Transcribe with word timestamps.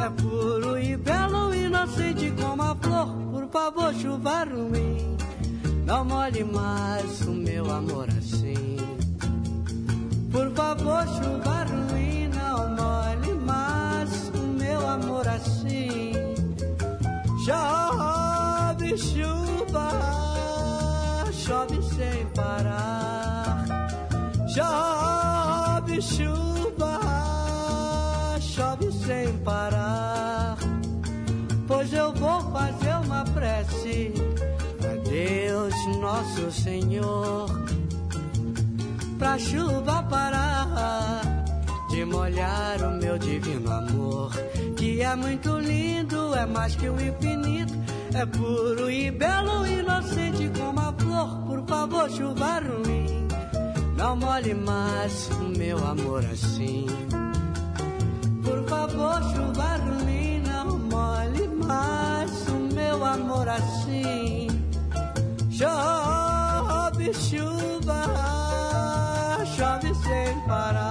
é 0.00 0.10
puro 0.10 0.78
e 0.78 0.96
belo, 0.96 1.54
inocente 1.54 2.32
como 2.40 2.62
a 2.62 2.74
flor. 2.76 3.08
Por 3.32 3.48
favor, 3.48 3.94
chuva 3.94 4.44
ruim, 4.44 5.16
não 5.84 6.04
molhe 6.04 6.44
mais 6.44 7.20
o 7.22 7.32
meu 7.32 7.70
amor 7.70 8.08
assim. 8.10 8.76
Por 10.30 10.50
favor, 10.52 11.04
chuva 11.06 11.64
ruim, 11.64 12.28
não 12.28 12.68
molhe 12.76 13.34
mais 13.44 14.30
o 14.34 14.42
meu 14.58 14.86
amor 14.86 15.26
assim. 15.26 16.12
Chove 17.44 18.96
chuva, 18.98 19.90
chove 21.32 21.82
sem 21.82 22.26
parar. 22.34 23.64
Chove 24.48 26.02
chuva, 26.02 26.57
sem 29.08 29.32
parar. 29.38 30.58
Pois 31.66 31.90
eu 31.94 32.12
vou 32.12 32.40
fazer 32.52 32.94
uma 33.06 33.24
prece 33.24 34.12
a 34.84 35.08
Deus 35.08 35.74
nosso 35.98 36.52
Senhor, 36.52 37.48
pra 39.18 39.38
chuva 39.38 40.02
parar 40.02 41.22
de 41.88 42.04
molhar 42.04 42.82
o 42.82 42.98
meu 43.00 43.16
divino 43.16 43.72
amor, 43.72 44.30
que 44.76 45.00
é 45.00 45.16
muito 45.16 45.58
lindo, 45.58 46.34
é 46.34 46.44
mais 46.44 46.76
que 46.76 46.90
o 46.90 47.00
infinito, 47.00 47.72
é 48.14 48.26
puro 48.26 48.90
e 48.90 49.10
belo, 49.10 49.66
inocente 49.66 50.50
como 50.58 50.80
a 50.80 50.92
flor. 50.92 51.28
Por 51.46 51.66
favor, 51.66 52.10
chuva 52.10 52.60
ruim 52.60 53.26
não 53.96 54.14
molhe 54.16 54.54
mais 54.54 55.28
o 55.40 55.58
meu 55.58 55.78
amor 55.84 56.24
assim. 56.26 56.86
Por 58.48 58.64
favor, 58.66 59.22
chuva 59.30 59.76
ruim, 59.76 60.40
não 60.40 60.78
molhe 60.78 61.46
mais 61.66 62.48
o 62.48 62.74
meu 62.74 63.04
amor 63.04 63.46
assim. 63.46 64.48
Chove 65.50 67.12
chuva, 67.12 68.04
chove 69.54 69.94
sem 69.96 70.40
parar. 70.46 70.87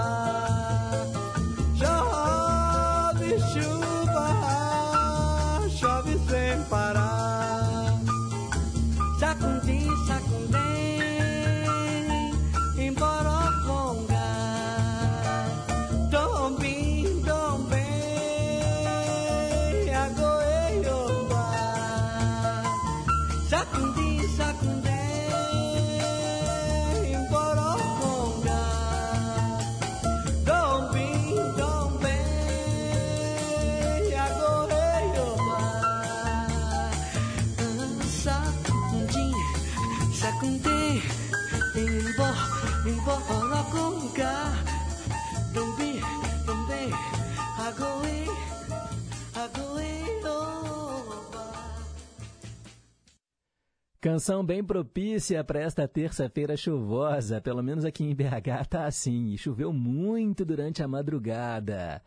Canção 54.08 54.42
bem 54.42 54.64
propícia 54.64 55.44
para 55.44 55.60
esta 55.60 55.86
terça-feira 55.86 56.56
chuvosa, 56.56 57.42
pelo 57.42 57.62
menos 57.62 57.84
aqui 57.84 58.06
em 58.06 58.16
BH 58.16 58.66
tá 58.70 58.86
assim, 58.86 59.34
e 59.34 59.38
choveu 59.38 59.74
muito 59.74 60.46
durante 60.46 60.82
a 60.82 60.88
madrugada. 60.88 62.02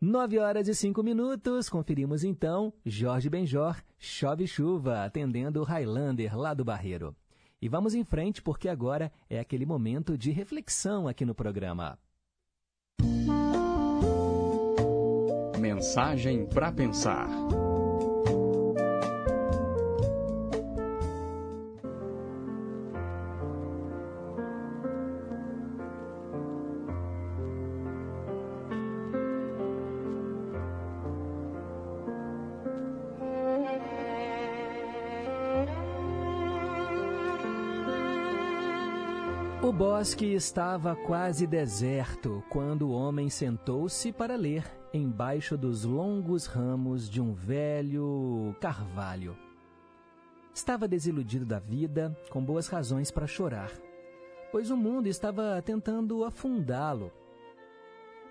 Nove 0.00 0.38
horas 0.38 0.66
e 0.66 0.74
cinco 0.74 1.02
minutos, 1.02 1.68
conferimos 1.68 2.24
então 2.24 2.72
Jorge 2.86 3.28
Benjor, 3.28 3.76
Chove 3.98 4.46
Chuva, 4.46 5.04
atendendo 5.04 5.60
o 5.60 5.64
Highlander 5.64 6.34
lá 6.38 6.54
do 6.54 6.64
Barreiro. 6.64 7.14
E 7.60 7.68
vamos 7.68 7.94
em 7.94 8.02
frente 8.02 8.40
porque 8.40 8.66
agora 8.66 9.12
é 9.28 9.38
aquele 9.38 9.66
momento 9.66 10.16
de 10.16 10.30
reflexão 10.30 11.06
aqui 11.06 11.26
no 11.26 11.34
programa. 11.34 11.98
Mensagem 15.60 16.46
para 16.46 16.72
pensar. 16.72 17.28
Bosque 39.92 40.32
estava 40.32 40.96
quase 40.96 41.46
deserto 41.46 42.42
quando 42.48 42.88
o 42.88 42.92
homem 42.92 43.28
sentou-se 43.28 44.10
para 44.10 44.36
ler 44.36 44.64
embaixo 44.90 45.54
dos 45.54 45.84
longos 45.84 46.46
ramos 46.46 47.10
de 47.10 47.20
um 47.20 47.34
velho 47.34 48.56
carvalho. 48.58 49.36
Estava 50.54 50.88
desiludido 50.88 51.44
da 51.44 51.58
vida, 51.58 52.16
com 52.30 52.42
boas 52.42 52.68
razões 52.68 53.10
para 53.10 53.26
chorar, 53.26 53.70
pois 54.50 54.70
o 54.70 54.78
mundo 54.78 55.08
estava 55.08 55.60
tentando 55.60 56.24
afundá-lo. 56.24 57.12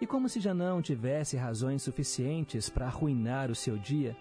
E 0.02 0.08
como 0.08 0.28
se 0.28 0.40
já 0.40 0.56
não 0.56 0.82
tivesse 0.82 1.38
razões 1.38 1.84
suficientes 1.84 2.72
para 2.72 2.88
arruinar 2.88 3.52
o 3.52 3.56
seu 3.56 3.78
dia, 3.78 4.18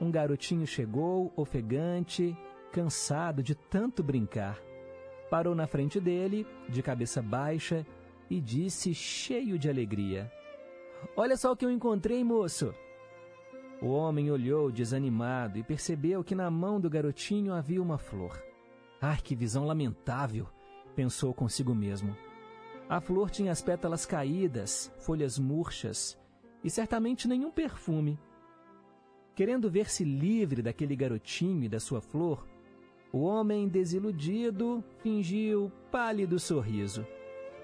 um 0.00 0.10
garotinho 0.10 0.66
chegou, 0.66 1.32
ofegante, 1.36 2.36
cansado 2.72 3.44
de 3.44 3.54
tanto 3.54 4.02
brincar 4.02 4.58
parou 5.30 5.54
na 5.54 5.66
frente 5.66 6.00
dele, 6.00 6.46
de 6.68 6.82
cabeça 6.82 7.22
baixa, 7.22 7.86
e 8.28 8.40
disse, 8.40 8.92
cheio 8.92 9.58
de 9.58 9.68
alegria: 9.68 10.30
Olha 11.16 11.36
só 11.36 11.52
o 11.52 11.56
que 11.56 11.64
eu 11.64 11.70
encontrei, 11.70 12.22
moço! 12.24 12.74
O 13.80 13.88
homem 13.88 14.30
olhou 14.30 14.70
desanimado 14.70 15.58
e 15.58 15.62
percebeu 15.62 16.22
que 16.22 16.34
na 16.34 16.50
mão 16.50 16.78
do 16.78 16.90
garotinho 16.90 17.54
havia 17.54 17.80
uma 17.80 17.96
flor. 17.96 18.42
Ai, 19.00 19.18
que 19.22 19.34
visão 19.34 19.64
lamentável! 19.64 20.46
pensou 20.94 21.32
consigo 21.32 21.74
mesmo. 21.74 22.14
A 22.88 23.00
flor 23.00 23.30
tinha 23.30 23.52
as 23.52 23.62
pétalas 23.62 24.04
caídas, 24.04 24.92
folhas 24.98 25.38
murchas 25.38 26.18
e 26.62 26.68
certamente 26.68 27.28
nenhum 27.28 27.50
perfume. 27.50 28.18
Querendo 29.34 29.70
ver-se 29.70 30.04
livre 30.04 30.60
daquele 30.60 30.94
garotinho 30.94 31.64
e 31.64 31.68
da 31.68 31.80
sua 31.80 32.00
flor, 32.00 32.46
o 33.12 33.22
homem 33.22 33.68
desiludido 33.68 34.84
fingiu 35.02 35.70
pálido 35.90 36.38
sorriso 36.38 37.06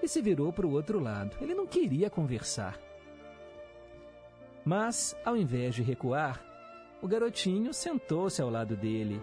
e 0.01 0.07
se 0.07 0.21
virou 0.21 0.51
para 0.51 0.67
o 0.67 0.71
outro 0.71 0.99
lado. 0.99 1.37
Ele 1.41 1.53
não 1.53 1.65
queria 1.65 2.09
conversar. 2.09 2.79
Mas, 4.65 5.15
ao 5.23 5.37
invés 5.37 5.75
de 5.75 5.81
recuar, 5.81 6.43
o 7.01 7.07
garotinho 7.07 7.73
sentou-se 7.73 8.41
ao 8.41 8.49
lado 8.49 8.75
dele, 8.75 9.21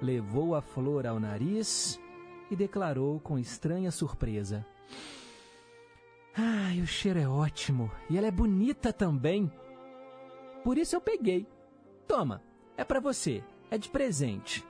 levou 0.00 0.54
a 0.54 0.62
flor 0.62 1.06
ao 1.06 1.20
nariz 1.20 2.00
e 2.50 2.56
declarou 2.56 3.20
com 3.20 3.38
estranha 3.38 3.90
surpresa: 3.90 4.64
Ai, 6.34 6.80
o 6.80 6.86
cheiro 6.86 7.18
é 7.18 7.28
ótimo 7.28 7.90
e 8.08 8.16
ela 8.16 8.26
é 8.26 8.30
bonita 8.30 8.92
também. 8.92 9.50
Por 10.64 10.78
isso 10.78 10.96
eu 10.96 11.00
peguei. 11.00 11.46
Toma, 12.08 12.42
é 12.76 12.84
para 12.84 13.00
você, 13.00 13.42
é 13.70 13.76
de 13.76 13.90
presente. 13.90 14.64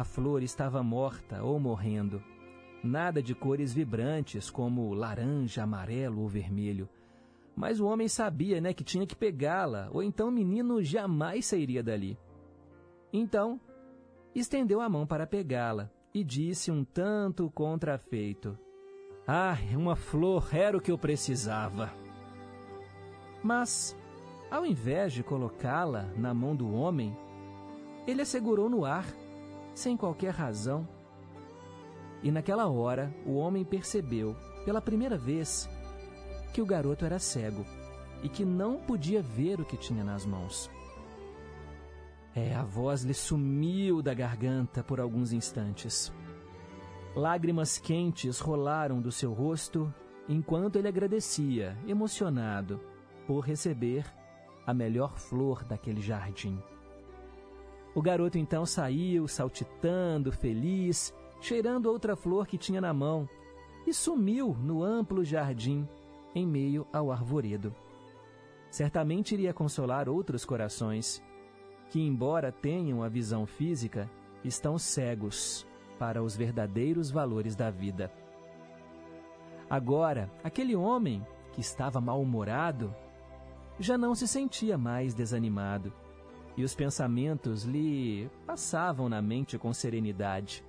A 0.00 0.04
flor 0.04 0.42
estava 0.42 0.82
morta 0.82 1.42
ou 1.42 1.60
morrendo. 1.60 2.24
Nada 2.82 3.22
de 3.22 3.34
cores 3.34 3.70
vibrantes 3.74 4.48
como 4.48 4.94
laranja, 4.94 5.62
amarelo 5.62 6.22
ou 6.22 6.26
vermelho. 6.26 6.88
Mas 7.54 7.80
o 7.80 7.86
homem 7.86 8.08
sabia, 8.08 8.62
né, 8.62 8.72
que 8.72 8.82
tinha 8.82 9.06
que 9.06 9.14
pegá-la, 9.14 9.90
ou 9.92 10.02
então 10.02 10.28
o 10.28 10.32
menino 10.32 10.82
jamais 10.82 11.44
sairia 11.44 11.82
dali. 11.82 12.18
Então, 13.12 13.60
estendeu 14.34 14.80
a 14.80 14.88
mão 14.88 15.06
para 15.06 15.26
pegá-la 15.26 15.90
e 16.14 16.24
disse 16.24 16.70
um 16.70 16.82
tanto 16.82 17.50
contrafeito: 17.50 18.58
Ah, 19.28 19.58
uma 19.76 19.96
flor 19.96 20.48
era 20.50 20.78
o 20.78 20.80
que 20.80 20.90
eu 20.90 20.96
precisava. 20.96 21.92
Mas, 23.42 23.94
ao 24.50 24.64
invés 24.64 25.12
de 25.12 25.22
colocá-la 25.22 26.04
na 26.16 26.32
mão 26.32 26.56
do 26.56 26.72
homem, 26.72 27.14
ele 28.06 28.22
a 28.22 28.24
segurou 28.24 28.70
no 28.70 28.86
ar 28.86 29.04
sem 29.74 29.96
qualquer 29.96 30.32
razão. 30.32 30.88
E 32.22 32.30
naquela 32.30 32.68
hora, 32.68 33.14
o 33.24 33.34
homem 33.36 33.64
percebeu, 33.64 34.36
pela 34.64 34.80
primeira 34.80 35.16
vez, 35.16 35.68
que 36.52 36.60
o 36.60 36.66
garoto 36.66 37.04
era 37.04 37.18
cego 37.18 37.64
e 38.22 38.28
que 38.28 38.44
não 38.44 38.76
podia 38.76 39.22
ver 39.22 39.60
o 39.60 39.64
que 39.64 39.76
tinha 39.76 40.04
nas 40.04 40.26
mãos. 40.26 40.70
É, 42.34 42.54
a 42.54 42.62
voz 42.62 43.02
lhe 43.02 43.14
sumiu 43.14 44.02
da 44.02 44.14
garganta 44.14 44.84
por 44.84 45.00
alguns 45.00 45.32
instantes. 45.32 46.12
Lágrimas 47.14 47.78
quentes 47.78 48.38
rolaram 48.38 49.00
do 49.00 49.10
seu 49.10 49.32
rosto 49.32 49.92
enquanto 50.28 50.76
ele 50.76 50.86
agradecia, 50.86 51.76
emocionado, 51.88 52.80
por 53.26 53.40
receber 53.40 54.04
a 54.64 54.72
melhor 54.72 55.18
flor 55.18 55.64
daquele 55.64 56.00
jardim. 56.00 56.62
O 57.94 58.00
garoto 58.00 58.38
então 58.38 58.64
saiu, 58.64 59.26
saltitando, 59.26 60.30
feliz, 60.30 61.12
cheirando 61.40 61.86
outra 61.86 62.14
flor 62.14 62.46
que 62.46 62.56
tinha 62.56 62.80
na 62.80 62.94
mão, 62.94 63.28
e 63.86 63.92
sumiu 63.92 64.56
no 64.60 64.82
amplo 64.82 65.24
jardim, 65.24 65.88
em 66.34 66.46
meio 66.46 66.86
ao 66.92 67.10
arvoredo. 67.10 67.74
Certamente 68.70 69.34
iria 69.34 69.52
consolar 69.52 70.08
outros 70.08 70.44
corações, 70.44 71.20
que, 71.88 72.00
embora 72.00 72.52
tenham 72.52 73.02
a 73.02 73.08
visão 73.08 73.44
física, 73.44 74.08
estão 74.44 74.78
cegos 74.78 75.66
para 75.98 76.22
os 76.22 76.36
verdadeiros 76.36 77.10
valores 77.10 77.56
da 77.56 77.70
vida. 77.70 78.12
Agora, 79.68 80.30
aquele 80.44 80.76
homem 80.76 81.26
que 81.52 81.60
estava 81.60 82.00
mal-humorado 82.00 82.94
já 83.78 83.98
não 83.98 84.14
se 84.14 84.28
sentia 84.28 84.78
mais 84.78 85.14
desanimado 85.14 85.92
e 86.56 86.64
os 86.64 86.74
pensamentos 86.74 87.64
lhe 87.64 88.28
passavam 88.46 89.08
na 89.08 89.22
mente 89.22 89.58
com 89.58 89.72
serenidade. 89.72 90.64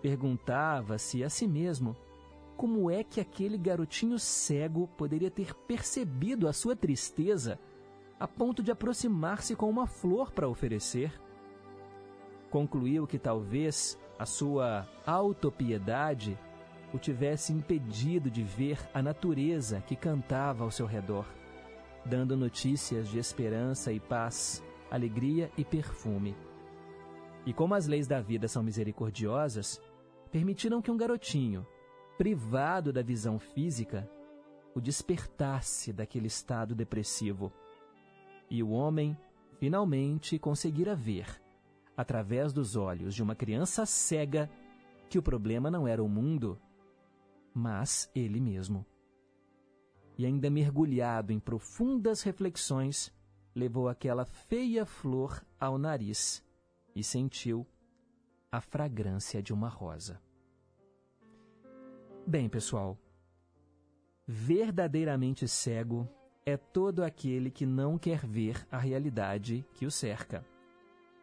Perguntava-se 0.00 1.22
a 1.22 1.30
si 1.30 1.46
mesmo 1.46 1.96
como 2.56 2.90
é 2.90 3.02
que 3.02 3.20
aquele 3.20 3.56
garotinho 3.56 4.18
cego 4.18 4.88
poderia 4.96 5.30
ter 5.30 5.54
percebido 5.54 6.48
a 6.48 6.52
sua 6.52 6.76
tristeza 6.76 7.58
a 8.18 8.28
ponto 8.28 8.62
de 8.62 8.70
aproximar-se 8.70 9.56
com 9.56 9.68
uma 9.68 9.86
flor 9.86 10.30
para 10.30 10.48
oferecer. 10.48 11.12
Concluiu 12.50 13.06
que 13.06 13.18
talvez 13.18 13.98
a 14.18 14.24
sua 14.24 14.86
autopiedade 15.04 16.38
o 16.92 16.98
tivesse 16.98 17.52
impedido 17.52 18.30
de 18.30 18.42
ver 18.42 18.78
a 18.92 19.02
natureza 19.02 19.80
que 19.80 19.96
cantava 19.96 20.62
ao 20.62 20.70
seu 20.70 20.86
redor, 20.86 21.26
dando 22.04 22.36
notícias 22.36 23.08
de 23.08 23.18
esperança 23.18 23.92
e 23.92 23.98
paz 23.98 24.62
alegria 24.94 25.50
e 25.56 25.64
perfume. 25.64 26.36
E 27.46 27.52
como 27.52 27.74
as 27.74 27.86
leis 27.86 28.06
da 28.06 28.20
vida 28.20 28.46
são 28.46 28.62
misericordiosas, 28.62 29.80
permitiram 30.30 30.82
que 30.82 30.90
um 30.90 30.96
garotinho, 30.96 31.66
privado 32.18 32.92
da 32.92 33.02
visão 33.02 33.38
física, 33.38 34.08
o 34.74 34.80
despertasse 34.80 35.92
daquele 35.92 36.26
estado 36.26 36.74
depressivo. 36.74 37.50
E 38.50 38.62
o 38.62 38.70
homem 38.70 39.16
finalmente 39.58 40.38
conseguira 40.38 40.94
ver, 40.94 41.40
através 41.96 42.52
dos 42.52 42.76
olhos 42.76 43.14
de 43.14 43.22
uma 43.22 43.34
criança 43.34 43.86
cega, 43.86 44.50
que 45.08 45.18
o 45.18 45.22
problema 45.22 45.70
não 45.70 45.88
era 45.88 46.02
o 46.02 46.08
mundo, 46.08 46.60
mas 47.54 48.10
ele 48.14 48.40
mesmo. 48.40 48.84
E 50.18 50.26
ainda 50.26 50.50
mergulhado 50.50 51.32
em 51.32 51.40
profundas 51.40 52.22
reflexões, 52.22 53.10
levou 53.54 53.88
aquela 53.88 54.24
feia 54.24 54.84
flor 54.84 55.44
ao 55.58 55.78
nariz 55.78 56.42
e 56.94 57.02
sentiu 57.02 57.66
a 58.50 58.60
fragrância 58.60 59.42
de 59.42 59.52
uma 59.52 59.68
rosa. 59.68 60.20
Bem, 62.26 62.48
pessoal, 62.48 62.98
verdadeiramente 64.26 65.48
cego 65.48 66.08
é 66.44 66.56
todo 66.56 67.02
aquele 67.02 67.50
que 67.50 67.66
não 67.66 67.98
quer 67.98 68.26
ver 68.26 68.66
a 68.70 68.78
realidade 68.78 69.66
que 69.74 69.86
o 69.86 69.90
cerca. 69.90 70.44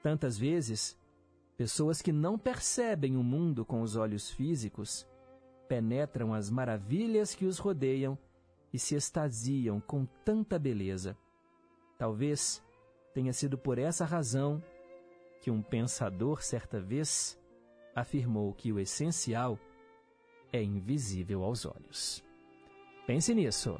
Tantas 0.01 0.37
vezes, 0.37 0.97
pessoas 1.57 2.01
que 2.01 2.11
não 2.11 2.37
percebem 2.37 3.17
o 3.17 3.23
mundo 3.23 3.65
com 3.65 3.81
os 3.81 3.95
olhos 3.95 4.29
físicos 4.29 5.07
penetram 5.67 6.33
as 6.33 6.49
maravilhas 6.49 7.35
que 7.35 7.45
os 7.45 7.59
rodeiam 7.59 8.17
e 8.73 8.79
se 8.79 8.95
extasiam 8.95 9.79
com 9.79 10.05
tanta 10.23 10.57
beleza 10.57 11.17
Talvez 11.99 12.63
tenha 13.13 13.33
sido 13.33 13.57
por 13.57 13.77
essa 13.77 14.05
razão 14.05 14.63
que 15.41 15.51
um 15.51 15.61
pensador 15.61 16.41
certa 16.41 16.79
vez 16.79 17.37
afirmou 17.93 18.53
que 18.53 18.71
o 18.71 18.79
essencial 18.79 19.59
é 20.51 20.63
invisível 20.63 21.43
aos 21.43 21.65
olhos. 21.65 22.23
Pense 23.05 23.35
nisso. 23.35 23.77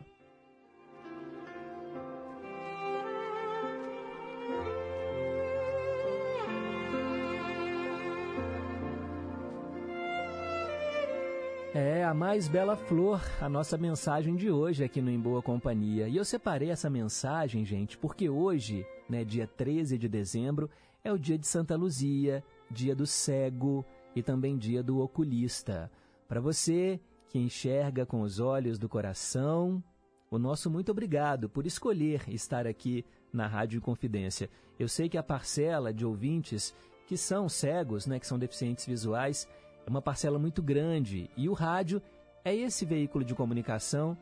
É 11.82 12.04
a 12.04 12.14
mais 12.14 12.50
bela 12.50 12.76
flor, 12.76 13.22
a 13.40 13.48
nossa 13.48 13.78
mensagem 13.78 14.36
de 14.36 14.52
hoje 14.52 14.84
aqui 14.84 15.02
no 15.02 15.10
Em 15.10 15.18
Boa 15.18 15.42
Companhia. 15.42 16.10
E 16.10 16.18
eu 16.18 16.26
separei 16.26 16.72
essa 16.72 16.90
mensagem, 16.90 17.64
gente, 17.64 17.98
porque 17.98 18.30
hoje, 18.30 18.86
né, 19.08 19.24
dia 19.24 19.48
13 19.48 19.98
de 19.98 20.10
dezembro, 20.10 20.70
é 21.06 21.14
o 21.14 21.18
dia 21.18 21.38
de 21.38 21.48
Santa 21.48 21.78
Luzia, 21.78 22.44
dia 22.70 22.94
do 22.94 23.08
cego 23.08 23.86
e 24.14 24.22
também 24.22 24.58
dia 24.58 24.84
do 24.84 25.00
oculista. 25.00 25.90
Para 26.28 26.42
você 26.42 27.00
que 27.30 27.40
enxerga 27.40 28.06
com 28.06 28.24
os 28.24 28.42
olhos 28.42 28.78
do 28.78 28.90
coração, 28.90 29.82
o 30.30 30.38
nosso 30.38 30.70
muito 30.70 30.92
obrigado 30.92 31.48
por 31.48 31.66
escolher 31.66 32.24
estar 32.28 32.68
aqui 32.68 33.06
na 33.32 33.48
Rádio 33.48 33.80
Confidência. 33.80 34.50
Eu 34.78 34.90
sei 34.90 35.08
que 35.08 35.18
a 35.18 35.24
parcela 35.24 35.94
de 35.94 36.06
ouvintes 36.06 36.76
que 37.08 37.16
são 37.16 37.48
cegos, 37.48 38.06
né, 38.06 38.20
que 38.20 38.28
são 38.28 38.38
deficientes 38.38 38.86
visuais, 38.86 39.48
é 39.90 39.92
uma 39.92 40.04
parcela 40.04 40.38
muito 40.38 40.62
grande 40.62 41.32
e 41.36 41.50
o 41.50 41.54
rádio 41.54 42.00
é 42.46 42.56
esse 42.56 42.86
veículo 42.86 43.26
de 43.26 43.34
comunicação 43.34 44.16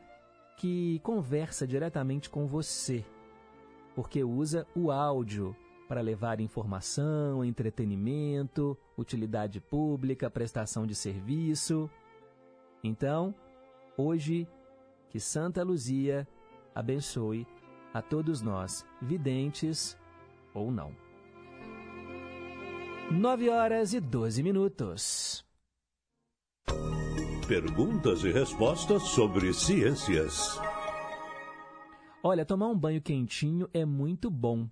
que 0.55 0.99
conversa 0.99 1.67
diretamente 1.67 2.29
com 2.29 2.47
você, 2.47 3.03
porque 3.93 4.23
usa 4.23 4.65
o 4.73 4.89
áudio 4.89 5.53
para 5.85 5.99
levar 5.99 6.39
informação, 6.39 7.43
entretenimento, 7.43 8.77
utilidade 8.97 9.59
pública, 9.59 10.29
prestação 10.29 10.87
de 10.87 10.95
serviço. 10.95 11.89
Então, 12.81 13.35
hoje, 13.97 14.47
que 15.09 15.19
Santa 15.19 15.63
Luzia 15.63 16.25
abençoe 16.73 17.45
a 17.93 18.01
todos 18.01 18.41
nós, 18.41 18.85
videntes 19.01 19.97
ou 20.53 20.71
não. 20.71 20.95
9 23.11 23.49
horas 23.49 23.93
e 23.93 23.99
12 23.99 24.41
minutos. 24.41 25.46
Perguntas 27.47 28.25
e 28.25 28.29
respostas 28.29 29.03
sobre 29.03 29.53
ciências. 29.53 30.59
Olha, 32.21 32.45
tomar 32.45 32.67
um 32.67 32.77
banho 32.77 33.01
quentinho 33.01 33.69
é 33.73 33.85
muito 33.85 34.29
bom. 34.29 34.67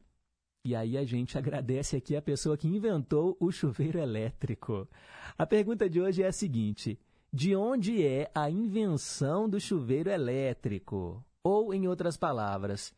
E 0.62 0.76
aí 0.76 0.98
a 0.98 1.06
gente 1.06 1.38
agradece 1.40 1.96
aqui 1.96 2.18
a 2.18 2.22
pessoa 2.22 2.58
que 2.58 2.68
inventou 2.68 3.38
o 3.40 3.50
chuveiro 3.50 3.98
elétrico. 3.98 4.90
A 5.38 5.46
pergunta 5.46 5.90
de 5.90 6.02
hoje 6.02 6.22
é 6.22 6.28
a 6.28 6.34
seguinte: 6.34 7.00
de 7.32 7.56
onde 7.56 8.06
é 8.06 8.30
a 8.36 8.50
invenção 8.50 9.48
do 9.48 9.58
chuveiro 9.58 10.10
elétrico? 10.10 11.24
Ou, 11.42 11.74
em 11.74 11.88
outras 11.88 12.18
palavras, 12.18 12.94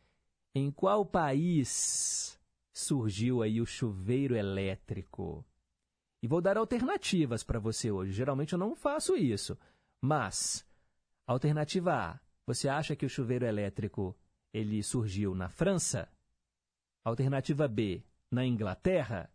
em 0.56 0.72
qual 0.72 1.06
país 1.06 2.36
surgiu 2.72 3.42
aí 3.42 3.60
o 3.60 3.66
chuveiro 3.66 4.34
elétrico? 4.34 5.44
E 6.22 6.26
vou 6.26 6.40
dar 6.40 6.56
alternativas 6.56 7.44
para 7.44 7.60
você 7.60 7.90
hoje. 7.90 8.12
Geralmente 8.12 8.52
eu 8.52 8.58
não 8.58 8.74
faço 8.74 9.16
isso. 9.16 9.56
Mas, 10.00 10.66
alternativa 11.26 11.94
A, 11.94 12.20
você 12.46 12.68
acha 12.68 12.96
que 12.96 13.06
o 13.06 13.08
chuveiro 13.08 13.44
elétrico 13.44 14.16
ele 14.52 14.82
surgiu 14.82 15.34
na 15.34 15.48
França? 15.48 16.08
Alternativa 17.04 17.68
B, 17.68 18.02
na 18.30 18.44
Inglaterra? 18.44 19.30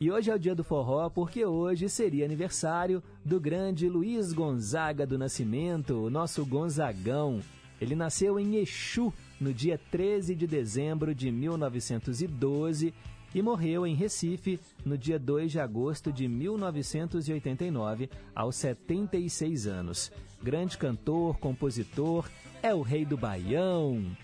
E 0.00 0.10
hoje 0.10 0.32
é 0.32 0.34
o 0.34 0.38
dia 0.38 0.52
do 0.52 0.64
forró 0.64 1.08
porque 1.08 1.46
hoje 1.46 1.88
seria 1.88 2.24
aniversário 2.24 3.00
do 3.24 3.38
grande 3.38 3.88
Luiz 3.88 4.32
Gonzaga 4.32 5.06
do 5.06 5.16
Nascimento, 5.16 6.06
o 6.06 6.10
nosso 6.10 6.44
Gonzagão. 6.44 7.38
Ele 7.80 7.94
nasceu 7.94 8.36
em 8.40 8.56
Exu 8.56 9.14
no 9.40 9.54
dia 9.54 9.80
13 9.92 10.34
de 10.34 10.46
dezembro 10.48 11.14
de 11.14 11.30
1912 11.30 12.92
e 13.32 13.42
morreu 13.42 13.86
em 13.86 13.94
Recife 13.94 14.60
no 14.84 14.96
dia 14.96 15.18
2 15.18 15.52
de 15.52 15.60
agosto 15.60 16.12
de 16.12 16.28
1989, 16.28 18.08
aos 18.34 18.56
76 18.56 19.66
anos. 19.66 20.12
Grande 20.44 20.76
cantor, 20.76 21.38
compositor, 21.38 22.28
é 22.62 22.74
o 22.74 22.82
rei 22.82 23.06
do 23.06 23.16
baião. 23.16 24.14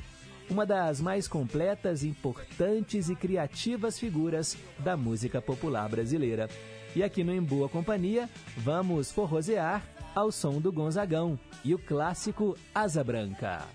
Uma 0.50 0.67
das 0.67 1.00
mais 1.00 1.27
completas, 1.27 2.05
importantes 2.05 3.09
e 3.09 3.17
criativas 3.17 3.99
figuras 3.99 4.55
da 4.81 4.99
música 4.99 5.41
popular 5.41 5.89
brasileira. 5.89 6.47
E 6.95 7.03
aqui 7.03 7.25
no 7.25 7.33
Em 7.33 7.41
Boa 7.41 7.71
Companhia, 7.71 8.29
vamos 8.59 9.11
forrosear 9.11 9.83
ao 10.15 10.31
som 10.31 10.61
do 10.61 10.71
Gonzagão 10.71 11.41
e 11.65 11.75
o 11.75 11.79
clássico 11.79 12.55
Asa 12.75 13.03
Branca. 13.03 13.67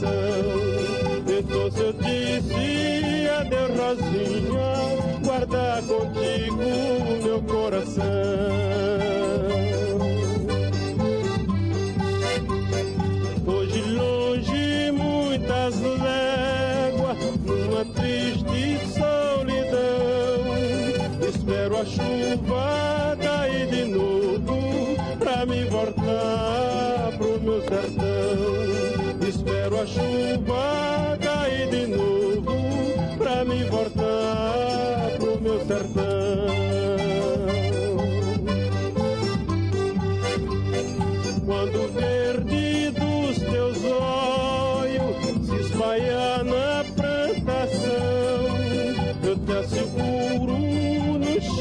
Coração. 0.00 0.59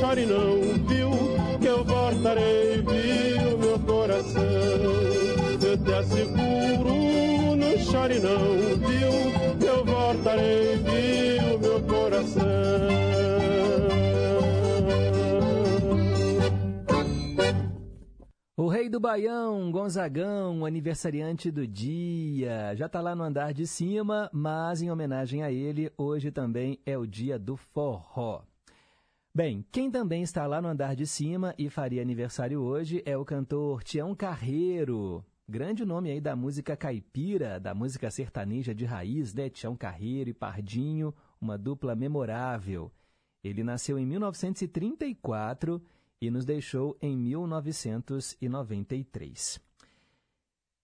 Não 0.09 0.15
chore 0.15 0.25
não, 0.25 0.61
viu? 0.87 1.11
Que 1.59 1.67
eu 1.67 1.83
voltarei, 1.83 2.81
viu, 2.81 3.57
meu 3.59 3.79
coração. 3.79 4.41
Eu 5.61 5.77
te 5.77 5.93
asseguro, 5.93 7.55
não 7.55 7.77
chore 7.77 8.19
não, 8.19 8.57
viu? 8.87 9.59
Que 9.59 9.65
eu 9.65 9.85
voltarei, 9.85 10.77
viu, 10.77 11.59
meu 11.59 11.81
coração. 11.83 12.89
O 18.57 18.67
rei 18.67 18.89
do 18.89 18.99
Baião, 18.99 19.71
Gonzagão, 19.71 20.65
aniversariante 20.65 21.51
do 21.51 21.67
dia, 21.67 22.75
já 22.75 22.87
está 22.87 22.99
lá 22.99 23.15
no 23.15 23.23
andar 23.23 23.53
de 23.53 23.65
cima, 23.67 24.29
mas 24.33 24.81
em 24.81 24.91
homenagem 24.91 25.43
a 25.43 25.51
ele, 25.51 25.91
hoje 25.97 26.31
também 26.31 26.79
é 26.85 26.97
o 26.97 27.05
dia 27.05 27.37
do 27.37 27.55
forró. 27.55 28.41
Bem, 29.33 29.65
quem 29.71 29.89
também 29.91 30.23
está 30.23 30.47
lá 30.47 30.59
no 30.59 30.67
andar 30.67 30.95
de 30.95 31.05
cima 31.05 31.53
e 31.57 31.69
faria 31.69 32.01
aniversário 32.01 32.61
hoje 32.61 33.03
é 33.05 33.15
o 33.15 33.23
cantor 33.23 33.83
Tião 33.83 34.15
Carreiro. 34.15 35.23
Grande 35.47 35.85
nome 35.85 36.09
aí 36.09 36.19
da 36.19 36.35
música 36.35 36.75
caipira, 36.75 37.59
da 37.59 37.75
música 37.75 38.09
sertaneja 38.09 38.73
de 38.73 38.85
raiz, 38.85 39.31
né? 39.33 39.47
Tião 39.47 39.75
Carreiro 39.75 40.31
e 40.31 40.33
Pardinho, 40.33 41.13
uma 41.39 41.59
dupla 41.59 41.95
memorável. 41.95 42.91
Ele 43.43 43.63
nasceu 43.63 43.99
em 43.99 44.05
1934 44.05 45.79
e 46.19 46.31
nos 46.31 46.43
deixou 46.43 46.97
em 47.01 47.15
1993. 47.15 49.61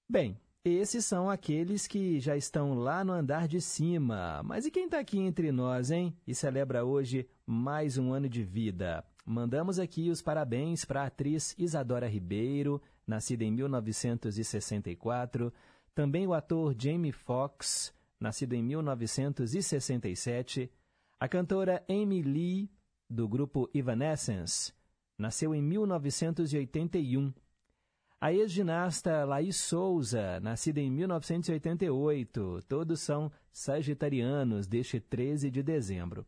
Bem, 0.08 0.40
esses 0.66 1.06
são 1.06 1.30
aqueles 1.30 1.86
que 1.86 2.20
já 2.20 2.36
estão 2.36 2.74
lá 2.74 3.04
no 3.04 3.14
andar 3.14 3.48
de 3.48 3.62
cima. 3.62 4.42
Mas 4.44 4.66
e 4.66 4.72
quem 4.72 4.86
está 4.86 4.98
aqui 4.98 5.20
entre 5.20 5.52
nós, 5.52 5.92
hein? 5.92 6.18
E 6.26 6.34
celebra 6.34 6.84
hoje 6.84 7.28
mais 7.46 8.00
um 8.00 8.12
ano 8.12 8.28
de 8.28 8.44
vida. 8.44 9.06
Mandamos 9.24 9.78
aqui 9.78 10.10
os 10.10 10.24
parabéns 10.24 10.84
para 10.84 11.04
a 11.04 11.06
atriz 11.06 11.54
Isadora 11.56 12.08
Ribeiro, 12.08 12.82
nascida 13.06 13.44
em 13.44 13.52
1964. 13.52 15.54
Também 15.94 16.26
o 16.26 16.34
ator 16.34 16.76
Jamie 16.76 17.12
Foxx, 17.12 17.94
nascido 18.20 18.54
em 18.54 18.64
1967. 18.64 20.72
A 21.20 21.28
cantora 21.28 21.86
Amy 21.88 22.24
Lee, 22.24 22.72
do 23.08 23.28
grupo 23.28 23.70
Evanescence, 23.72 24.74
nasceu 25.16 25.54
em 25.54 25.62
1981. 25.62 27.32
A 28.26 28.34
ex-ginasta 28.34 29.24
Laís 29.24 29.56
Souza, 29.56 30.40
nascida 30.40 30.80
em 30.80 30.90
1988. 30.90 32.64
Todos 32.68 33.00
são 33.00 33.32
sagitarianos 33.52 34.66
deste 34.66 35.00
13 35.00 35.52
de 35.52 35.62
dezembro. 35.62 36.26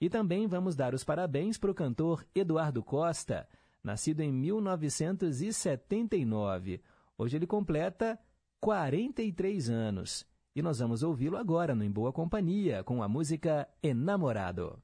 E 0.00 0.10
também 0.10 0.48
vamos 0.48 0.74
dar 0.74 0.92
os 0.92 1.04
parabéns 1.04 1.56
para 1.56 1.70
o 1.70 1.74
cantor 1.74 2.26
Eduardo 2.34 2.82
Costa, 2.82 3.48
nascido 3.80 4.22
em 4.22 4.32
1979. 4.32 6.82
Hoje 7.16 7.36
ele 7.36 7.46
completa 7.46 8.18
43 8.60 9.70
anos. 9.70 10.26
E 10.52 10.60
nós 10.60 10.80
vamos 10.80 11.04
ouvi-lo 11.04 11.36
agora 11.36 11.76
no 11.76 11.84
Em 11.84 11.90
Boa 11.92 12.12
Companhia, 12.12 12.82
com 12.82 13.04
a 13.04 13.08
música 13.08 13.68
Enamorado. 13.80 14.82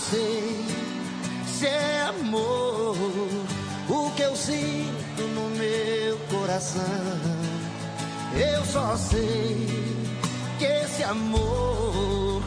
Sei 0.00 0.64
se 1.46 1.66
é 1.66 2.06
amor 2.08 2.96
o 3.88 4.10
que 4.16 4.22
eu 4.22 4.34
sinto 4.34 5.22
no 5.34 5.50
meu 5.50 6.16
coração. 6.30 6.80
Eu 8.34 8.64
só 8.64 8.96
sei 8.96 9.68
que 10.58 10.64
esse 10.64 11.02
amor 11.02 12.42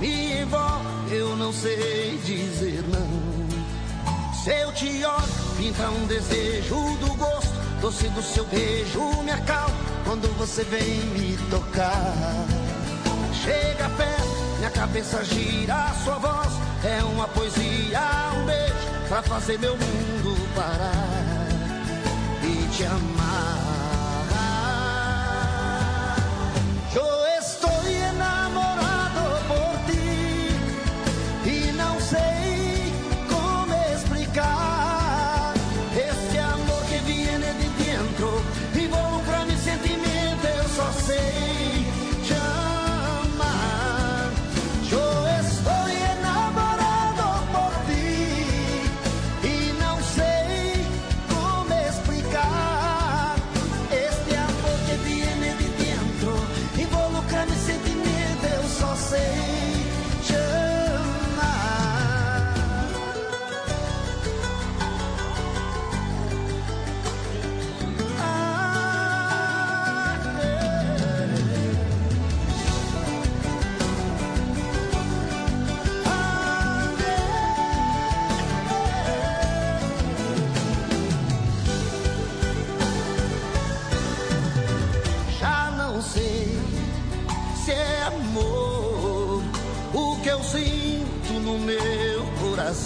me 0.00 0.42
envolve, 0.42 1.16
eu 1.16 1.36
não 1.36 1.52
sei 1.52 2.18
dizer 2.24 2.84
não. 2.88 4.34
Se 4.44 4.50
eu 4.50 4.72
te 4.72 5.04
olho, 5.04 5.28
pinta 5.56 5.88
um 5.90 6.06
desejo 6.06 6.74
do 7.00 7.14
gosto, 7.14 7.54
doce 7.80 8.08
do 8.08 8.22
seu 8.22 8.44
beijo, 8.46 9.22
me 9.22 9.30
acalma 9.30 9.74
quando 10.04 10.28
você 10.36 10.62
vem 10.64 11.00
me 11.14 11.36
tocar. 11.50 12.14
Chega 13.32 13.88
perto, 13.90 14.58
minha 14.58 14.70
cabeça 14.70 15.24
gira, 15.24 15.94
sua 16.04 16.18
voz 16.18 16.67
é 16.84 17.02
uma 17.04 17.26
poesia, 17.28 18.00
um 18.36 18.44
beijo 18.44 19.08
pra 19.08 19.22
fazer 19.22 19.58
meu 19.58 19.76
mundo 19.76 20.36
parar 20.54 21.48
e 22.42 22.76
te 22.76 22.84
amar. 22.84 23.67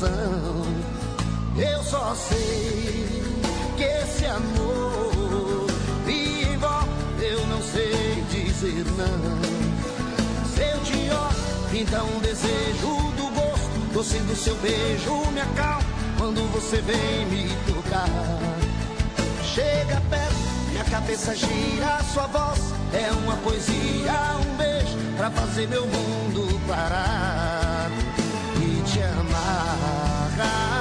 Coração. 0.02 0.62
Eu 1.56 1.82
só 1.84 2.14
sei 2.14 3.22
que 3.76 3.84
esse 3.84 4.26
amor 4.26 5.66
me 6.04 6.42
envolve, 6.42 7.24
eu 7.24 7.46
não 7.46 7.62
sei 7.62 8.24
dizer 8.30 8.84
não. 8.96 10.46
Se 10.48 10.62
eu 10.62 10.80
te 10.80 11.10
olho, 11.10 11.70
pinta 11.70 12.02
um 12.02 12.18
desejo 12.20 13.12
do 13.16 13.30
gosto, 13.34 13.92
doce 13.92 14.18
do 14.20 14.34
seu 14.34 14.56
beijo 14.56 15.30
me 15.32 15.40
acalma 15.40 15.84
quando 16.18 16.52
você 16.52 16.80
vem 16.80 17.26
me 17.26 17.48
tocar. 17.66 18.08
Chega 19.54 20.00
perto, 20.08 20.90
cabeça 20.90 21.34
gira, 21.34 22.02
sua 22.12 22.26
voz 22.26 22.58
é 22.92 23.10
uma 23.12 23.36
poesia, 23.36 24.12
um 24.40 24.56
beijo 24.56 24.98
pra 25.16 25.30
fazer 25.30 25.68
meu 25.68 25.86
mundo 25.86 26.60
parar 26.66 27.61
amar. 30.40 30.71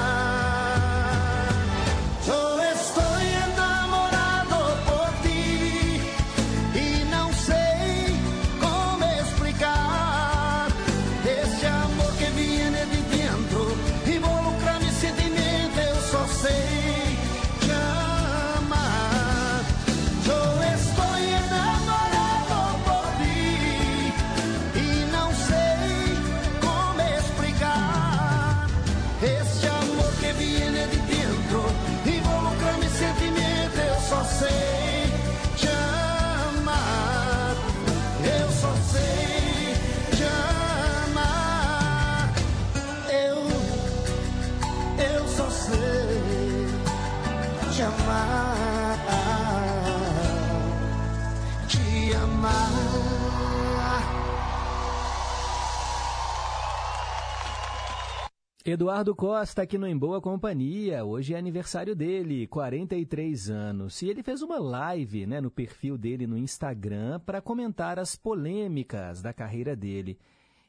Eduardo 58.64 59.12
Costa 59.12 59.62
aqui 59.62 59.76
no 59.76 59.88
Em 59.88 59.98
Boa 59.98 60.20
Companhia. 60.20 61.04
Hoje 61.04 61.34
é 61.34 61.36
aniversário 61.36 61.96
dele, 61.96 62.46
43 62.46 63.50
anos. 63.50 64.00
E 64.00 64.08
ele 64.08 64.22
fez 64.22 64.40
uma 64.40 64.56
live 64.60 65.26
né, 65.26 65.40
no 65.40 65.50
perfil 65.50 65.98
dele 65.98 66.28
no 66.28 66.38
Instagram 66.38 67.18
para 67.26 67.40
comentar 67.40 67.98
as 67.98 68.14
polêmicas 68.14 69.20
da 69.20 69.32
carreira 69.32 69.74
dele. 69.74 70.16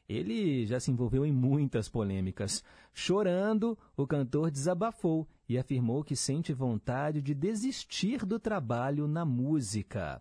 Ele 0.08 0.66
já 0.66 0.80
se 0.80 0.90
envolveu 0.90 1.24
em 1.24 1.30
muitas 1.30 1.88
polêmicas. 1.88 2.64
Chorando, 2.92 3.78
o 3.96 4.08
cantor 4.08 4.50
desabafou 4.50 5.24
e 5.48 5.56
afirmou 5.56 6.02
que 6.02 6.16
sente 6.16 6.52
vontade 6.52 7.22
de 7.22 7.32
desistir 7.32 8.26
do 8.26 8.40
trabalho 8.40 9.06
na 9.06 9.24
música. 9.24 10.20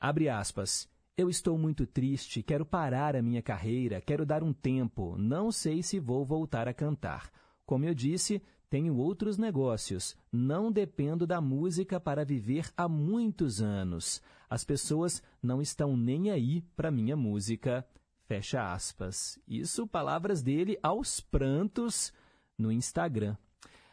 Abre 0.00 0.30
aspas. 0.30 0.88
Eu 1.18 1.30
estou 1.30 1.56
muito 1.56 1.86
triste, 1.86 2.42
quero 2.42 2.66
parar 2.66 3.16
a 3.16 3.22
minha 3.22 3.40
carreira, 3.40 4.02
quero 4.02 4.26
dar 4.26 4.42
um 4.42 4.52
tempo, 4.52 5.16
não 5.16 5.50
sei 5.50 5.82
se 5.82 5.98
vou 5.98 6.26
voltar 6.26 6.68
a 6.68 6.74
cantar. 6.74 7.32
Como 7.64 7.86
eu 7.86 7.94
disse, 7.94 8.42
tenho 8.68 8.94
outros 8.94 9.38
negócios, 9.38 10.14
não 10.30 10.70
dependo 10.70 11.26
da 11.26 11.40
música 11.40 11.98
para 11.98 12.22
viver 12.22 12.70
há 12.76 12.86
muitos 12.86 13.62
anos. 13.62 14.20
As 14.50 14.62
pessoas 14.62 15.22
não 15.42 15.62
estão 15.62 15.96
nem 15.96 16.30
aí 16.30 16.60
para 16.76 16.90
minha 16.90 17.16
música. 17.16 17.86
Fecha 18.26 18.70
aspas. 18.70 19.38
Isso, 19.48 19.86
palavras 19.86 20.42
dele 20.42 20.78
aos 20.82 21.18
prantos 21.18 22.12
no 22.58 22.70
Instagram. 22.70 23.38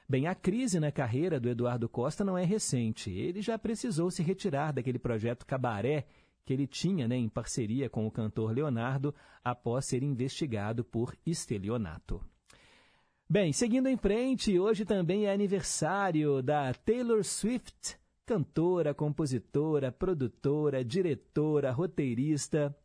Bem, 0.10 0.28
a 0.28 0.36
crise 0.36 0.78
na 0.78 0.92
carreira 0.92 1.40
do 1.40 1.48
Eduardo 1.48 1.88
Costa 1.88 2.26
não 2.26 2.38
é 2.38 2.44
recente. 2.44 3.10
Ele 3.10 3.42
já 3.42 3.58
precisou 3.58 4.12
se 4.12 4.22
retirar 4.22 4.74
daquele 4.74 5.00
projeto 5.00 5.46
Cabaré 5.46 6.06
que 6.46 6.54
ele 6.54 6.68
tinha 6.68 7.08
né, 7.08 7.16
em 7.16 7.30
parceria 7.30 7.90
com 7.90 8.06
o 8.06 8.12
cantor 8.12 8.52
Leonardo 8.52 9.14
após 9.44 9.86
ser 9.86 10.04
investigado 10.04 10.84
por 10.84 11.16
estelionato. 11.26 12.22
Bem, 13.30 13.54
seguindo 13.54 13.88
em 13.88 13.98
frente, 13.98 14.60
hoje 14.60 14.86
também 14.86 15.26
é 15.26 15.34
aniversário 15.34 16.42
da 16.42 16.74
Taylor 16.74 17.24
Swift, 17.24 17.98
cantora, 18.26 18.94
compositora, 18.94 19.92
produtora, 19.92 20.84
diretora, 20.84 21.72
roteirista. 21.72 22.76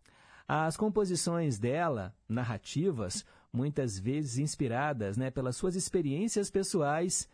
As 0.46 0.76
composições 0.76 1.58
dela, 1.58 2.14
narrativas, 2.28 3.26
muitas 3.52 3.98
vezes 3.98 4.38
inspiradas 4.38 5.16
né, 5.16 5.30
pelas 5.30 5.56
suas 5.56 5.74
experiências 5.74 6.50
pessoais, 6.50 7.28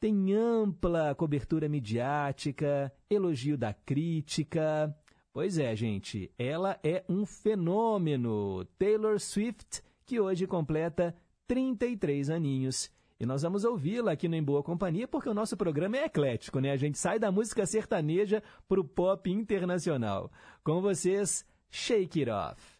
têm 0.00 0.32
ampla 0.32 1.14
cobertura 1.14 1.68
midiática, 1.68 2.92
elogio 3.10 3.58
da 3.58 3.74
crítica, 3.74 4.96
Pois 5.34 5.58
é, 5.58 5.74
gente, 5.74 6.30
ela 6.38 6.78
é 6.80 7.04
um 7.08 7.26
fenômeno. 7.26 8.64
Taylor 8.78 9.18
Swift, 9.18 9.82
que 10.06 10.20
hoje 10.20 10.46
completa 10.46 11.12
33 11.48 12.30
aninhos. 12.30 12.88
E 13.18 13.26
nós 13.26 13.42
vamos 13.42 13.64
ouvi-la 13.64 14.12
aqui 14.12 14.28
no 14.28 14.36
Em 14.36 14.42
Boa 14.44 14.62
Companhia, 14.62 15.08
porque 15.08 15.28
o 15.28 15.34
nosso 15.34 15.56
programa 15.56 15.96
é 15.96 16.04
eclético, 16.04 16.60
né? 16.60 16.70
A 16.70 16.76
gente 16.76 16.98
sai 16.98 17.18
da 17.18 17.32
música 17.32 17.66
sertaneja 17.66 18.44
para 18.68 18.80
o 18.80 18.84
pop 18.84 19.28
internacional. 19.28 20.30
Com 20.62 20.80
vocês, 20.80 21.44
Shake 21.68 22.20
It 22.20 22.30
Off. 22.30 22.73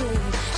attention 0.00 0.53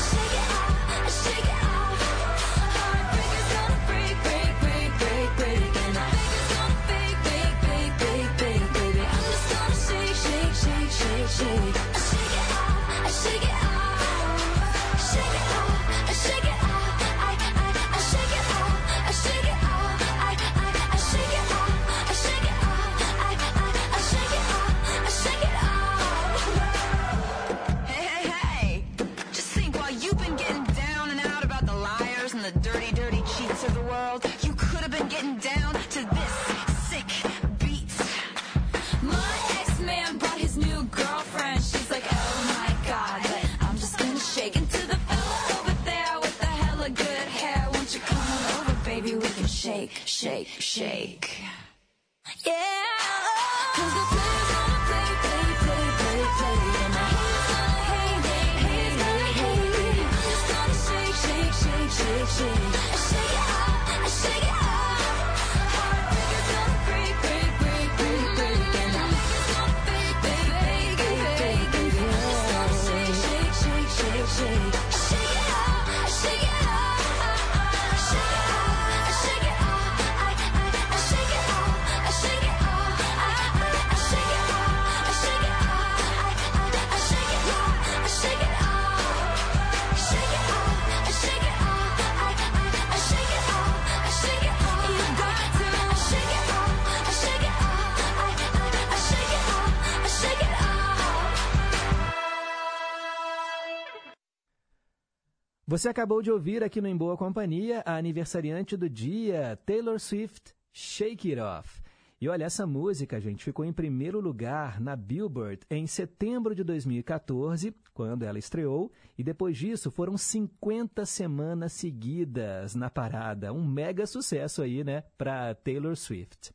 Você 105.87 105.91
acabou 105.91 106.21
de 106.21 106.33
ouvir 106.33 106.65
aqui 106.65 106.81
no 106.81 106.89
Em 106.89 106.97
Boa 106.97 107.17
Companhia 107.17 107.81
a 107.87 107.95
aniversariante 107.95 108.77
do 108.77 108.91
dia, 108.91 109.57
Taylor 109.65 110.01
Swift, 110.01 110.53
Shake 110.73 111.31
It 111.31 111.41
Off. 111.41 111.81
E 112.21 112.29
olha, 112.29 112.43
essa 112.43 112.67
música, 112.67 113.21
gente, 113.21 113.45
ficou 113.45 113.65
em 113.65 113.73
primeiro 113.73 114.19
lugar 114.19 114.81
na 114.81 114.97
Billboard 114.97 115.61
em 115.71 115.87
setembro 115.87 116.57
de 116.57 116.65
2014, 116.65 117.73
quando 117.95 118.25
ela 118.25 118.37
estreou, 118.37 118.91
e 119.17 119.23
depois 119.23 119.57
disso 119.57 119.89
foram 119.89 120.19
50 120.19 121.07
semanas 121.07 121.73
seguidas 121.75 122.75
na 122.75 122.91
parada. 122.91 123.53
Um 123.53 123.65
mega 123.65 124.09
sucesso 124.09 124.63
aí, 124.63 124.83
né, 124.83 125.05
para 125.17 125.55
Taylor 125.55 125.95
Swift. 125.95 126.53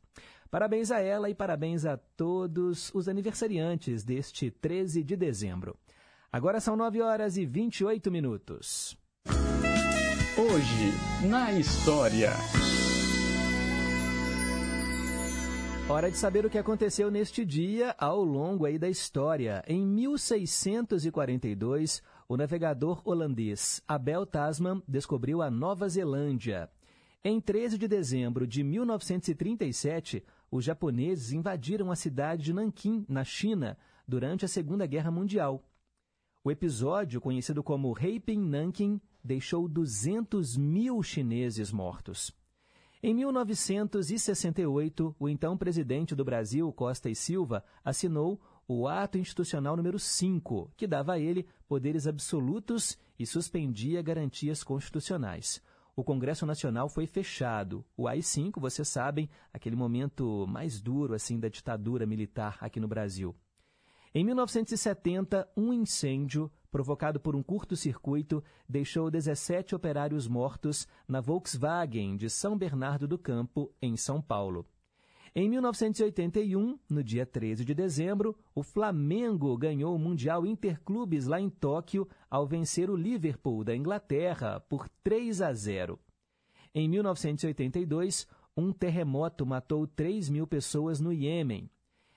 Parabéns 0.50 0.90
a 0.90 1.00
ela 1.00 1.30
e 1.30 1.34
parabéns 1.34 1.86
a 1.86 1.96
todos 1.96 2.92
os 2.92 3.08
aniversariantes 3.08 4.04
deste 4.04 4.50
13 4.50 5.02
de 5.02 5.16
dezembro. 5.16 5.74
Agora 6.30 6.60
são 6.60 6.76
9 6.76 7.00
horas 7.00 7.38
e 7.38 7.46
28 7.46 8.10
minutos. 8.10 9.00
Hoje, 10.44 10.90
na 11.28 11.52
história. 11.52 12.32
Hora 15.88 16.10
de 16.10 16.16
saber 16.16 16.44
o 16.44 16.50
que 16.50 16.58
aconteceu 16.58 17.08
neste 17.10 17.44
dia 17.44 17.94
ao 17.96 18.24
longo 18.24 18.66
aí 18.66 18.76
da 18.76 18.88
história. 18.88 19.62
Em 19.68 19.86
1642, 19.86 22.02
o 22.28 22.36
navegador 22.36 23.00
holandês 23.04 23.80
Abel 23.86 24.26
Tasman 24.26 24.82
descobriu 24.88 25.42
a 25.42 25.50
Nova 25.50 25.88
Zelândia. 25.88 26.68
Em 27.22 27.40
13 27.40 27.78
de 27.78 27.86
dezembro 27.86 28.44
de 28.46 28.64
1937, 28.64 30.24
os 30.50 30.64
japoneses 30.64 31.32
invadiram 31.32 31.92
a 31.92 31.96
cidade 31.96 32.42
de 32.42 32.52
Nanquim, 32.52 33.06
na 33.08 33.22
China, 33.22 33.78
durante 34.08 34.44
a 34.44 34.48
Segunda 34.48 34.86
Guerra 34.86 35.10
Mundial. 35.10 35.62
O 36.42 36.50
episódio, 36.50 37.20
conhecido 37.20 37.62
como 37.62 37.92
Raping 37.92 38.40
Nanking, 38.40 39.00
deixou 39.22 39.68
200 39.68 40.56
mil 40.56 41.02
chineses 41.02 41.70
mortos. 41.70 42.32
Em 43.02 43.12
1968, 43.14 45.14
o 45.18 45.28
então 45.28 45.58
presidente 45.58 46.14
do 46.14 46.24
Brasil, 46.24 46.72
Costa 46.72 47.10
e 47.10 47.16
Silva, 47.16 47.64
assinou 47.84 48.40
o 48.68 48.86
Ato 48.86 49.18
Institucional 49.18 49.76
número 49.76 49.98
5, 49.98 50.70
que 50.76 50.86
dava 50.86 51.14
a 51.14 51.18
ele 51.18 51.48
poderes 51.66 52.06
absolutos 52.06 52.96
e 53.18 53.26
suspendia 53.26 54.00
garantias 54.02 54.62
constitucionais. 54.62 55.60
O 55.94 56.02
Congresso 56.02 56.46
Nacional 56.46 56.88
foi 56.88 57.06
fechado. 57.06 57.84
O 57.96 58.08
AI-5, 58.08 58.60
vocês 58.60 58.88
sabem, 58.88 59.28
aquele 59.52 59.76
momento 59.76 60.46
mais 60.48 60.80
duro 60.80 61.12
assim 61.12 61.38
da 61.38 61.48
ditadura 61.48 62.06
militar 62.06 62.56
aqui 62.60 62.80
no 62.80 62.88
Brasil. 62.88 63.36
Em 64.14 64.22
1970, 64.24 65.48
um 65.56 65.72
incêndio 65.72 66.52
provocado 66.70 67.18
por 67.18 67.34
um 67.34 67.42
curto-circuito 67.42 68.44
deixou 68.68 69.10
17 69.10 69.74
operários 69.74 70.28
mortos 70.28 70.86
na 71.08 71.18
Volkswagen 71.18 72.18
de 72.18 72.28
São 72.28 72.56
Bernardo 72.58 73.08
do 73.08 73.16
Campo, 73.16 73.74
em 73.80 73.96
São 73.96 74.20
Paulo. 74.20 74.66
Em 75.34 75.48
1981, 75.48 76.78
no 76.90 77.02
dia 77.02 77.24
13 77.24 77.64
de 77.64 77.74
dezembro, 77.74 78.36
o 78.54 78.62
Flamengo 78.62 79.56
ganhou 79.56 79.96
o 79.96 79.98
Mundial 79.98 80.44
Interclubes 80.44 81.26
lá 81.26 81.40
em 81.40 81.48
Tóquio 81.48 82.06
ao 82.28 82.46
vencer 82.46 82.90
o 82.90 82.96
Liverpool 82.96 83.64
da 83.64 83.74
Inglaterra 83.74 84.60
por 84.60 84.90
3 85.02 85.40
a 85.40 85.54
0. 85.54 85.98
Em 86.74 86.86
1982, 86.86 88.26
um 88.54 88.72
terremoto 88.72 89.46
matou 89.46 89.86
3 89.86 90.28
mil 90.28 90.46
pessoas 90.46 91.00
no 91.00 91.14
Iêmen. 91.14 91.70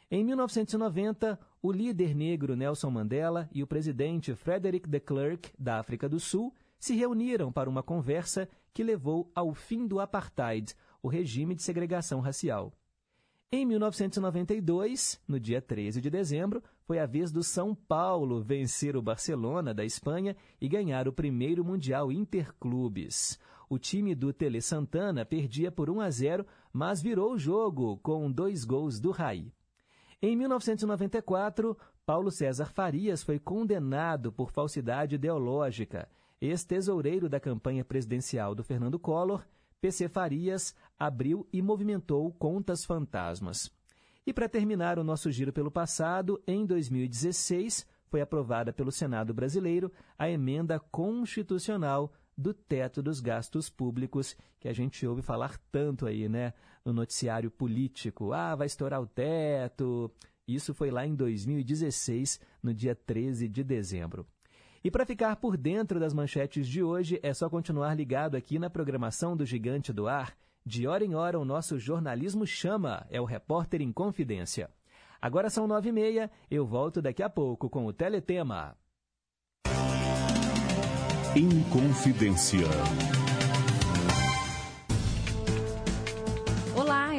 Em 0.10 0.24
1990, 0.24 1.40
o 1.62 1.72
líder 1.72 2.16
negro 2.16 2.56
Nelson 2.56 2.92
Mandela 2.92 3.50
e 3.52 3.64
o 3.64 3.68
presidente 3.68 4.36
Frederick 4.36 4.88
de 4.88 5.00
Klerk, 5.00 5.52
da 5.58 5.80
África 5.80 6.08
do 6.08 6.20
Sul, 6.20 6.54
se 6.78 6.96
reuniram 6.96 7.52
para 7.52 7.68
uma 7.68 7.82
conversa 7.82 8.48
que 8.72 8.84
levou 8.84 9.32
ao 9.34 9.54
fim 9.56 9.88
do 9.88 10.00
apartheid, 10.00 10.76
o 11.02 11.08
regime 11.08 11.56
de 11.56 11.64
segregação 11.64 12.20
racial. 12.20 12.72
Em 13.52 13.66
1992, 13.66 15.20
no 15.28 15.40
dia 15.40 15.60
13 15.60 16.00
de 16.02 16.10
dezembro, 16.10 16.62
foi 16.84 17.00
a 17.00 17.08
vez 17.08 17.32
do 17.32 17.42
São 17.42 17.74
Paulo 17.74 18.44
vencer 18.44 18.96
o 18.96 19.02
Barcelona 19.02 19.74
da 19.74 19.84
Espanha 19.84 20.36
e 20.62 20.68
ganhar 20.68 21.08
o 21.08 21.14
primeiro 21.14 21.66
Mundial 21.66 22.12
Interclubes. 22.12 23.40
O 23.68 23.80
time 23.80 24.14
do 24.14 24.32
Tele 24.32 24.62
Santana 24.62 25.26
perdia 25.26 25.72
por 25.72 25.90
1 25.90 26.02
a 26.02 26.10
0, 26.12 26.46
mas 26.72 27.02
virou 27.02 27.34
o 27.34 27.40
jogo 27.40 27.98
com 28.04 28.32
dois 28.32 28.64
gols 28.64 29.00
do 29.00 29.10
Raí. 29.10 29.55
Em 30.28 30.36
1994, 30.36 31.78
Paulo 32.04 32.32
César 32.32 32.66
Farias 32.66 33.22
foi 33.22 33.38
condenado 33.38 34.32
por 34.32 34.50
falsidade 34.50 35.14
ideológica. 35.14 36.10
Ex-tesoureiro 36.42 37.30
da 37.30 37.40
campanha 37.40 37.86
presidencial 37.86 38.56
do 38.56 38.64
Fernando 38.64 38.98
Collor, 38.98 39.46
PC 39.80 40.10
Farias 40.10 40.74
abriu 40.98 41.48
e 41.54 41.62
movimentou 41.62 42.34
contas 42.40 42.84
fantasmas. 42.84 43.72
E 44.26 44.34
para 44.34 44.50
terminar 44.50 44.98
o 44.98 45.04
nosso 45.04 45.30
giro 45.32 45.54
pelo 45.54 45.70
passado, 45.70 46.42
em 46.48 46.66
2016 46.66 47.86
foi 48.08 48.20
aprovada 48.20 48.74
pelo 48.74 48.92
Senado 48.92 49.32
brasileiro 49.32 49.92
a 50.18 50.28
emenda 50.28 50.80
constitucional 50.80 52.12
do 52.36 52.52
teto 52.52 53.04
dos 53.04 53.20
gastos 53.20 53.70
públicos, 53.70 54.36
que 54.60 54.68
a 54.68 54.74
gente 54.74 55.06
ouve 55.06 55.22
falar 55.22 55.56
tanto 55.72 56.08
aí, 56.08 56.28
né, 56.28 56.52
no 56.86 56.94
noticiário 56.94 57.50
político. 57.50 58.32
Ah, 58.32 58.56
vai 58.56 58.68
estourar 58.68 59.02
o 59.02 59.08
teto. 59.08 60.12
Isso 60.48 60.74
foi 60.74 60.92
lá 60.92 61.06
em 61.06 61.16
2016, 61.16 62.40
no 62.62 62.74
dia 62.74 62.96
13 62.96 63.48
de 63.48 63.64
dezembro. 63.64 64.28
E 64.84 64.92
para 64.92 65.06
ficar 65.06 65.36
por 65.38 65.58
dentro 65.58 66.00
das 66.00 66.14
manchetes 66.14 66.68
de 66.68 66.84
hoje, 66.84 67.20
é 67.24 67.34
só 67.34 67.50
continuar 67.50 67.96
ligado 67.96 68.36
aqui 68.36 68.60
na 68.60 68.70
programação 68.70 69.36
do 69.36 69.44
Gigante 69.44 69.92
do 69.92 70.08
Ar. 70.08 70.38
De 70.64 70.88
hora 70.88 71.04
em 71.04 71.16
hora, 71.16 71.40
o 71.40 71.46
nosso 71.46 71.80
jornalismo 71.80 72.46
chama, 72.46 73.06
é 73.10 73.20
o 73.20 73.26
Repórter 73.26 73.82
em 73.82 73.92
Confidência. 73.92 74.70
Agora 75.20 75.50
são 75.50 75.66
nove 75.66 75.90
e 75.90 75.92
meia, 75.92 76.30
eu 76.52 76.68
volto 76.68 77.02
daqui 77.02 77.24
a 77.24 77.30
pouco 77.30 77.68
com 77.68 77.88
o 77.88 77.94
Teletema. 77.94 78.78
Inconfidência. 81.36 82.68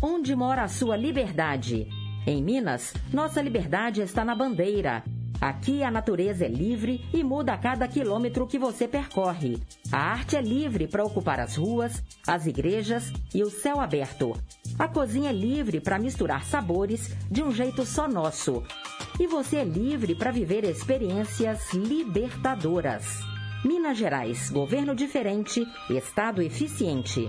Onde 0.00 0.34
mora 0.36 0.62
a 0.62 0.68
sua 0.68 0.96
liberdade? 0.96 1.88
Em 2.24 2.40
Minas, 2.40 2.94
nossa 3.12 3.42
liberdade 3.42 4.00
está 4.00 4.24
na 4.24 4.32
bandeira. 4.32 5.02
Aqui 5.40 5.82
a 5.82 5.90
natureza 5.90 6.44
é 6.44 6.48
livre 6.48 7.04
e 7.12 7.24
muda 7.24 7.52
a 7.52 7.58
cada 7.58 7.88
quilômetro 7.88 8.46
que 8.46 8.60
você 8.60 8.86
percorre. 8.86 9.60
A 9.90 9.98
arte 9.98 10.36
é 10.36 10.40
livre 10.40 10.86
para 10.86 11.04
ocupar 11.04 11.40
as 11.40 11.56
ruas, 11.56 12.00
as 12.26 12.46
igrejas 12.46 13.12
e 13.34 13.42
o 13.42 13.50
céu 13.50 13.80
aberto. 13.80 14.32
A 14.78 14.86
cozinha 14.86 15.30
é 15.30 15.32
livre 15.32 15.80
para 15.80 15.98
misturar 15.98 16.44
sabores 16.44 17.12
de 17.28 17.42
um 17.42 17.50
jeito 17.50 17.84
só 17.84 18.06
nosso. 18.06 18.62
E 19.18 19.26
você 19.26 19.56
é 19.56 19.64
livre 19.64 20.14
para 20.14 20.30
viver 20.30 20.62
experiências 20.62 21.72
libertadoras. 21.72 23.04
Minas 23.64 23.98
Gerais, 23.98 24.48
governo 24.50 24.94
diferente, 24.94 25.66
estado 25.90 26.40
eficiente. 26.40 27.28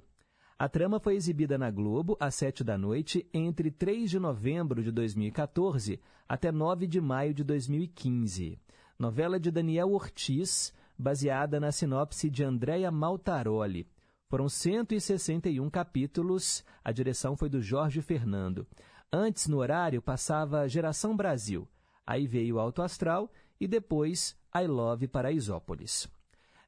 A 0.58 0.70
trama 0.70 0.98
foi 1.00 1.16
exibida 1.16 1.58
na 1.58 1.70
Globo 1.70 2.16
às 2.20 2.36
7 2.36 2.64
da 2.64 2.78
noite 2.78 3.28
entre 3.34 3.70
3 3.70 4.10
de 4.10 4.18
novembro 4.20 4.82
de 4.82 4.90
2014 4.92 6.00
até 6.28 6.52
9 6.52 6.88
de 6.88 7.00
maio 7.02 7.34
de 7.34 7.44
2015. 7.44 8.58
Novela 8.98 9.40
de 9.40 9.52
Daniel 9.52 9.92
Ortiz, 9.92 10.74
baseada 11.04 11.60
na 11.60 11.70
sinopse 11.70 12.30
de 12.30 12.46
Andréa 12.46 12.90
Maltaroli. 12.90 13.86
Foram 14.30 14.48
161 14.48 15.70
capítulos, 15.70 16.64
a 16.82 16.94
direção 16.94 17.36
foi 17.36 17.50
do 17.50 17.62
Jorge 17.62 18.02
Fernando. 18.02 18.66
Antes, 19.12 19.48
no 19.48 19.58
horário, 19.58 20.02
passava 20.02 20.68
Geração 20.68 21.14
Brasil. 21.14 21.68
Aí 22.08 22.26
veio 22.26 22.58
Alto 22.58 22.82
Astral 22.82 23.30
e 23.60 23.68
depois 23.68 24.34
I 24.56 24.66
Love 24.66 25.10
Paraisópolis. 25.10 26.08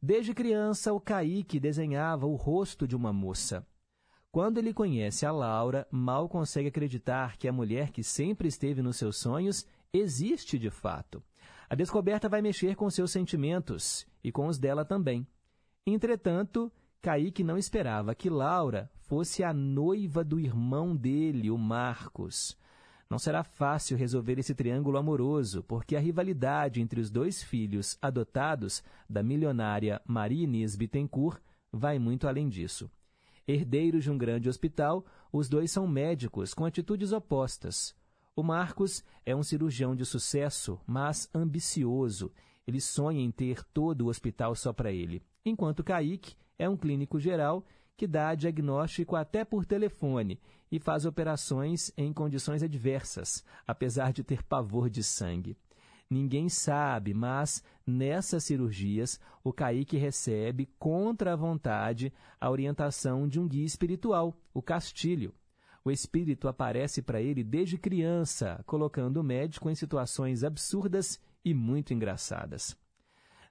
Desde 0.03 0.33
criança, 0.33 0.91
o 0.91 0.99
Kaique 0.99 1.57
desenhava 1.57 2.27
o 2.27 2.35
rosto 2.35 2.85
de 2.85 2.95
uma 2.95 3.13
moça. 3.13 3.65
Quando 4.33 4.57
ele 4.57 4.73
conhece 4.73 5.25
a 5.25 5.31
Laura, 5.31 5.87
mal 5.89 6.27
consegue 6.27 6.67
acreditar 6.67 7.37
que 7.37 7.47
a 7.47 7.53
mulher 7.53 7.89
que 7.89 8.03
sempre 8.03 8.49
esteve 8.49 8.81
nos 8.81 8.97
seus 8.97 9.15
sonhos 9.15 9.65
existe 9.93 10.59
de 10.59 10.69
fato. 10.69 11.23
A 11.69 11.73
descoberta 11.73 12.27
vai 12.27 12.41
mexer 12.41 12.75
com 12.75 12.89
seus 12.89 13.11
sentimentos 13.11 14.05
e 14.25 14.31
com 14.31 14.47
os 14.47 14.57
dela 14.57 14.83
também. 14.83 15.27
Entretanto, 15.85 16.71
Kaique 16.99 17.43
não 17.43 17.59
esperava 17.59 18.15
que 18.15 18.27
Laura 18.27 18.89
fosse 18.95 19.43
a 19.43 19.53
noiva 19.53 20.23
do 20.23 20.39
irmão 20.39 20.95
dele, 20.95 21.51
o 21.51 21.57
Marcos. 21.59 22.57
Não 23.07 23.19
será 23.19 23.43
fácil 23.43 23.95
resolver 23.95 24.39
esse 24.39 24.55
triângulo 24.55 24.97
amoroso, 24.97 25.63
porque 25.63 25.95
a 25.95 25.99
rivalidade 25.99 26.81
entre 26.81 26.99
os 26.99 27.11
dois 27.11 27.43
filhos 27.43 27.99
adotados 28.01 28.83
da 29.07 29.21
milionária 29.21 30.01
Maria 30.07 30.45
Inês 30.45 30.75
Bittencourt 30.75 31.39
vai 31.71 31.99
muito 31.99 32.27
além 32.27 32.49
disso. 32.49 32.89
Herdeiros 33.47 34.05
de 34.05 34.09
um 34.09 34.17
grande 34.17 34.49
hospital, 34.49 35.05
os 35.31 35.47
dois 35.47 35.69
são 35.69 35.87
médicos 35.87 36.51
com 36.51 36.65
atitudes 36.65 37.11
opostas. 37.11 37.95
O 38.35 38.41
Marcos 38.41 39.03
é 39.23 39.35
um 39.35 39.43
cirurgião 39.43 39.95
de 39.95 40.03
sucesso, 40.03 40.81
mas 40.87 41.29
ambicioso. 41.31 42.31
Ele 42.67 42.81
sonha 42.81 43.21
em 43.21 43.31
ter 43.31 43.63
todo 43.65 44.01
o 44.01 44.07
hospital 44.07 44.55
só 44.55 44.73
para 44.73 44.91
ele. 44.91 45.21
Enquanto 45.45 45.83
Kaique 45.83 46.35
é 46.57 46.67
um 46.67 46.77
clínico 46.77 47.19
geral 47.19 47.65
que 47.95 48.07
dá 48.07 48.35
diagnóstico 48.35 49.15
até 49.15 49.45
por 49.45 49.65
telefone 49.65 50.39
e 50.71 50.79
faz 50.79 51.05
operações 51.05 51.91
em 51.95 52.11
condições 52.11 52.63
adversas, 52.63 53.43
apesar 53.65 54.11
de 54.11 54.23
ter 54.23 54.43
pavor 54.43 54.89
de 54.89 55.03
sangue. 55.03 55.57
Ninguém 56.09 56.49
sabe, 56.49 57.13
mas 57.13 57.63
nessas 57.85 58.43
cirurgias 58.43 59.19
o 59.43 59.51
Kaique 59.51 59.97
recebe, 59.97 60.69
contra 60.77 61.33
a 61.33 61.35
vontade, 61.35 62.13
a 62.39 62.49
orientação 62.49 63.27
de 63.27 63.39
um 63.39 63.47
guia 63.47 63.65
espiritual, 63.65 64.37
o 64.53 64.61
Castilho. 64.61 65.33
O 65.83 65.91
espírito 65.91 66.47
aparece 66.47 67.01
para 67.01 67.21
ele 67.21 67.43
desde 67.43 67.77
criança, 67.77 68.61
colocando 68.65 69.17
o 69.17 69.23
médico 69.23 69.69
em 69.69 69.75
situações 69.75 70.43
absurdas 70.43 71.19
e 71.45 71.53
muito 71.53 71.93
engraçadas. 71.93 72.75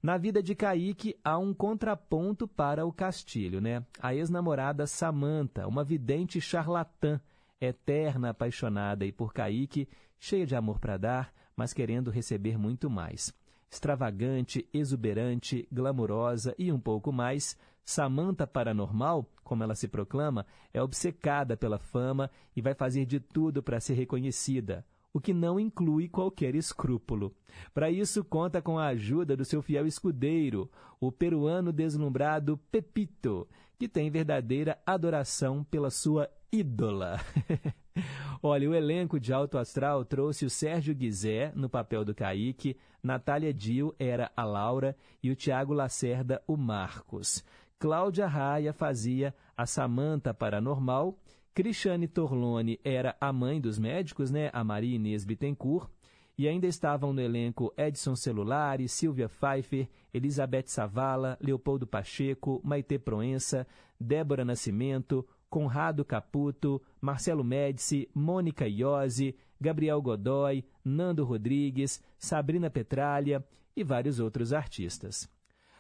Na 0.03 0.19
vida 0.19 0.43
de 0.43 0.55
Kaique 0.55 1.17
há 1.25 1.39
um 1.39 1.55
contraponto 1.55 2.47
para 2.47 2.85
o 2.85 2.93
Castilho, 2.93 3.59
né? 3.59 3.83
A 3.99 4.15
ex-namorada 4.15 4.87
Samantha, 4.87 5.67
uma 5.67 5.83
vidente 5.83 6.43
charlatã, 6.43 7.19
eterna 7.59 8.31
apaixonada 8.31 9.07
e 9.07 9.13
por 9.13 9.33
Kaique, 9.33 9.89
cheia 10.19 10.45
de 10.45 10.55
amor 10.55 10.79
para 10.79 10.99
dar, 10.99 11.33
mas 11.57 11.73
querendo 11.73 12.11
receber 12.11 12.59
muito 12.59 12.91
mais. 12.91 13.33
Extravagante, 13.71 14.69
exuberante, 14.75 15.67
glamurosa 15.73 16.55
e 16.59 16.71
um 16.71 16.79
pouco 16.79 17.11
mais, 17.11 17.57
Samantha 17.83 18.47
Paranormal, 18.47 19.27
como 19.43 19.63
ela 19.63 19.75
se 19.75 19.89
proclama, 19.89 20.45
é 20.73 20.83
obcecada 20.83 21.57
pela 21.57 21.79
fama 21.79 22.31
e 22.55 22.61
vai 22.61 22.75
fazer 22.75 23.07
de 23.07 23.21
tudo 23.21 23.63
para 23.63 23.81
ser 23.81 23.95
reconhecida 23.95 24.85
o 25.15 25.21
que 25.21 25.33
não 25.33 25.61
inclui 25.61 26.09
qualquer 26.09 26.57
escrúpulo. 26.57 27.33
Para 27.73 27.89
isso, 27.89 28.25
conta 28.25 28.61
com 28.61 28.77
a 28.77 28.89
ajuda 28.89 29.37
do 29.37 29.45
seu 29.45 29.63
fiel 29.63 29.87
escudeiro, 29.87 30.69
o 31.01 31.13
peruano 31.13 31.73
deslumbrado 31.73 32.59
Pepito, 32.71 33.49
que 33.79 33.89
tem 33.89 34.11
verdadeira 34.11 34.77
adoração 34.85 35.63
pela 35.63 35.89
sua 35.89 36.29
ídola. 36.51 37.21
Olha, 38.43 38.69
o 38.69 38.75
elenco 38.75 39.21
de 39.21 39.33
Alto 39.33 39.57
Astral 39.57 40.05
trouxe 40.05 40.45
o 40.45 40.51
Sérgio 40.51 40.93
Guizé 40.93 41.53
no 41.55 41.69
papel 41.69 42.05
do 42.05 42.13
Kaique, 42.13 42.77
Natália 43.01 43.55
Dio 43.55 43.95
era 43.99 44.33
a 44.37 44.45
Laura 44.45 44.97
e 45.23 45.31
o 45.31 45.37
Tiago 45.37 45.73
Lacerda 45.73 46.43
o 46.47 46.57
Marcos. 46.57 47.45
Cláudia 47.79 48.27
Raia 48.27 48.73
fazia 48.73 49.35
a 49.57 49.65
Samanta 49.65 50.35
Paranormal 50.35 51.17
Cristiane 51.55 52.09
Torlone 52.09 52.81
era 52.83 53.17
a 53.21 53.33
mãe 53.33 53.61
dos 53.61 53.79
médicos, 53.79 54.29
né? 54.29 54.51
A 54.53 54.65
Maria 54.65 54.97
Inês 54.97 55.25
Bittencourt. 55.25 55.89
E 56.37 56.49
ainda 56.49 56.67
estavam 56.67 57.13
no 57.13 57.21
elenco 57.21 57.73
Edson 57.77 58.17
Celulari, 58.17 58.89
Silvia 58.89 59.29
Pfeiffer, 59.29 59.89
Elizabeth 60.13 60.65
Savala, 60.67 61.39
Leopoldo 61.41 61.87
Pacheco, 61.87 62.61
Maite 62.65 62.99
Proença, 62.99 63.65
Débora 64.01 64.45
Nascimento, 64.45 65.25
Conrado 65.49 66.05
Caputo, 66.05 66.83
Marcelo 67.01 67.45
Médici, 67.45 68.11
Mônica 68.13 68.67
Iose, 68.67 69.37
Gabriel 69.61 70.03
Godoy, 70.03 70.65
Nando 70.85 71.25
Rodrigues, 71.25 72.03
Sabrina 72.19 72.69
Petralha 72.69 73.47
e 73.77 73.85
vários 73.85 74.19
outros 74.19 74.53
artistas. 74.53 75.31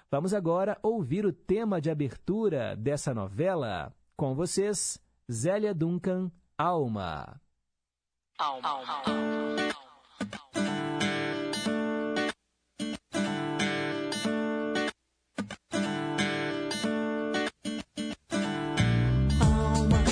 Vamos 0.08 0.32
agora 0.32 0.78
ouvir 0.80 1.26
o 1.26 1.32
tema 1.32 1.80
de 1.80 1.90
abertura 1.90 2.76
dessa 2.76 3.12
novela. 3.12 3.92
Com 4.16 4.36
vocês, 4.36 5.02
Zélia 5.30 5.72
Duncan, 5.72 6.30
Alma. 6.58 7.40
Alma. 8.38 8.68
Alma. 19.40 20.04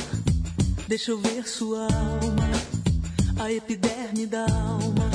Deixa 0.89 1.11
eu 1.11 1.19
ver 1.19 1.47
sua 1.47 1.83
alma, 1.83 2.49
a 3.39 3.53
epiderme 3.53 4.27
da 4.27 4.47
alma. 4.47 5.11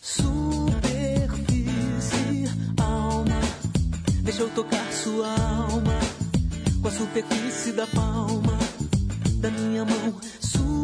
Superfície, 0.00 1.34
alma. 2.82 3.40
Deixa 4.22 4.40
eu 4.42 4.48
tocar 4.54 4.90
sua 4.92 5.28
alma 5.28 5.98
com 6.84 6.88
a 6.88 6.90
superfície 6.90 7.72
da 7.72 7.86
palma 7.86 8.13
da 9.44 9.50
minha 9.50 9.84
mão. 9.84 10.14
Superfície, 10.40 10.80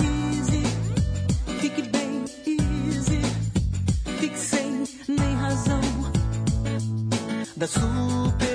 easy. 0.00 0.62
Fique 1.60 1.82
bem, 1.82 2.24
easy. 2.46 3.20
Fique 4.20 4.38
sem 4.38 4.84
nem 5.08 5.34
razão 5.34 5.80
da 7.56 7.66
superfície. 7.66 8.49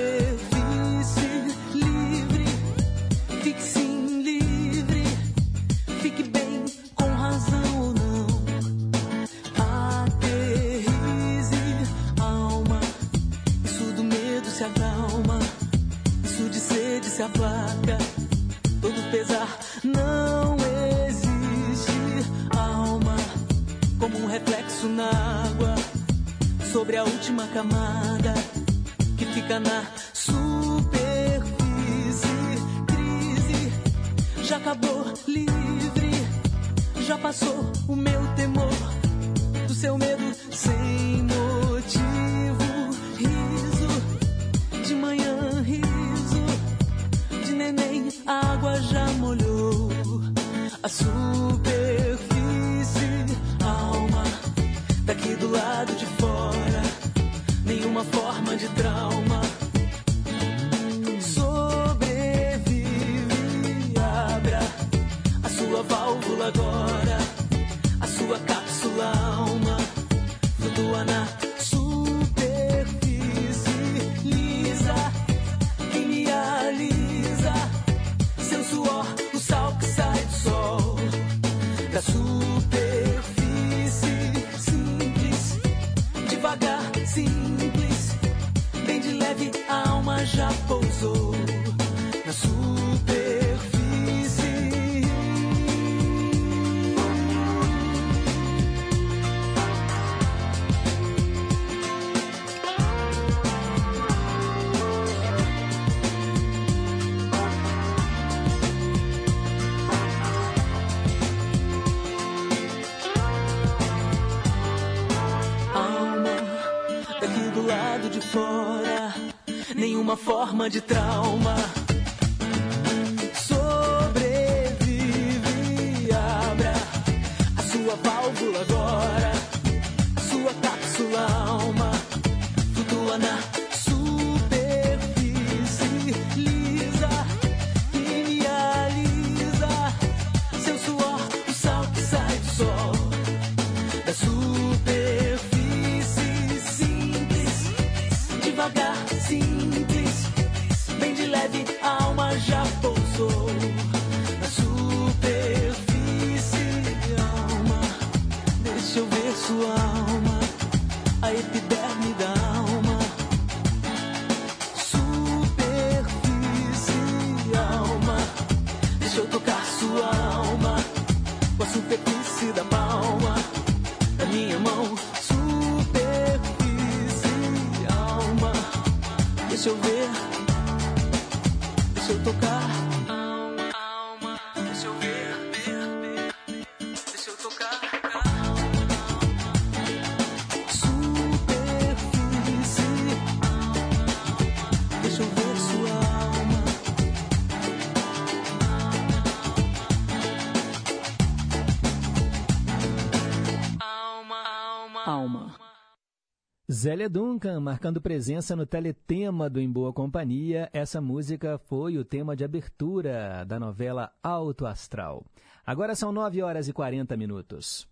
Zélia 206.76 207.08
Duncan, 207.08 207.58
marcando 207.58 208.02
presença 208.02 208.54
no 208.54 208.66
teletema 208.66 209.48
do 209.48 209.58
Em 209.58 209.66
Boa 209.66 209.94
Companhia, 209.94 210.68
essa 210.74 211.00
música 211.00 211.56
foi 211.56 211.96
o 211.96 212.04
tema 212.04 212.36
de 212.36 212.44
abertura 212.44 213.46
da 213.46 213.58
novela 213.58 214.12
Alto 214.22 214.66
Astral. 214.66 215.24
Agora 215.64 215.94
são 215.94 216.12
9 216.12 216.42
horas 216.42 216.68
e 216.68 216.74
40 216.74 217.16
minutos. 217.16 217.88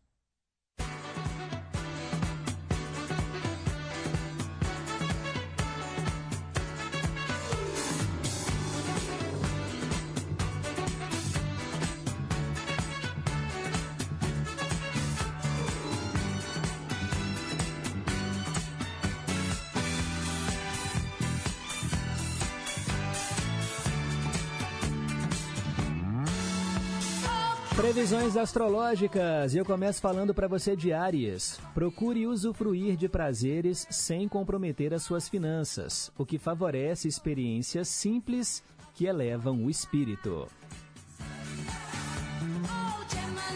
Previsões 27.95 28.37
astrológicas, 28.37 29.55
e 29.55 29.59
eu 29.59 29.65
começo 29.65 30.01
falando 30.01 30.35
para 30.35 30.49
você 30.49 30.75
de 30.75 30.93
Áries. 30.93 31.61
Procure 31.73 32.27
usufruir 32.27 32.97
de 32.97 33.09
prazeres 33.09 33.87
sem 33.89 34.27
comprometer 34.27 34.93
as 34.93 35.05
suas 35.05 35.29
finanças, 35.29 36.11
o 36.19 36.27
que 36.27 36.37
favorece 36.37 37.07
experiências 37.07 37.87
simples 37.87 38.65
que 38.95 39.07
elevam 39.07 39.65
o 39.65 39.71
espírito. 39.71 40.49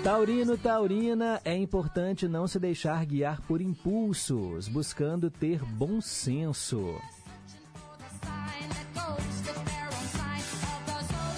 Taurino, 0.05 0.57
Taurina, 0.57 1.41
é 1.45 1.57
importante 1.57 2.29
não 2.29 2.47
se 2.47 2.61
deixar 2.61 3.05
guiar 3.05 3.41
por 3.43 3.61
impulsos, 3.61 4.69
buscando 4.69 5.33
ter 5.33 5.65
bom 5.65 6.01
senso. 6.01 6.95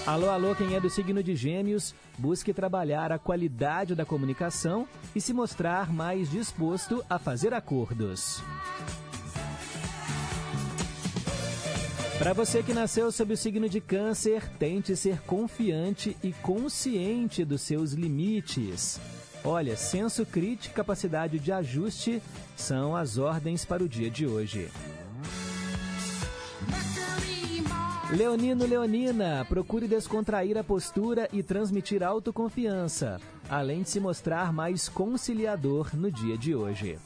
Alô, 0.07 0.30
alô, 0.30 0.55
quem 0.55 0.74
é 0.74 0.80
do 0.80 0.88
signo 0.88 1.22
de 1.22 1.36
Gêmeos, 1.36 1.94
busque 2.18 2.55
trabalhar 2.55 3.12
a 3.12 3.18
qualidade 3.18 3.94
da 3.94 4.05
comunicação 4.05 4.88
e 5.14 5.20
se 5.20 5.34
mostrar 5.34 5.92
mais 5.92 6.30
disposto 6.30 7.05
a 7.09 7.18
fazer 7.18 7.53
acordos. 7.53 8.42
Para 12.18 12.32
você 12.32 12.62
que 12.62 12.72
nasceu 12.72 13.12
sob 13.12 13.34
o 13.34 13.36
signo 13.36 13.68
de 13.68 13.80
Câncer, 13.80 14.48
tente 14.59 14.96
ser 14.96 15.20
confiante 15.20 16.16
e 16.22 16.32
consciente 16.32 17.44
dos 17.44 17.61
seus 17.61 17.92
limites. 17.92 18.98
Olha, 19.44 19.76
senso 19.76 20.24
crítico 20.26 20.74
e 20.74 20.76
capacidade 20.76 21.38
de 21.38 21.53
ajuste 21.53 22.22
são 22.57 22.96
as 22.96 23.16
ordens 23.16 23.64
para 23.64 23.82
o 23.82 23.88
dia 23.88 24.11
de 24.11 24.26
hoje. 24.26 24.70
Leonino 28.12 28.66
Leonina, 28.66 29.46
procure 29.48 29.86
descontrair 29.86 30.58
a 30.58 30.64
postura 30.64 31.28
e 31.32 31.44
transmitir 31.44 32.02
autoconfiança, 32.02 33.20
além 33.48 33.82
de 33.82 33.90
se 33.90 34.00
mostrar 34.00 34.52
mais 34.52 34.88
conciliador 34.88 35.90
no 35.94 36.11
dia 36.11 36.36
de 36.36 36.52
hoje. 36.52 36.98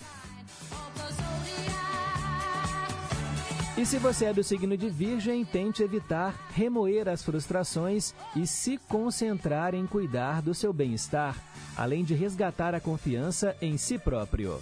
E 3.76 3.84
se 3.84 3.98
você 3.98 4.26
é 4.26 4.32
do 4.32 4.42
signo 4.42 4.78
de 4.78 4.88
Virgem, 4.88 5.44
tente 5.44 5.82
evitar 5.82 6.34
remoer 6.55 7.07
as 7.07 7.22
frustrações 7.22 8.14
e 8.34 8.46
se 8.46 8.78
concentrar 8.88 9.74
em 9.74 9.86
cuidar 9.86 10.40
do 10.40 10.55
seu 10.55 10.72
bem-estar, 10.72 11.36
além 11.76 12.02
de 12.02 12.14
resgatar 12.14 12.74
a 12.74 12.80
confiança 12.80 13.55
em 13.61 13.76
si 13.76 13.98
próprio. 13.98 14.59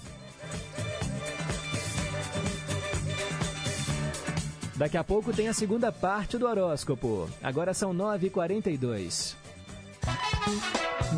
Daqui 4.83 4.97
a 4.97 5.05
pouco 5.05 5.33
tem 5.33 5.47
a 5.47 5.53
segunda 5.53 5.93
parte 5.93 6.37
do 6.37 6.45
horóscopo. 6.45 7.31
Agora 7.41 7.73
são 7.73 7.95
9h42. 7.95 9.37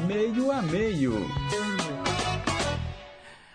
Meio 0.07 0.53
a 0.53 0.61
meio. 0.61 1.15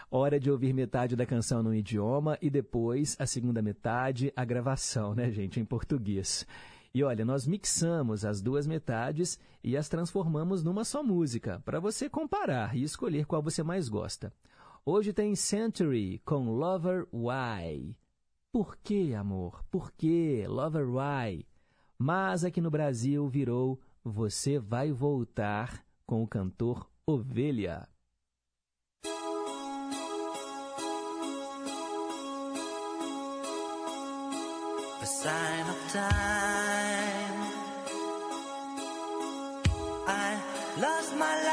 Hora 0.09 0.39
de 0.39 0.49
ouvir 0.49 0.73
metade 0.73 1.15
da 1.15 1.27
canção 1.27 1.61
no 1.61 1.75
idioma 1.75 2.39
e 2.41 2.49
depois 2.49 3.15
a 3.19 3.27
segunda 3.27 3.61
metade, 3.61 4.33
a 4.35 4.43
gravação, 4.43 5.13
né, 5.13 5.29
gente, 5.29 5.59
em 5.59 5.63
português. 5.63 6.43
E 6.91 7.03
olha, 7.03 7.23
nós 7.23 7.45
mixamos 7.45 8.25
as 8.25 8.41
duas 8.41 8.65
metades 8.65 9.37
e 9.63 9.77
as 9.77 9.87
transformamos 9.87 10.63
numa 10.63 10.83
só 10.83 11.03
música, 11.03 11.61
para 11.63 11.79
você 11.79 12.09
comparar 12.09 12.75
e 12.75 12.81
escolher 12.81 13.27
qual 13.27 13.43
você 13.43 13.61
mais 13.61 13.87
gosta. 13.87 14.33
Hoje 14.83 15.13
tem 15.13 15.35
Century 15.35 16.19
com 16.25 16.49
Lover 16.49 17.05
Why. 17.13 17.95
Por 18.51 18.77
que, 18.77 19.13
amor? 19.13 19.63
Por 19.69 19.91
que? 19.91 20.47
Lover 20.47 20.87
Why? 20.89 21.45
Mas 21.97 22.43
aqui 22.43 22.59
no 22.59 22.71
Brasil 22.71 23.27
virou 23.27 23.79
Você 24.03 24.57
Vai 24.57 24.91
Voltar 24.91 25.85
com 26.05 26.23
o 26.23 26.27
cantor 26.27 26.89
Ovelha. 27.05 27.87
a 35.01 35.05
sign 35.05 35.69
of 35.69 35.91
time. 35.93 37.37
I 40.07 40.29
lost 40.77 41.13
my 41.15 41.35
life, 41.43 41.48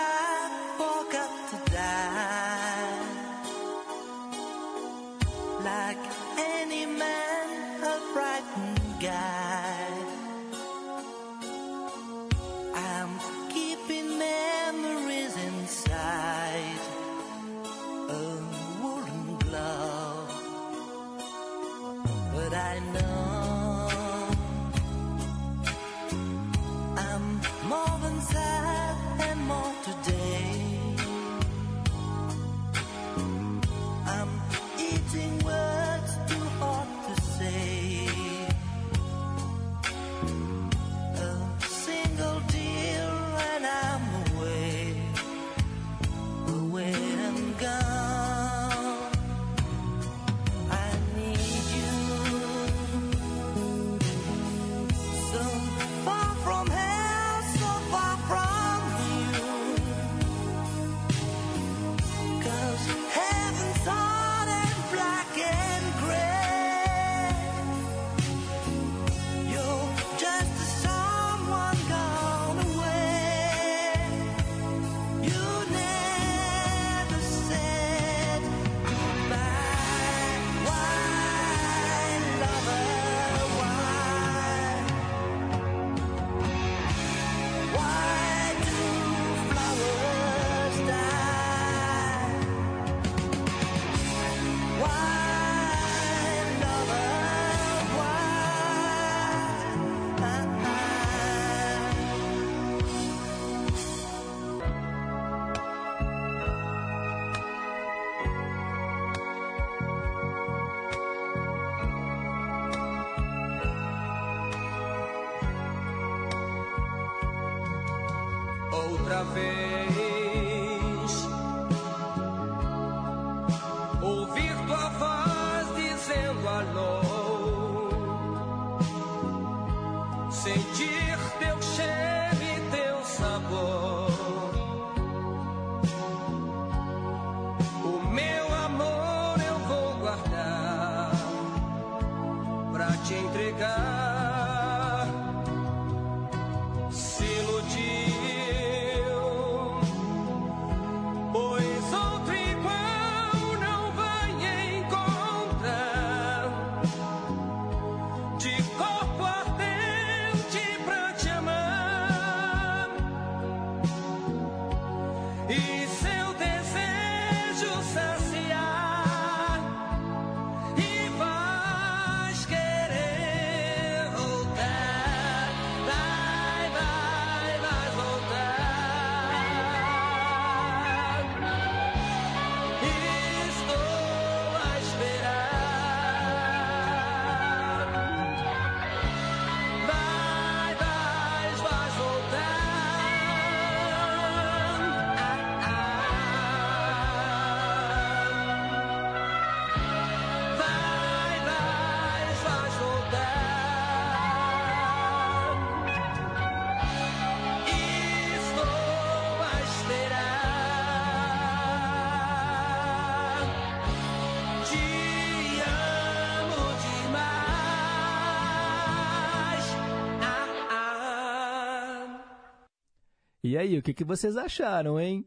E 223.57 223.59
aí, 223.59 223.79
o 223.79 223.83
que, 223.83 223.95
que 223.95 224.05
vocês 224.05 224.37
acharam, 224.37 225.01
hein? 225.01 225.25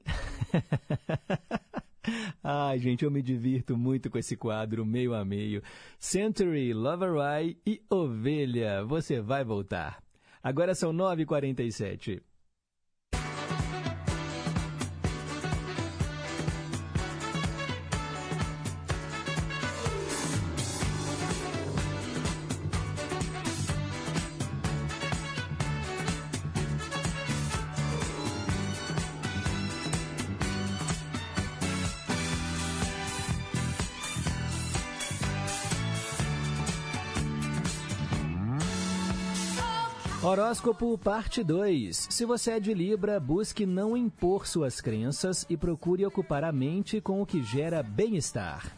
Ai, 2.44 2.78
gente, 2.78 3.04
eu 3.04 3.10
me 3.10 3.24
divirto 3.24 3.76
muito 3.76 4.08
com 4.08 4.20
esse 4.20 4.38
quadro 4.38 4.86
meio 4.86 5.16
a 5.16 5.26
meio. 5.26 5.64
Century, 5.98 6.72
Lovereye 6.72 7.58
e 7.66 7.82
Ovelha. 7.90 8.86
Você 8.86 9.20
vai 9.20 9.44
voltar. 9.44 9.98
Agora 10.44 10.76
são 10.76 10.94
9h47. 10.94 12.22
Horóscopo 40.30 40.96
Parte 40.96 41.44
2. 41.44 42.10
Se 42.12 42.24
você 42.24 42.52
é 42.52 42.60
de 42.60 42.72
Libra, 42.72 43.20
busque 43.20 43.66
não 43.66 43.98
impor 43.98 44.46
suas 44.46 44.80
crenças 44.80 45.44
e 45.50 45.58
procure 45.58 46.06
ocupar 46.06 46.44
a 46.44 46.52
mente 46.52 47.02
com 47.02 47.20
o 47.20 47.26
que 47.26 47.42
gera 47.42 47.82
bem-estar. 47.82 48.72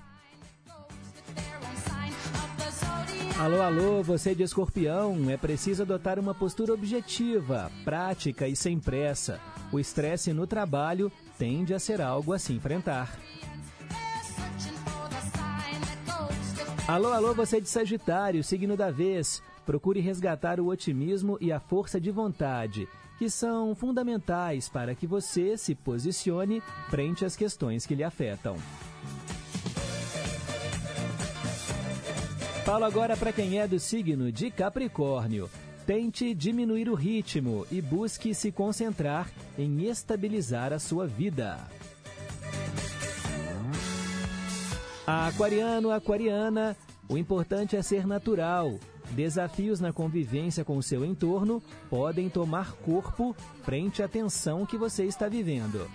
Alô, 3.37 3.61
alô, 3.61 4.01
você 4.01 4.33
de 4.33 4.43
escorpião, 4.43 5.29
é 5.29 5.35
preciso 5.35 5.83
adotar 5.83 6.17
uma 6.17 6.33
postura 6.33 6.73
objetiva, 6.73 7.69
prática 7.83 8.47
e 8.47 8.55
sem 8.55 8.79
pressa. 8.79 9.37
O 9.73 9.79
estresse 9.79 10.31
no 10.31 10.47
trabalho 10.47 11.11
tende 11.37 11.73
a 11.73 11.79
ser 11.79 11.99
algo 11.99 12.31
a 12.31 12.39
se 12.39 12.53
enfrentar. 12.53 13.13
Alô, 16.87 17.11
alô, 17.11 17.33
você 17.33 17.59
de 17.59 17.67
Sagitário, 17.67 18.41
signo 18.41 18.77
da 18.77 18.89
vez. 18.89 19.43
Procure 19.71 20.01
resgatar 20.01 20.59
o 20.59 20.67
otimismo 20.67 21.37
e 21.39 21.49
a 21.49 21.57
força 21.57 21.97
de 21.97 22.11
vontade, 22.11 22.89
que 23.17 23.29
são 23.29 23.73
fundamentais 23.73 24.67
para 24.67 24.93
que 24.93 25.07
você 25.07 25.55
se 25.55 25.73
posicione 25.73 26.61
frente 26.89 27.23
às 27.23 27.37
questões 27.37 27.85
que 27.85 27.95
lhe 27.95 28.03
afetam. 28.03 28.57
Falo 32.65 32.83
agora 32.83 33.15
para 33.15 33.31
quem 33.31 33.59
é 33.59 33.65
do 33.65 33.79
signo 33.79 34.29
de 34.29 34.51
Capricórnio. 34.51 35.49
Tente 35.85 36.35
diminuir 36.35 36.89
o 36.89 36.93
ritmo 36.93 37.65
e 37.71 37.81
busque 37.81 38.35
se 38.35 38.51
concentrar 38.51 39.31
em 39.57 39.85
estabilizar 39.85 40.73
a 40.73 40.79
sua 40.79 41.07
vida. 41.07 41.57
Aquariano, 45.07 45.91
aquariana, 45.91 46.75
o 47.07 47.17
importante 47.17 47.77
é 47.77 47.81
ser 47.81 48.05
natural. 48.05 48.77
Desafios 49.11 49.79
na 49.79 49.91
convivência 49.91 50.63
com 50.63 50.77
o 50.77 50.83
seu 50.83 51.03
entorno 51.03 51.61
podem 51.89 52.29
tomar 52.29 52.73
corpo 52.73 53.35
frente 53.63 54.01
à 54.01 54.07
tensão 54.07 54.65
que 54.65 54.77
você 54.77 55.03
está 55.03 55.27
vivendo. 55.27 55.89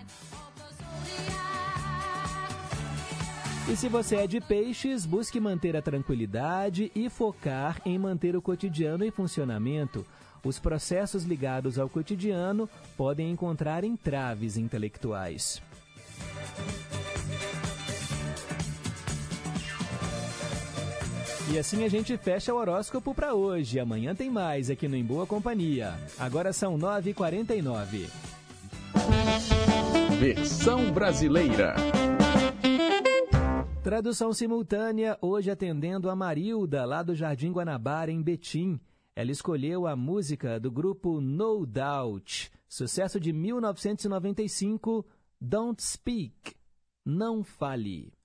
E 3.69 3.75
se 3.75 3.89
você 3.89 4.17
é 4.17 4.27
de 4.29 4.41
peixes, 4.41 5.05
busque 5.05 5.41
manter 5.41 5.77
a 5.77 5.83
tranquilidade 5.83 6.93
e 6.95 7.11
focar 7.11 7.81
em 7.85 7.99
manter 7.99 8.37
o 8.37 8.43
cotidiano 8.43 9.05
em 9.05 9.11
funcionamento. 9.11 10.07
Os 10.45 10.61
processos 10.61 11.25
ligados 11.25 11.77
ao 11.77 11.89
cotidiano 11.89 12.71
podem 12.97 13.29
encontrar 13.29 13.83
entraves 13.83 14.57
intelectuais. 14.57 15.61
E 21.49 21.59
assim 21.59 21.85
a 21.85 21.89
gente 21.89 22.17
fecha 22.17 22.53
o 22.53 22.57
horóscopo 22.57 23.15
para 23.15 23.35
hoje. 23.35 23.79
Amanhã 23.79 24.15
tem 24.17 24.29
mais 24.29 24.69
aqui 24.69 24.89
no 24.89 24.97
Em 24.97 25.05
Boa 25.05 25.27
Companhia. 25.27 25.95
Agora 26.19 26.53
são 26.53 26.77
9h49. 26.77 28.09
Versão 30.19 30.91
brasileira. 30.93 31.77
Tradução 33.81 34.33
simultânea, 34.33 35.17
hoje 35.23 35.49
atendendo 35.49 36.11
a 36.11 36.17
Marilda, 36.17 36.85
lá 36.85 37.05
do 37.05 37.15
Jardim 37.15 37.53
Guanabara, 37.53 38.11
em 38.11 38.21
Betim. 38.21 38.81
Ela 39.15 39.31
escolheu 39.31 39.87
a 39.87 39.95
música 39.95 40.59
do 40.59 40.73
grupo 40.73 41.21
No 41.21 41.65
Doubt, 41.65 42.51
sucesso 42.69 43.21
de 43.21 43.33
1995, 43.33 45.07
Don't 45.41 45.81
Speak, 45.81 46.57
Não 47.05 47.45
Fale. 47.45 48.16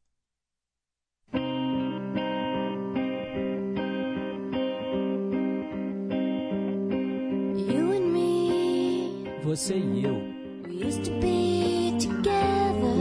Você 9.51 9.77
e 9.77 10.05
eu 10.05 10.15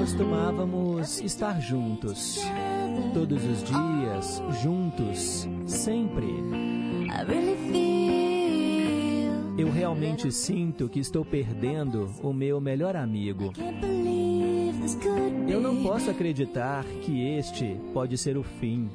costumávamos 0.00 1.20
estar 1.20 1.60
juntos, 1.60 2.40
todos 3.14 3.44
os 3.44 3.62
dias, 3.62 4.42
juntos, 4.60 5.48
sempre. 5.64 6.26
Eu 9.56 9.70
realmente 9.70 10.32
sinto 10.32 10.88
que 10.88 10.98
estou 10.98 11.24
perdendo 11.24 12.10
o 12.20 12.32
meu 12.32 12.60
melhor 12.60 12.96
amigo. 12.96 13.52
Eu 15.48 15.60
não 15.60 15.84
posso 15.84 16.10
acreditar 16.10 16.84
que 17.02 17.28
este 17.28 17.76
pode 17.94 18.18
ser 18.18 18.36
o 18.36 18.42
fim. 18.42 18.90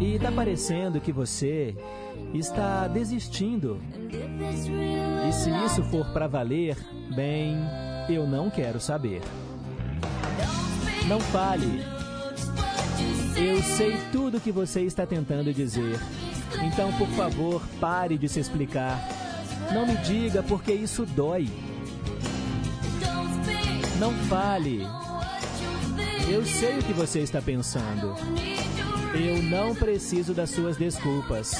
E 0.00 0.18
tá 0.18 0.32
parecendo 0.32 0.98
que 0.98 1.12
você 1.12 1.76
está 2.34 2.86
desistindo. 2.88 3.80
E 5.28 5.32
se 5.32 5.50
isso 5.64 5.82
for 5.84 6.06
para 6.12 6.26
valer, 6.26 6.76
bem, 7.14 7.56
eu 8.08 8.26
não 8.26 8.50
quero 8.50 8.80
saber. 8.80 9.22
Não 11.06 11.20
fale. 11.20 11.84
Eu 13.36 13.62
sei 13.62 13.96
tudo 14.12 14.36
o 14.36 14.40
que 14.40 14.52
você 14.52 14.82
está 14.82 15.06
tentando 15.06 15.52
dizer. 15.52 15.98
Então, 16.62 16.92
por 16.92 17.08
favor, 17.08 17.62
pare 17.80 18.18
de 18.18 18.28
se 18.28 18.40
explicar. 18.40 18.98
Não 19.72 19.86
me 19.86 19.96
diga 19.96 20.42
porque 20.42 20.72
isso 20.72 21.06
dói. 21.06 21.48
Não 23.98 24.12
fale. 24.28 24.86
Eu 26.30 26.44
sei 26.44 26.78
o 26.78 26.82
que 26.82 26.92
você 26.92 27.20
está 27.20 27.40
pensando. 27.40 28.14
Eu 29.14 29.42
não 29.42 29.74
preciso 29.74 30.32
das 30.32 30.50
suas 30.50 30.76
desculpas. 30.76 31.54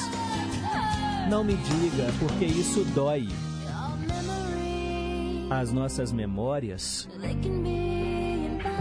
Não 1.31 1.45
me 1.45 1.55
diga 1.55 2.13
porque 2.19 2.45
isso 2.45 2.85
dói. 2.87 3.29
As 5.49 5.73
nossas 5.73 6.11
memórias, 6.11 7.09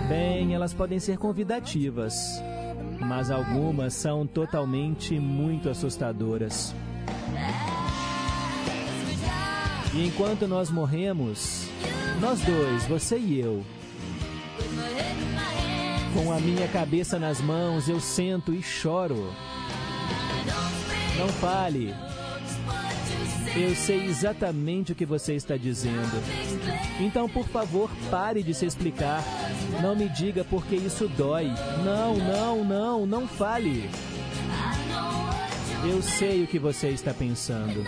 bem, 0.08 0.56
elas 0.56 0.74
podem 0.74 1.00
ser 1.00 1.20
convidativas, 1.20 2.16
mas 3.00 3.30
algumas 3.30 3.93
são 3.93 4.26
totalmente 4.26 5.20
muito 5.20 5.70
assustadoras. 5.70 6.74
E 9.93 10.08
enquanto 10.08 10.47
nós 10.47 10.72
morremos, 10.72 11.70
nós 12.20 12.41
dois, 12.41 12.84
você 12.88 13.20
e 13.20 13.39
eu, 13.39 13.64
com 16.16 16.32
a 16.32 16.39
minha 16.39 16.68
cabeça 16.70 17.20
nas 17.20 17.39
mãos, 17.39 17.88
eu 17.88 18.00
sento 18.00 18.52
e 18.56 18.64
choro. 18.64 19.32
Não 21.16 21.28
fale. 21.28 21.93
Eu 23.56 23.76
sei 23.76 24.06
exatamente 24.06 24.91
o 24.91 24.95
que 24.95 25.06
você 25.06 25.34
está 25.34 25.58
dizendo. 25.58 26.24
Então, 27.00 27.28
por 27.28 27.47
favor, 27.47 27.89
pare 28.10 28.43
de 28.43 28.54
se 28.54 28.66
explicar. 28.66 29.24
Não 29.82 29.95
me 29.95 30.08
diga 30.08 30.43
porque 30.43 30.76
isso 30.76 31.08
dói. 31.08 31.52
Não, 31.84 32.16
não, 32.16 32.64
não, 32.64 33.06
não 33.06 33.28
fale. 33.28 33.89
Eu 35.84 36.02
sei 36.02 36.43
o 36.43 36.47
que 36.47 36.60
você 36.60 36.89
está 36.89 37.14
pensando. 37.14 37.86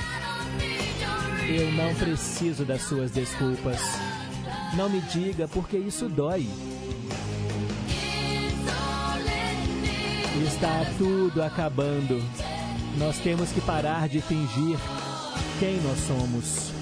Eu 1.47 1.71
não 1.73 1.93
preciso 1.95 2.65
das 2.65 2.81
suas 2.81 3.11
desculpas. 3.11 3.79
Não 4.75 4.89
me 4.89 5.01
diga 5.01 5.47
porque 5.47 5.77
isso 5.77 6.09
dói. 6.09 6.47
Está 10.43 10.85
tudo 10.97 11.43
acabando. 11.43 12.21
Nós 12.97 13.17
temos 13.19 13.51
que 13.51 13.61
parar 13.61 14.09
de 14.09 14.21
fingir 14.21 14.77
quem 15.61 15.79
nós 15.81 15.99
somos. 16.07 16.80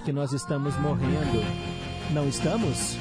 Que 0.00 0.12
nós 0.12 0.32
estamos 0.32 0.76
morrendo. 0.78 1.44
Não 2.10 2.28
estamos? 2.28 2.96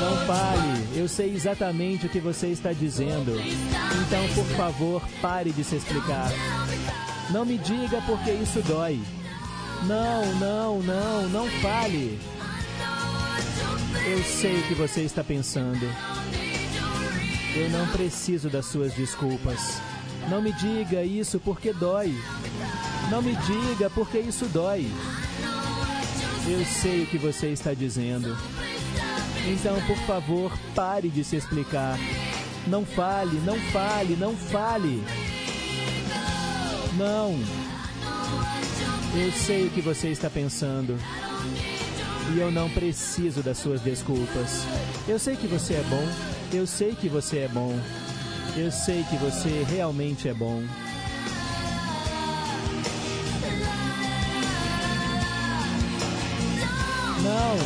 Não 0.00 0.26
fale, 0.26 0.98
eu 0.98 1.08
sei 1.08 1.34
exatamente 1.34 2.06
o 2.06 2.08
que 2.08 2.20
você 2.20 2.48
está 2.48 2.72
dizendo. 2.72 3.32
Então, 3.40 4.28
por 4.34 4.46
favor, 4.56 5.02
pare 5.22 5.50
de 5.52 5.64
se 5.64 5.76
explicar. 5.76 6.30
Não 7.30 7.44
me 7.44 7.58
diga 7.58 8.02
porque 8.06 8.30
isso 8.30 8.60
dói. 8.62 9.00
Não, 9.86 10.34
não, 10.34 10.82
não, 10.82 11.28
não 11.28 11.46
fale. 11.62 12.18
Eu 14.06 14.22
sei 14.24 14.58
o 14.60 14.62
que 14.64 14.74
você 14.74 15.02
está 15.02 15.22
pensando. 15.22 15.86
Eu 17.54 17.70
não 17.70 17.86
preciso 17.88 18.48
das 18.48 18.66
suas 18.66 18.92
desculpas. 18.94 19.80
Não 20.28 20.42
me 20.42 20.52
diga 20.52 21.02
isso 21.04 21.38
porque 21.40 21.72
dói. 21.72 22.14
Não 23.10 23.22
me 23.22 23.34
diga 23.34 23.88
porque 23.90 24.18
isso 24.18 24.46
dói. 24.46 24.90
Eu 26.46 26.64
sei 26.64 27.02
o 27.02 27.06
que 27.06 27.18
você 27.18 27.48
está 27.48 27.72
dizendo. 27.72 28.36
Então, 29.46 29.80
por 29.86 29.96
favor, 30.06 30.52
pare 30.74 31.08
de 31.08 31.24
se 31.24 31.36
explicar. 31.36 31.98
Não 32.66 32.84
fale, 32.84 33.40
não 33.46 33.58
fale, 33.72 34.14
não 34.16 34.36
fale. 34.36 35.02
Não. 36.96 37.38
Eu 39.14 39.32
sei 39.32 39.66
o 39.66 39.70
que 39.70 39.80
você 39.80 40.08
está 40.08 40.28
pensando. 40.28 40.98
E 42.34 42.38
eu 42.38 42.50
não 42.50 42.68
preciso 42.68 43.42
das 43.42 43.56
suas 43.56 43.80
desculpas. 43.80 44.66
Eu 45.06 45.18
sei 45.18 45.34
que 45.34 45.46
você 45.46 45.74
é 45.74 45.82
bom. 45.88 46.06
Eu 46.52 46.66
sei 46.66 46.94
que 46.94 47.08
você 47.08 47.38
é 47.38 47.48
bom. 47.48 47.74
Eu 48.54 48.70
sei 48.70 49.02
que 49.04 49.16
você 49.16 49.64
realmente 49.68 50.28
é 50.28 50.34
bom. 50.34 50.62
Não. 57.38 57.56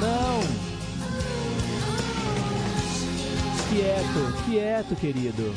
Não. 0.00 0.40
Quieto, 3.68 4.44
quieto, 4.46 4.96
querido. 4.96 5.54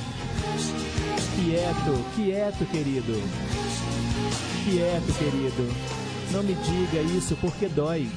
Quieto, 1.36 2.06
quieto, 2.16 2.66
querido. 2.70 3.14
Quieto, 4.66 5.14
querido. 5.18 5.74
Não 6.34 6.44
me 6.44 6.54
diga 6.54 7.02
isso 7.18 7.38
porque 7.38 7.70
dói. 7.70 8.10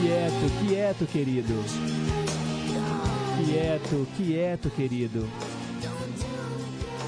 Quieto, 0.00 0.66
quieto, 0.66 1.06
querido. 1.06 1.64
Quieto, 3.44 4.06
quieto, 4.16 4.70
querido. 4.70 5.28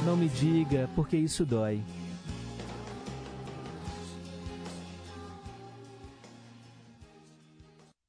Não 0.05 0.17
me 0.17 0.29
diga 0.29 0.89
porque 0.95 1.17
isso 1.17 1.45
dói. 1.45 1.83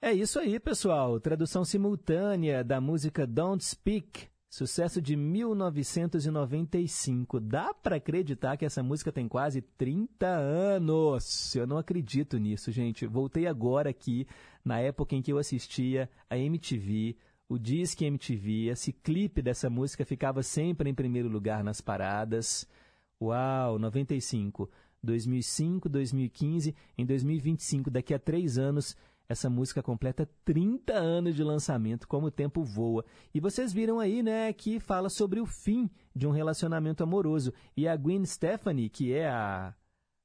É 0.08 0.14
isso 0.14 0.39
aí, 0.39 0.58
pessoal. 0.58 1.20
Tradução 1.20 1.66
simultânea 1.66 2.64
da 2.64 2.80
música 2.80 3.28
Don't 3.28 3.62
Speak, 3.62 4.30
sucesso 4.49 5.01
de 5.01 5.18
1995. 5.18 7.41
Dá 7.41 7.74
pra 7.74 7.97
acreditar 7.97 8.55
que 8.55 8.64
essa 8.64 8.82
música 8.82 9.12
tem 9.12 9.28
quase 9.28 9.62
30 9.62 10.26
anos. 10.26 11.53
Eu 11.53 11.68
não 11.68 11.78
acredito 11.78 12.38
nisso, 12.38 12.72
gente. 12.72 13.05
Voltei 13.05 13.47
agora 13.47 13.89
aqui 13.89 14.26
na 14.64 14.80
época 14.80 15.14
em 15.14 15.22
que 15.22 15.34
eu 15.34 15.39
assistia 15.39 16.10
a 16.30 16.38
MTV, 16.38 17.18
o 17.49 17.60
Disque 17.60 18.05
MTV. 18.05 18.70
Esse 18.70 18.93
clipe 18.93 19.41
dessa 19.41 19.70
música 19.70 20.05
ficava 20.05 20.41
sempre 20.41 20.89
em 20.89 20.95
primeiro 20.95 21.28
lugar 21.28 21.66
nas 21.66 21.82
paradas. 21.82 22.66
Uau, 23.22 23.78
95. 23.78 24.70
2005, 25.03 25.89
2015, 25.89 26.74
em 26.97 27.05
2025, 27.05 27.91
daqui 27.91 28.14
a 28.14 28.20
três 28.20 28.58
anos, 28.58 28.95
essa 29.30 29.49
música 29.49 29.84
completa 29.84 30.30
30 30.45 30.93
anos 30.93 31.36
de 31.36 31.43
lançamento, 31.43 32.07
como 32.07 32.28
o 32.28 32.32
tempo 32.32 32.63
voa. 32.63 33.03
E 33.34 33.39
vocês 33.39 33.73
viram 33.73 33.99
aí, 33.99 34.23
né, 34.23 34.53
que 34.53 34.80
fala 34.80 35.09
sobre 35.09 35.39
o 35.39 35.45
fim 35.45 35.89
de 36.15 36.25
um 36.25 36.32
relacionamento 36.32 37.03
amoroso. 37.03 37.53
E 37.75 37.88
a 37.88 37.95
Gwen 37.95 38.25
Stefani, 38.25 38.89
que 38.89 39.13
é 39.13 39.28
a 39.30 39.73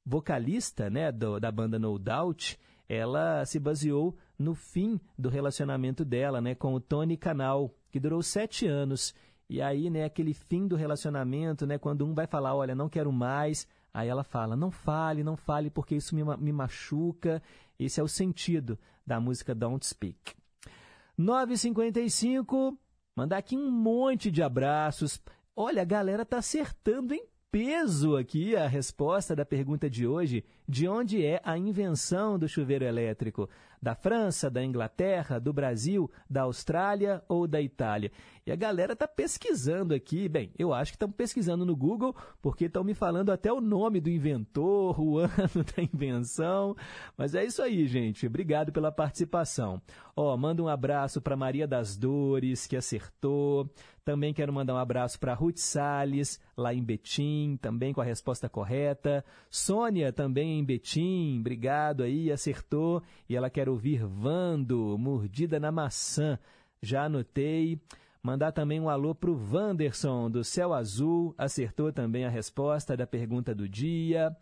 vocalista, 0.05 0.89
né, 0.89 1.11
do- 1.11 1.41
da 1.41 1.51
banda 1.51 1.79
No 1.79 1.99
Doubt, 1.99 2.59
ela 2.89 3.45
se 3.45 3.59
baseou 3.59 4.17
no 4.39 4.55
fim 4.55 5.01
do 5.19 5.29
relacionamento 5.29 6.05
dela, 6.05 6.41
né, 6.41 6.55
com 6.55 6.75
o 6.75 6.81
Tony 6.81 7.17
Canal, 7.17 7.75
que 7.91 8.01
durou 8.01 8.23
sete 8.23 8.67
anos. 8.67 9.15
E 9.49 9.61
aí, 9.61 9.91
né, 9.91 10.05
aquele 10.05 10.35
fim 10.35 10.67
do 10.67 10.77
relacionamento, 10.77 11.67
né, 11.67 11.79
quando 11.79 12.05
um 12.07 12.15
vai 12.15 12.27
falar, 12.27 12.55
olha, 12.55 12.75
não 12.75 12.89
quero 12.89 13.13
mais, 13.13 13.67
aí 13.93 14.09
ela 14.09 14.25
fala, 14.25 14.57
não 14.57 14.71
fale, 14.71 15.23
não 15.23 15.37
fale, 15.37 15.71
porque 15.71 15.95
isso 15.95 16.15
me, 16.15 16.23
me 16.39 16.53
machuca. 16.53 17.43
Esse 17.85 18.01
é 18.01 18.03
o 18.03 18.09
sentido 18.09 18.79
da 19.07 19.21
música 19.21 19.55
Don't 19.55 19.85
Speak. 19.85 20.35
9h55, 21.19 22.77
mandar 23.15 23.39
aqui 23.39 23.57
um 23.57 23.71
monte 23.71 24.31
de 24.31 24.43
abraços. 24.43 25.21
Olha, 25.55 25.83
a 25.83 25.85
galera 25.85 26.25
tá 26.25 26.39
acertando 26.39 27.15
em 27.15 27.27
peso 27.51 28.17
aqui 28.17 28.57
a 28.57 28.67
resposta 28.67 29.37
da 29.37 29.45
pergunta 29.45 29.89
de 29.89 30.07
hoje: 30.07 30.45
de 30.67 30.89
onde 30.89 31.25
é 31.25 31.41
a 31.45 31.59
invenção 31.59 32.39
do 32.39 32.49
chuveiro 32.49 32.85
elétrico? 32.85 33.49
Da 33.81 33.95
França, 33.95 34.49
da 34.49 34.65
Inglaterra, 34.65 35.39
do 35.39 35.53
Brasil, 35.53 36.11
da 36.31 36.43
Austrália 36.43 37.23
ou 37.29 37.47
da 37.47 37.61
Itália? 37.61 38.11
E 38.45 38.51
a 38.51 38.57
galera 38.57 38.97
tá 38.97 39.07
pesquisando 39.07 39.95
aqui. 39.95 40.29
Bem, 40.29 40.51
eu 40.59 40.75
acho 40.75 40.91
que 40.91 40.97
estão 40.97 41.11
pesquisando 41.11 41.65
no 41.65 41.77
Google, 41.77 42.15
porque 42.41 42.65
estão 42.65 42.83
me 42.83 42.93
falando 42.93 43.31
até 43.31 43.53
o 43.53 43.61
nome 43.61 44.01
do 44.01 44.11
inventor, 44.11 44.99
o 45.01 45.19
ano 45.19 45.65
da 45.77 45.83
invenção. 45.83 46.77
Mas 47.17 47.37
é 47.37 47.45
isso 47.45 47.63
aí, 47.63 47.87
gente. 47.87 48.27
Obrigado 48.27 48.73
pela 48.73 48.91
participação. 48.91 49.81
Ó, 50.17 50.37
manda 50.37 50.61
um 50.61 50.69
abraço 50.69 51.21
para 51.21 51.37
Maria 51.37 51.69
das 51.69 51.97
Dores, 51.97 52.67
que 52.67 52.77
acertou. 52.77 53.71
Também 54.05 54.35
quero 54.35 54.53
mandar 54.53 54.75
um 54.75 54.79
abraço 54.79 55.21
para 55.21 55.35
Ruth 55.35 55.59
Salles, 55.59 56.41
lá 56.57 56.75
em 56.75 56.83
Betim, 56.83 57.57
também 57.63 57.93
com 57.93 58.01
a 58.01 58.05
resposta 58.05 58.49
correta. 58.49 59.25
Sônia, 59.49 60.13
também 60.13 60.59
em 60.59 60.65
Betim, 60.65 61.39
obrigado 61.39 62.03
aí, 62.03 62.33
acertou. 62.33 63.01
E 63.29 63.37
ela 63.37 63.49
quer 63.49 63.69
ouvir 63.69 64.05
Vando, 64.05 64.99
Mordida 64.99 65.61
na 65.61 65.71
Maçã. 65.71 66.37
Já 66.83 67.05
anotei. 67.05 67.81
Mandar 68.23 68.53
também 68.53 68.79
um 68.79 68.89
alô 68.89 69.17
para 69.17 69.31
o 69.31 69.53
Wanderson, 69.53 70.31
do 70.31 70.45
Céu 70.45 70.73
Azul, 70.73 71.35
acertou 71.37 71.93
também 71.93 72.25
a 72.25 72.31
resposta 72.31 72.97
da 72.97 73.05
pergunta 73.05 73.53
do 73.53 73.69
dia. 73.69 74.37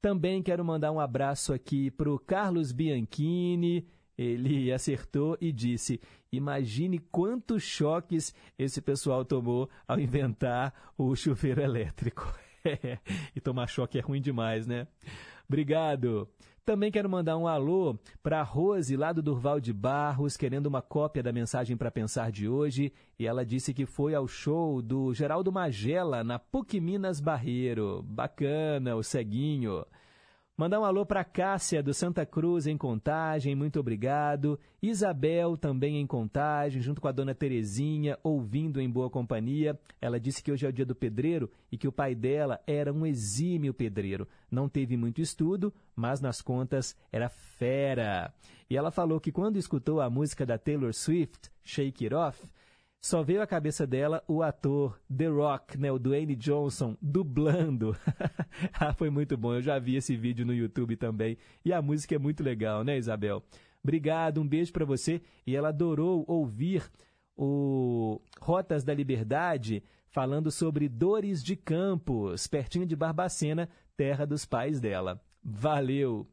Também 0.00 0.40
quero 0.40 0.64
mandar 0.64 0.92
um 0.92 1.00
abraço 1.00 1.52
aqui 1.52 1.90
para 1.90 2.08
o 2.08 2.16
Carlos 2.16 2.70
Bianchini. 2.70 3.88
Ele 4.16 4.72
acertou 4.72 5.36
e 5.40 5.50
disse: 5.50 6.00
Imagine 6.30 7.00
quantos 7.00 7.64
choques 7.64 8.32
esse 8.56 8.80
pessoal 8.80 9.24
tomou 9.24 9.68
ao 9.88 9.98
inventar 9.98 10.72
o 10.96 11.16
chuveiro 11.16 11.60
elétrico. 11.60 12.32
e 13.34 13.40
tomar 13.40 13.66
choque 13.66 13.98
é 13.98 14.00
ruim 14.00 14.20
demais, 14.20 14.64
né? 14.64 14.86
Obrigado. 15.48 16.28
Também 16.68 16.92
quero 16.92 17.08
mandar 17.08 17.38
um 17.38 17.48
alô 17.48 17.98
para 18.22 18.42
Rose, 18.42 18.94
lá 18.94 19.10
do 19.10 19.22
Durval 19.22 19.58
de 19.58 19.72
Barros, 19.72 20.36
querendo 20.36 20.66
uma 20.66 20.82
cópia 20.82 21.22
da 21.22 21.32
mensagem 21.32 21.78
para 21.78 21.90
pensar 21.90 22.30
de 22.30 22.46
hoje. 22.46 22.92
E 23.18 23.26
ela 23.26 23.42
disse 23.42 23.72
que 23.72 23.86
foi 23.86 24.14
ao 24.14 24.28
show 24.28 24.82
do 24.82 25.14
Geraldo 25.14 25.50
Magela, 25.50 26.22
na 26.22 26.38
PUC 26.38 26.78
Minas 26.78 27.20
Barreiro. 27.20 28.04
Bacana, 28.06 28.96
o 28.96 29.02
ceguinho. 29.02 29.82
Mandar 30.58 30.80
um 30.80 30.84
alô 30.84 31.06
para 31.06 31.22
Cássia, 31.22 31.80
do 31.80 31.94
Santa 31.94 32.26
Cruz, 32.26 32.66
em 32.66 32.76
Contagem, 32.76 33.54
muito 33.54 33.78
obrigado. 33.78 34.58
Isabel, 34.82 35.56
também 35.56 36.00
em 36.00 36.04
Contagem, 36.04 36.82
junto 36.82 37.00
com 37.00 37.06
a 37.06 37.12
dona 37.12 37.32
Terezinha, 37.32 38.18
ouvindo 38.24 38.80
em 38.80 38.90
boa 38.90 39.08
companhia. 39.08 39.78
Ela 40.00 40.18
disse 40.18 40.42
que 40.42 40.50
hoje 40.50 40.66
é 40.66 40.68
o 40.68 40.72
dia 40.72 40.84
do 40.84 40.96
pedreiro 40.96 41.48
e 41.70 41.78
que 41.78 41.86
o 41.86 41.92
pai 41.92 42.12
dela 42.12 42.60
era 42.66 42.92
um 42.92 43.06
exímio 43.06 43.72
pedreiro. 43.72 44.26
Não 44.50 44.68
teve 44.68 44.96
muito 44.96 45.20
estudo, 45.20 45.72
mas 45.94 46.20
nas 46.20 46.42
contas 46.42 46.96
era 47.12 47.28
fera. 47.28 48.34
E 48.68 48.76
ela 48.76 48.90
falou 48.90 49.20
que 49.20 49.30
quando 49.30 49.58
escutou 49.58 50.00
a 50.00 50.10
música 50.10 50.44
da 50.44 50.58
Taylor 50.58 50.92
Swift, 50.92 51.52
Shake 51.62 52.06
It 52.06 52.14
Off, 52.16 52.44
só 53.00 53.22
veio 53.22 53.40
à 53.40 53.46
cabeça 53.46 53.86
dela 53.86 54.22
o 54.26 54.42
ator 54.42 54.98
The 55.14 55.28
Rock, 55.28 55.78
né, 55.78 55.90
o 55.90 55.98
Dwayne 55.98 56.34
Johnson, 56.34 56.96
dublando. 57.00 57.96
ah, 58.74 58.92
foi 58.92 59.08
muito 59.08 59.36
bom, 59.36 59.54
eu 59.54 59.62
já 59.62 59.78
vi 59.78 59.96
esse 59.96 60.16
vídeo 60.16 60.44
no 60.44 60.52
YouTube 60.52 60.96
também. 60.96 61.38
E 61.64 61.72
a 61.72 61.80
música 61.80 62.14
é 62.14 62.18
muito 62.18 62.42
legal, 62.42 62.82
né, 62.82 62.98
Isabel? 62.98 63.42
Obrigado, 63.82 64.40
um 64.40 64.48
beijo 64.48 64.72
para 64.72 64.84
você. 64.84 65.22
E 65.46 65.54
ela 65.54 65.68
adorou 65.68 66.24
ouvir 66.26 66.90
o 67.36 68.20
Rotas 68.40 68.82
da 68.82 68.92
Liberdade 68.92 69.82
falando 70.08 70.50
sobre 70.50 70.88
Dores 70.88 71.42
de 71.44 71.54
Campos, 71.54 72.46
pertinho 72.46 72.84
de 72.84 72.96
Barbacena, 72.96 73.68
terra 73.96 74.26
dos 74.26 74.44
pais 74.44 74.80
dela. 74.80 75.20
Valeu! 75.42 76.26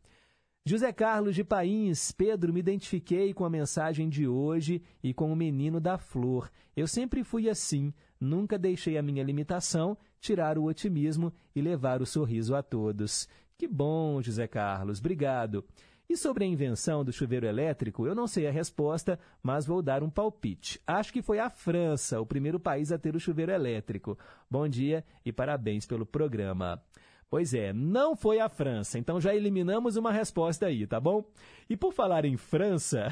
José 0.67 0.91
Carlos 0.91 1.35
de 1.35 1.43
Pains, 1.43 2.11
Pedro, 2.11 2.51
me 2.51 2.59
identifiquei 2.59 3.35
com 3.35 3.45
a 3.45 3.49
mensagem 3.51 4.09
de 4.09 4.27
hoje 4.27 4.81
e 5.03 5.13
com 5.13 5.31
o 5.31 5.35
menino 5.35 5.79
da 5.79 5.95
flor. 5.95 6.49
Eu 6.75 6.87
sempre 6.87 7.23
fui 7.23 7.47
assim, 7.47 7.93
nunca 8.19 8.57
deixei 8.57 8.97
a 8.97 9.03
minha 9.03 9.23
limitação 9.23 9.95
tirar 10.19 10.57
o 10.57 10.63
otimismo 10.63 11.31
e 11.55 11.61
levar 11.61 12.01
o 12.01 12.05
sorriso 12.05 12.55
a 12.55 12.63
todos. 12.63 13.29
Que 13.59 13.67
bom, 13.67 14.19
José 14.23 14.47
Carlos, 14.47 14.97
obrigado. 14.97 15.63
E 16.09 16.17
sobre 16.17 16.45
a 16.45 16.47
invenção 16.47 17.05
do 17.05 17.13
chuveiro 17.13 17.45
elétrico, 17.45 18.07
eu 18.07 18.15
não 18.15 18.25
sei 18.25 18.47
a 18.47 18.51
resposta, 18.51 19.19
mas 19.43 19.67
vou 19.67 19.83
dar 19.83 20.01
um 20.01 20.09
palpite. 20.09 20.81
Acho 20.87 21.13
que 21.13 21.21
foi 21.21 21.37
a 21.37 21.47
França, 21.47 22.19
o 22.19 22.25
primeiro 22.25 22.59
país 22.59 22.91
a 22.91 22.97
ter 22.97 23.15
o 23.15 23.19
chuveiro 23.19 23.51
elétrico. 23.51 24.17
Bom 24.49 24.67
dia 24.67 25.05
e 25.23 25.31
parabéns 25.31 25.85
pelo 25.85 26.07
programa. 26.07 26.81
Pois 27.35 27.53
é, 27.53 27.73
não 27.73 28.15
foi 28.15 28.39
a 28.39 28.47
França, 28.47 28.97
então 28.97 29.19
já 29.19 29.35
eliminamos 29.35 29.97
uma 29.97 30.09
resposta 30.09 30.67
aí, 30.67 30.87
tá 30.87 31.01
bom? 31.01 31.21
E 31.69 31.75
por 31.75 31.91
falar 31.91 32.23
em 32.23 32.37
França, 32.37 33.09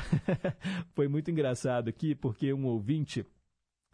foi 0.96 1.10
muito 1.10 1.30
engraçado 1.30 1.90
aqui, 1.90 2.16
porque 2.16 2.54
um 2.54 2.66
ouvinte, 2.68 3.26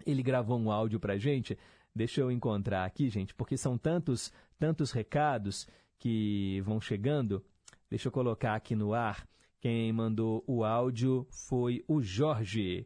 ele 0.06 0.22
gravou 0.22 0.60
um 0.60 0.70
áudio 0.70 1.00
pra 1.00 1.18
gente, 1.18 1.58
deixa 1.96 2.22
eu 2.22 2.32
encontrar 2.32 2.86
aqui, 2.86 3.10
gente, 3.10 3.34
porque 3.34 3.58
são 3.58 3.76
tantos, 3.76 4.32
tantos 4.60 4.92
recados 4.92 5.68
que 5.98 6.62
vão 6.62 6.80
chegando, 6.80 7.44
Deixa 7.90 8.08
eu 8.08 8.12
colocar 8.12 8.54
aqui 8.54 8.76
no 8.76 8.94
ar. 8.94 9.28
Quem 9.60 9.92
mandou 9.92 10.44
o 10.46 10.64
áudio 10.64 11.26
foi 11.32 11.84
o 11.88 12.04
Jorge. 12.04 12.86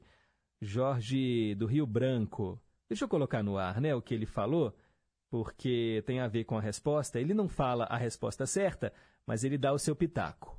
Jorge 0.62 1.56
do 1.56 1.66
Rio 1.66 1.86
Branco. 1.86 2.58
Deixa 2.88 3.04
eu 3.04 3.10
colocar 3.10 3.44
no 3.44 3.58
ar, 3.58 3.82
né, 3.82 3.94
o 3.94 4.02
que 4.02 4.14
ele 4.14 4.26
falou, 4.26 4.74
porque 5.34 6.04
tem 6.06 6.20
a 6.20 6.28
ver 6.28 6.44
com 6.44 6.56
a 6.56 6.62
resposta. 6.62 7.20
Ele 7.20 7.34
não 7.34 7.50
fala 7.50 7.86
a 7.86 7.98
resposta 7.98 8.46
certa, 8.46 8.94
mas 9.26 9.44
ele 9.44 9.58
dá 9.58 9.74
o 9.74 9.80
seu 9.80 9.96
pitaco. 9.96 10.56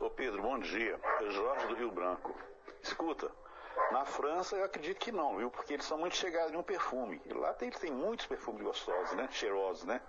Ô 0.00 0.10
Pedro, 0.10 0.42
bom 0.42 0.58
dia. 0.58 0.98
É 1.20 1.30
Jorge 1.30 1.68
do 1.68 1.76
Rio 1.76 1.92
Branco. 1.92 2.36
Escuta, 2.82 3.30
na 3.90 4.04
França 4.04 4.56
eu 4.56 4.64
acredito 4.64 4.98
que 4.98 5.12
não, 5.12 5.36
viu? 5.36 5.50
Porque 5.50 5.74
eles 5.74 5.84
são 5.84 5.98
muito 5.98 6.16
chegados 6.16 6.52
em 6.52 6.62
perfume. 6.62 7.20
E 7.26 7.32
lá 7.32 7.52
tem, 7.52 7.70
tem 7.70 7.92
muitos 7.92 8.26
perfumes 8.26 8.62
gostosos, 8.62 9.16
né? 9.16 9.28
Cheirosos, 9.30 9.84
né? 9.84 10.00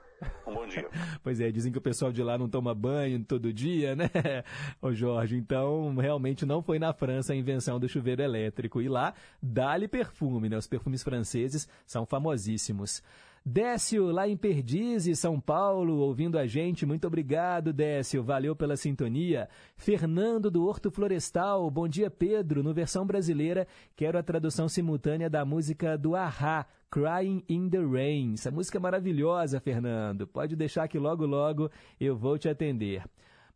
Um 0.45 0.53
bom 0.53 0.66
dia. 0.66 0.89
pois 1.24 1.39
é, 1.39 1.51
dizem 1.51 1.72
que 1.72 1.78
o 1.78 1.82
pessoal 1.82 2.11
de 2.11 2.24
lá 2.24 2.38
não 2.38 2.49
toma 2.49 2.74
banho 2.74 3.24
todo 3.24 3.51
dia, 3.51 3.95
né, 3.95 4.09
ô 4.82 4.93
Jorge? 4.93 5.36
Então, 5.36 5.95
realmente 5.95 6.45
não 6.45 6.61
foi 6.61 6.80
na 6.80 6.93
França 6.93 7.34
a 7.34 7.36
invenção 7.36 7.80
do 7.80 7.89
chuveiro 7.89 8.22
elétrico. 8.22 8.82
E 8.82 8.88
lá, 8.88 9.14
dá-lhe 9.41 9.88
perfume, 9.88 10.49
né? 10.49 10.57
Os 10.57 10.68
perfumes 10.68 11.03
franceses 11.03 11.68
são 11.86 12.05
famosíssimos. 12.05 13.03
Décio, 13.46 14.06
lá 14.06 14.26
em 14.26 14.38
Perdizes, 14.38 15.20
São 15.20 15.38
Paulo, 15.38 15.98
ouvindo 15.98 16.39
a 16.39 16.48
gente. 16.48 16.86
Muito 16.86 17.06
obrigado, 17.06 17.74
Décio. 17.74 18.24
Valeu 18.24 18.56
pela 18.56 18.78
sintonia. 18.78 19.50
Fernando 19.76 20.50
do 20.50 20.66
Horto 20.66 20.89
Florestal. 20.89 21.70
Bom 21.70 21.86
dia, 21.86 22.10
Pedro. 22.10 22.64
No 22.64 22.74
versão 22.74 23.06
brasileira, 23.06 23.68
quero 23.98 24.18
a 24.18 24.24
tradução 24.24 24.70
simultânea 24.70 25.30
da 25.30 25.44
música 25.44 25.98
do 25.98 26.16
Ahá, 26.16 26.66
Crying 26.89 27.44
in 27.50 27.70
the 27.70 27.80
Rain. 27.80 28.36
Essa 28.36 28.50
música 28.50 28.78
é 28.78 28.80
maravilhosa, 28.80 29.60
Fernando. 29.60 30.26
Pode 30.26 30.56
deixar 30.56 30.88
que 30.88 30.98
logo, 30.98 31.26
logo 31.26 31.70
eu 32.00 32.16
vou 32.16 32.38
te 32.38 32.48
atender. 32.48 33.04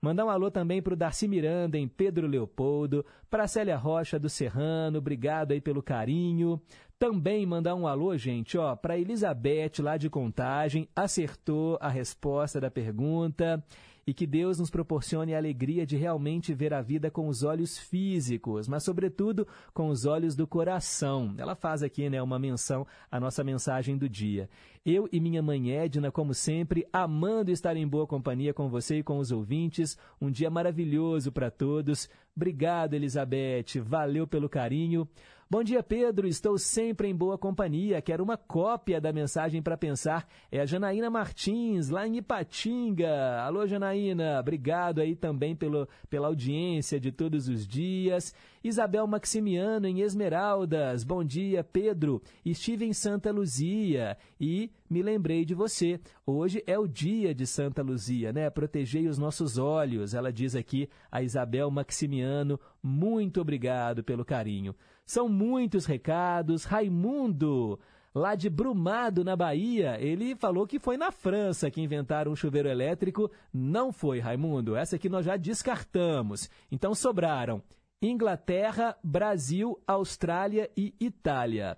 Mandar 0.02 0.26
um 0.26 0.30
alô 0.30 0.52
também 0.52 0.82
para 0.82 0.94
o 0.94 0.98
Darcy 0.98 1.28
Miranda, 1.28 1.78
em 1.78 1.88
Pedro 1.88 2.28
Leopoldo, 2.28 3.04
para 3.30 3.48
Célia 3.48 3.76
Rocha 3.76 4.20
do 4.20 4.30
Serrano, 4.30 5.00
obrigado 5.00 5.54
aí 5.54 5.60
pelo 5.60 5.82
carinho. 5.82 6.62
Também 7.00 7.46
mandar 7.46 7.76
um 7.76 7.88
alô, 7.88 8.16
gente, 8.16 8.58
ó, 8.58 8.76
para 8.76 8.98
Elizabeth, 8.98 9.82
lá 9.82 9.98
de 9.98 10.10
Contagem, 10.10 10.88
acertou 10.96 11.78
a 11.82 11.90
resposta 11.90 12.60
da 12.60 12.72
pergunta 12.72 13.64
e 14.08 14.14
que 14.14 14.26
Deus 14.26 14.58
nos 14.58 14.70
proporcione 14.70 15.36
a 15.36 15.38
alegria 15.38 15.86
de 15.86 15.98
realmente 15.98 16.54
ver 16.54 16.74
a 16.74 16.82
vida 16.82 17.12
com 17.12 17.28
os 17.28 17.44
olhos 17.44 17.78
físicos, 17.78 18.66
mas 18.66 18.84
sobretudo 18.84 19.46
com 19.74 19.90
os 19.90 20.06
olhos 20.06 20.34
do 20.34 20.48
coração. 20.48 21.36
Ela 21.38 21.56
faz 21.56 21.84
aqui, 21.84 22.10
né, 22.10 22.22
uma 22.22 22.40
menção 22.40 22.88
à 23.12 23.20
nossa 23.20 23.44
mensagem 23.44 23.98
do 23.98 24.08
dia. 24.08 24.50
Eu 24.86 25.10
e 25.12 25.20
minha 25.20 25.44
mãe 25.44 25.72
Edna, 25.72 26.10
como 26.10 26.34
sempre, 26.34 26.88
amando 26.94 27.52
estar 27.52 27.76
em 27.76 27.86
boa 27.86 28.08
companhia 28.08 28.54
com 28.54 28.70
você 28.70 29.00
e 29.00 29.04
com 29.04 29.18
os 29.18 29.34
ouvintes. 29.34 29.98
Um 30.22 30.32
dia 30.32 30.50
maravilhoso 30.50 31.30
para 31.30 31.52
todos. 31.52 32.10
Obrigado, 32.34 32.94
Elizabeth. 32.94 33.82
Valeu 33.84 34.26
pelo 34.26 34.48
carinho. 34.48 35.06
Bom 35.50 35.64
dia, 35.64 35.82
Pedro. 35.82 36.28
Estou 36.28 36.58
sempre 36.58 37.08
em 37.08 37.16
boa 37.16 37.38
companhia. 37.38 38.02
Quero 38.02 38.22
uma 38.22 38.36
cópia 38.36 39.00
da 39.00 39.14
mensagem 39.14 39.62
para 39.62 39.78
pensar. 39.78 40.28
É 40.52 40.60
a 40.60 40.66
Janaína 40.66 41.10
Martins, 41.10 41.88
lá 41.88 42.06
em 42.06 42.18
Ipatinga. 42.18 43.40
Alô, 43.40 43.66
Janaína. 43.66 44.42
Obrigado 44.42 45.00
aí 45.00 45.16
também 45.16 45.56
pelo, 45.56 45.88
pela 46.10 46.28
audiência 46.28 47.00
de 47.00 47.14
todos 47.14 47.48
os 47.48 47.66
dias. 47.66 48.36
Isabel 48.68 49.08
Maximiano, 49.08 49.88
em 49.88 50.02
Esmeraldas. 50.02 51.06
Bom 51.06 51.24
dia, 51.24 51.64
Pedro. 51.64 52.22
Estive 52.46 52.84
em 52.84 52.92
Santa 52.92 53.32
Luzia 53.32 54.18
e 54.40 54.70
me 54.90 55.02
lembrei 55.02 55.46
de 55.46 55.54
você. 55.54 56.02
Hoje 56.26 56.62
é 56.68 56.78
o 56.78 56.86
dia 56.86 57.34
de 57.34 57.48
Santa 57.48 57.82
Luzia, 57.82 58.34
né? 58.34 58.50
Protegei 58.50 59.08
os 59.08 59.18
nossos 59.18 59.58
olhos. 59.58 60.14
Ela 60.14 60.34
diz 60.34 60.54
aqui 60.54 60.90
a 61.10 61.22
Isabel 61.22 61.72
Maximiano. 61.72 62.60
Muito 62.84 63.40
obrigado 63.40 64.04
pelo 64.04 64.26
carinho. 64.26 64.76
São 65.06 65.30
muitos 65.30 65.86
recados. 65.86 66.66
Raimundo, 66.66 67.80
lá 68.14 68.36
de 68.36 68.50
Brumado, 68.50 69.24
na 69.24 69.38
Bahia, 69.38 69.98
ele 70.02 70.36
falou 70.36 70.68
que 70.68 70.78
foi 70.78 70.98
na 70.98 71.10
França 71.10 71.72
que 71.72 71.82
inventaram 71.82 72.34
o 72.34 72.36
chuveiro 72.36 72.68
elétrico. 72.68 73.32
Não 73.54 73.94
foi, 73.94 74.20
Raimundo. 74.20 74.76
Essa 74.76 74.98
aqui 74.98 75.08
nós 75.08 75.26
já 75.26 75.38
descartamos. 75.38 76.50
Então 76.70 76.94
sobraram 76.94 77.64
Inglaterra, 78.02 78.96
Brasil, 79.04 79.82
Austrália 79.88 80.70
e 80.78 80.94
Itália. 81.00 81.76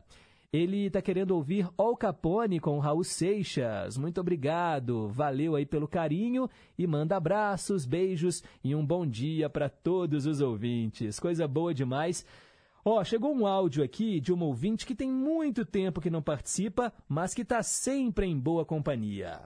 Ele 0.51 0.87
está 0.87 1.01
querendo 1.01 1.31
ouvir 1.31 1.69
Al 1.77 1.95
Capone 1.95 2.59
com 2.59 2.77
Raul 2.79 3.05
Seixas. 3.05 3.97
Muito 3.97 4.19
obrigado, 4.19 5.07
valeu 5.07 5.55
aí 5.55 5.65
pelo 5.65 5.87
carinho 5.87 6.49
e 6.77 6.85
manda 6.85 7.15
abraços, 7.15 7.85
beijos 7.85 8.43
e 8.61 8.75
um 8.75 8.85
bom 8.85 9.05
dia 9.05 9.49
para 9.49 9.69
todos 9.69 10.25
os 10.25 10.41
ouvintes. 10.41 11.19
Coisa 11.19 11.47
boa 11.47 11.73
demais. 11.73 12.25
Ó, 12.83 13.01
chegou 13.03 13.33
um 13.33 13.45
áudio 13.45 13.83
aqui 13.83 14.19
de 14.19 14.33
uma 14.33 14.45
ouvinte 14.45 14.85
que 14.85 14.95
tem 14.95 15.09
muito 15.09 15.63
tempo 15.63 16.01
que 16.01 16.09
não 16.09 16.21
participa, 16.21 16.91
mas 17.07 17.33
que 17.33 17.43
está 17.43 17.63
sempre 17.63 18.25
em 18.25 18.37
boa 18.37 18.65
companhia. 18.65 19.41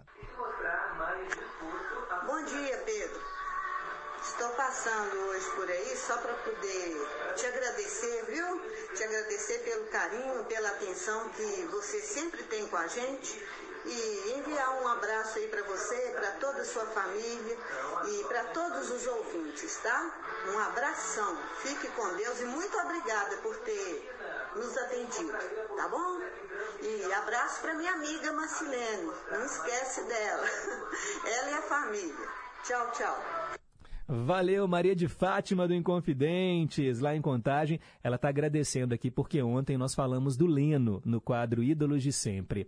Passando 4.73 5.15
hoje 5.27 5.45
por 5.51 5.69
aí 5.69 5.95
só 5.95 6.17
para 6.17 6.33
poder 6.33 7.07
te 7.35 7.45
agradecer, 7.45 8.25
viu? 8.25 8.59
Te 8.95 9.03
agradecer 9.03 9.59
pelo 9.59 9.85
carinho, 9.85 10.43
pela 10.45 10.67
atenção 10.69 11.29
que 11.29 11.67
você 11.69 12.01
sempre 12.01 12.41
tem 12.45 12.67
com 12.67 12.77
a 12.77 12.87
gente 12.87 13.47
e 13.85 14.33
enviar 14.35 14.81
um 14.81 14.87
abraço 14.87 15.37
aí 15.37 15.47
para 15.47 15.61
você, 15.61 15.95
para 16.15 16.31
toda 16.39 16.63
a 16.63 16.65
sua 16.65 16.87
família 16.87 17.57
e 18.07 18.23
para 18.23 18.45
todos 18.45 18.89
os 18.89 19.05
ouvintes, 19.05 19.77
tá? 19.83 20.11
Um 20.51 20.57
abração. 20.57 21.37
Fique 21.61 21.87
com 21.89 22.07
Deus 22.15 22.39
e 22.39 22.45
muito 22.45 22.75
obrigada 22.79 23.37
por 23.43 23.55
ter 23.57 24.11
nos 24.55 24.75
atendido, 24.75 25.37
tá 25.77 25.87
bom? 25.87 26.19
E 26.81 27.13
abraço 27.13 27.61
para 27.61 27.75
minha 27.75 27.91
amiga 27.91 28.31
Marcilene. 28.31 29.11
Não 29.29 29.45
esquece 29.45 30.01
dela. 30.01 30.47
Ela 31.25 31.51
e 31.51 31.53
a 31.53 31.61
família. 31.61 32.29
Tchau, 32.63 32.91
tchau. 32.91 33.62
Valeu, 34.07 34.67
Maria 34.67 34.95
de 34.95 35.07
Fátima 35.07 35.65
do 35.67 35.73
Inconfidentes, 35.73 36.99
lá 36.99 37.15
em 37.15 37.21
Contagem. 37.21 37.79
Ela 38.03 38.17
está 38.17 38.27
agradecendo 38.27 38.93
aqui 38.93 39.09
porque 39.09 39.41
ontem 39.41 39.77
nós 39.77 39.95
falamos 39.95 40.35
do 40.35 40.45
Leno 40.45 41.01
no 41.05 41.21
quadro 41.21 41.63
Ídolos 41.63 42.03
de 42.03 42.11
Sempre. 42.11 42.67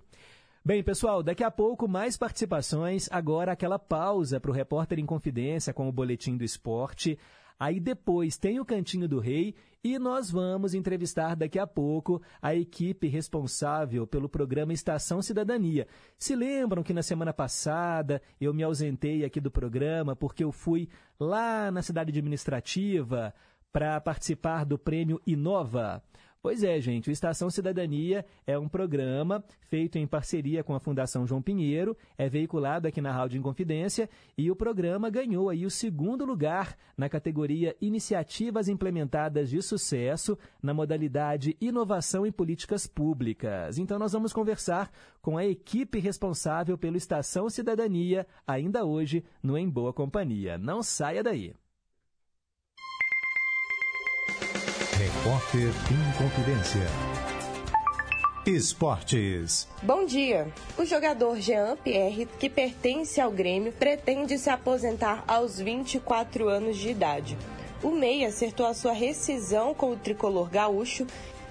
Bem, 0.64 0.82
pessoal, 0.82 1.22
daqui 1.22 1.44
a 1.44 1.52
pouco 1.52 1.88
mais 1.88 2.18
participações. 2.18 3.10
Agora 3.12 3.52
aquela 3.52 3.78
pausa 3.78 4.40
para 4.40 4.50
o 4.50 4.54
repórter 4.54 4.98
em 4.98 5.06
confidência 5.06 5.74
com 5.74 5.90
o 5.90 5.92
boletim 5.92 6.38
do 6.38 6.44
esporte. 6.44 7.20
Aí 7.60 7.80
depois 7.80 8.38
tem 8.38 8.60
o 8.60 8.66
Cantinho 8.66 9.08
do 9.08 9.20
Rei 9.20 9.56
e 9.84 10.00
nós 10.00 10.32
vamos 10.32 10.74
entrevistar 10.74 11.36
daqui 11.36 11.60
a 11.60 11.68
pouco 11.68 12.22
a 12.42 12.56
equipe 12.56 13.08
responsável 13.08 14.06
pelo 14.06 14.28
programa 14.28 14.74
Estação 14.74 15.22
Cidadania. 15.22 15.88
Se 16.18 16.36
lembram 16.36 16.84
que 16.84 16.94
na 16.94 17.04
semana 17.04 17.34
passada 17.34 18.22
eu 18.42 18.54
me 18.54 18.64
ausentei 18.64 19.24
aqui 19.24 19.40
do 19.40 19.52
programa 19.52 20.16
porque 20.16 20.44
eu 20.44 20.52
fui 20.52 20.90
lá 21.20 21.72
na 21.72 21.82
cidade 21.82 22.10
administrativa 22.10 23.34
para 23.72 24.02
participar 24.02 24.66
do 24.66 24.78
prêmio 24.78 25.22
Inova? 25.26 26.04
Pois 26.46 26.64
é, 26.64 26.80
gente, 26.80 27.10
o 27.10 27.12
Estação 27.12 27.50
Cidadania 27.50 28.24
é 28.46 28.56
um 28.56 28.70
programa 28.70 29.44
feito 29.62 29.98
em 29.98 30.06
parceria 30.06 30.64
com 30.64 30.76
a 30.76 30.80
Fundação 30.80 31.26
João 31.26 31.42
Pinheiro, 31.42 31.98
é 32.16 32.30
veiculado 32.30 32.88
aqui 32.88 33.02
na 33.02 33.12
Rádio 33.12 33.40
Inconfidência 33.40 34.08
e 34.38 34.52
o 34.52 34.56
programa 34.56 35.10
ganhou 35.10 35.50
aí 35.50 35.66
o 35.66 35.72
segundo 35.72 36.24
lugar 36.24 36.78
na 36.96 37.10
categoria 37.10 37.76
Iniciativas 37.82 38.68
Implementadas 38.68 39.50
de 39.50 39.60
Sucesso 39.60 40.38
na 40.62 40.72
modalidade 40.72 41.58
Inovação 41.60 42.28
em 42.28 42.32
Políticas 42.32 42.86
Públicas. 42.86 43.80
Então 43.80 43.98
nós 43.98 44.14
vamos 44.14 44.32
conversar 44.32 44.92
com 45.24 45.40
a 45.40 45.46
equipe 45.48 45.98
responsável 45.98 46.78
pelo 46.78 46.96
Estação 46.96 47.50
Cidadania 47.50 48.28
ainda 48.46 48.86
hoje 48.86 49.24
no 49.42 49.58
Em 49.58 49.68
Boa 49.68 49.92
Companhia. 49.92 50.60
Não 50.60 50.84
saia 50.84 51.24
daí. 51.24 51.56
Repórter 54.98 55.74
Inconfidência. 55.92 56.88
Esportes. 58.46 59.68
Bom 59.84 60.06
dia. 60.06 60.48
O 60.78 60.86
jogador 60.86 61.36
Jean 61.42 61.76
Pierre, 61.76 62.26
que 62.40 62.50
pertence 62.50 63.20
ao 63.20 63.30
Grêmio, 63.30 63.74
pretende 63.74 64.38
se 64.38 64.50
aposentar 64.50 65.22
aos 65.28 65.60
24 65.60 66.48
anos 66.48 66.78
de 66.78 66.92
idade. 66.92 67.38
O 67.84 67.92
Meia 67.92 68.30
acertou 68.30 68.66
a 68.66 68.74
sua 68.74 68.94
rescisão 68.94 69.74
com 69.74 69.92
o 69.92 69.98
tricolor 69.98 70.50
gaúcho 70.50 71.06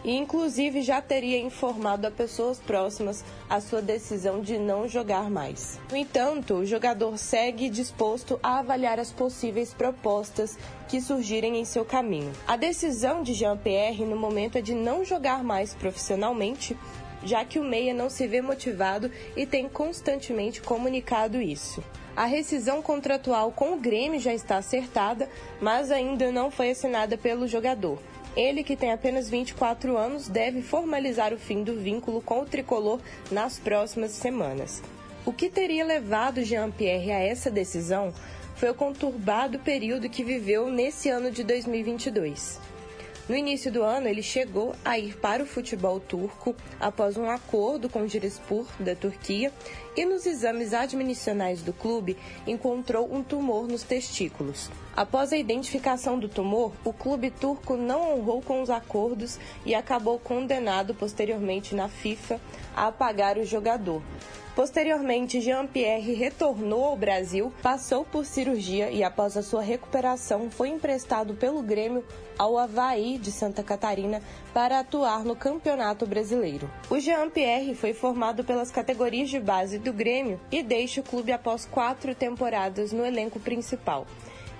e, 0.04 0.14
inclusive, 0.14 0.82
já 0.82 1.00
teria 1.00 1.40
informado 1.40 2.06
a 2.06 2.10
pessoas 2.10 2.58
próximas 2.60 3.24
a 3.48 3.60
sua 3.60 3.80
decisão 3.80 4.40
de 4.40 4.58
não 4.58 4.86
jogar 4.86 5.30
mais. 5.30 5.80
No 5.90 5.96
entanto, 5.96 6.54
o 6.54 6.66
jogador 6.66 7.16
segue 7.16 7.70
disposto 7.70 8.38
a 8.42 8.58
avaliar 8.58 9.00
as 9.00 9.10
possíveis 9.10 9.72
propostas 9.72 10.58
que 10.88 11.00
surgirem 11.00 11.58
em 11.58 11.64
seu 11.64 11.84
caminho. 11.84 12.32
A 12.46 12.56
decisão 12.56 13.22
de 13.22 13.32
Jean-Pierre 13.32 14.04
no 14.04 14.16
momento 14.16 14.58
é 14.58 14.60
de 14.60 14.74
não 14.74 15.04
jogar 15.04 15.42
mais 15.42 15.74
profissionalmente, 15.74 16.76
já 17.24 17.44
que 17.44 17.58
o 17.58 17.64
Meia 17.64 17.94
não 17.94 18.10
se 18.10 18.26
vê 18.26 18.42
motivado 18.42 19.10
e 19.34 19.46
tem 19.46 19.68
constantemente 19.68 20.60
comunicado 20.60 21.40
isso. 21.40 21.82
A 22.16 22.26
rescisão 22.26 22.80
contratual 22.80 23.50
com 23.50 23.72
o 23.72 23.80
Grêmio 23.80 24.20
já 24.20 24.32
está 24.32 24.58
acertada, 24.58 25.28
mas 25.60 25.90
ainda 25.90 26.30
não 26.30 26.48
foi 26.48 26.70
assinada 26.70 27.18
pelo 27.18 27.48
jogador. 27.48 27.98
Ele, 28.36 28.64
que 28.64 28.76
tem 28.76 28.92
apenas 28.92 29.30
24 29.30 29.96
anos, 29.96 30.28
deve 30.28 30.60
formalizar 30.60 31.32
o 31.32 31.38
fim 31.38 31.62
do 31.62 31.78
vínculo 31.78 32.20
com 32.20 32.40
o 32.40 32.46
tricolor 32.46 33.00
nas 33.30 33.58
próximas 33.58 34.10
semanas. 34.10 34.82
O 35.24 35.32
que 35.32 35.48
teria 35.48 35.84
levado 35.84 36.42
Jean-Pierre 36.42 37.12
a 37.12 37.18
essa 37.20 37.50
decisão 37.50 38.12
foi 38.56 38.70
o 38.70 38.74
conturbado 38.74 39.58
período 39.58 40.08
que 40.08 40.24
viveu 40.24 40.70
nesse 40.70 41.08
ano 41.08 41.30
de 41.30 41.44
2022. 41.44 42.60
No 43.26 43.34
início 43.34 43.72
do 43.72 43.82
ano, 43.82 44.06
ele 44.06 44.22
chegou 44.22 44.74
a 44.84 44.98
ir 44.98 45.16
para 45.16 45.42
o 45.42 45.46
futebol 45.46 45.98
turco 45.98 46.54
após 46.78 47.16
um 47.16 47.30
acordo 47.30 47.88
com 47.88 48.02
o 48.02 48.06
Direspur 48.06 48.66
da 48.78 48.94
Turquia 48.94 49.50
e 49.96 50.04
nos 50.04 50.26
exames 50.26 50.74
admissionais 50.74 51.62
do 51.62 51.72
clube 51.72 52.18
encontrou 52.46 53.10
um 53.10 53.22
tumor 53.22 53.66
nos 53.66 53.82
testículos. 53.82 54.70
Após 54.94 55.32
a 55.32 55.38
identificação 55.38 56.18
do 56.18 56.28
tumor, 56.28 56.72
o 56.84 56.92
clube 56.92 57.30
turco 57.30 57.78
não 57.78 58.12
honrou 58.12 58.42
com 58.42 58.60
os 58.60 58.68
acordos 58.68 59.38
e 59.64 59.74
acabou 59.74 60.18
condenado 60.18 60.94
posteriormente 60.94 61.74
na 61.74 61.88
FIFA 61.88 62.38
a 62.76 62.92
pagar 62.92 63.38
o 63.38 63.44
jogador. 63.46 64.02
Posteriormente, 64.54 65.40
Jean-Pierre 65.40 66.14
retornou 66.14 66.84
ao 66.84 66.96
Brasil, 66.96 67.52
passou 67.60 68.04
por 68.04 68.24
cirurgia 68.24 68.88
e, 68.88 69.02
após 69.02 69.36
a 69.36 69.42
sua 69.42 69.60
recuperação, 69.60 70.48
foi 70.48 70.68
emprestado 70.68 71.34
pelo 71.34 71.60
Grêmio 71.60 72.04
ao 72.38 72.56
Havaí 72.56 73.18
de 73.18 73.32
Santa 73.32 73.64
Catarina 73.64 74.22
para 74.52 74.78
atuar 74.78 75.24
no 75.24 75.34
Campeonato 75.34 76.06
Brasileiro. 76.06 76.70
O 76.88 77.00
Jean-Pierre 77.00 77.74
foi 77.74 77.92
formado 77.92 78.44
pelas 78.44 78.70
categorias 78.70 79.28
de 79.28 79.40
base 79.40 79.76
do 79.76 79.92
Grêmio 79.92 80.38
e 80.52 80.62
deixa 80.62 81.00
o 81.00 81.04
clube 81.04 81.32
após 81.32 81.66
quatro 81.66 82.14
temporadas 82.14 82.92
no 82.92 83.04
elenco 83.04 83.40
principal. 83.40 84.06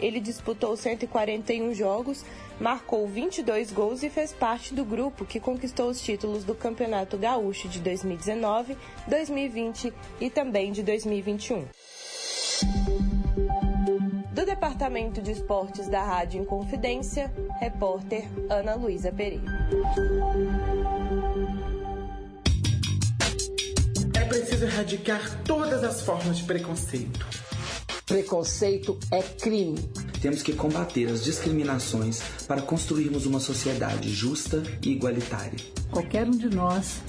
Ele 0.01 0.19
disputou 0.19 0.77
141 0.77 1.73
jogos, 1.73 2.25
marcou 2.61 3.07
22 3.07 3.71
gols 3.73 4.03
e 4.03 4.11
fez 4.11 4.33
parte 4.33 4.75
do 4.75 4.85
grupo 4.85 5.25
que 5.25 5.41
conquistou 5.41 5.89
os 5.89 6.01
títulos 6.01 6.45
do 6.45 6.55
Campeonato 6.55 7.17
Gaúcho 7.17 7.69
de 7.69 7.81
2019, 7.81 8.77
2020 9.09 9.93
e 10.21 10.31
também 10.31 10.73
de 10.73 10.83
2021. 10.83 11.67
Do 14.33 14.45
Departamento 14.45 15.23
de 15.23 15.33
Esportes 15.33 15.89
da 15.89 16.03
Rádio 16.03 16.43
Inconfidência, 16.43 17.33
repórter 17.61 18.29
Ana 18.51 18.75
Luísa 18.75 19.13
Pereira. 19.13 19.69
É 24.15 24.25
preciso 24.25 24.65
erradicar 24.65 25.43
todas 25.45 25.83
as 25.85 26.03
formas 26.03 26.39
de 26.39 26.45
preconceito. 26.45 27.27
Preconceito 28.07 28.99
é 29.11 29.23
crime. 29.23 29.79
Temos 30.21 30.43
que 30.43 30.53
combater 30.53 31.09
as 31.09 31.25
discriminações 31.25 32.21
para 32.47 32.61
construirmos 32.61 33.25
uma 33.25 33.41
sociedade 33.41 34.13
justa 34.13 34.63
e 34.83 34.91
igualitária. 34.91 35.59
Qualquer 35.91 36.27
um 36.27 36.37
de 36.37 36.51
nós 36.55 37.01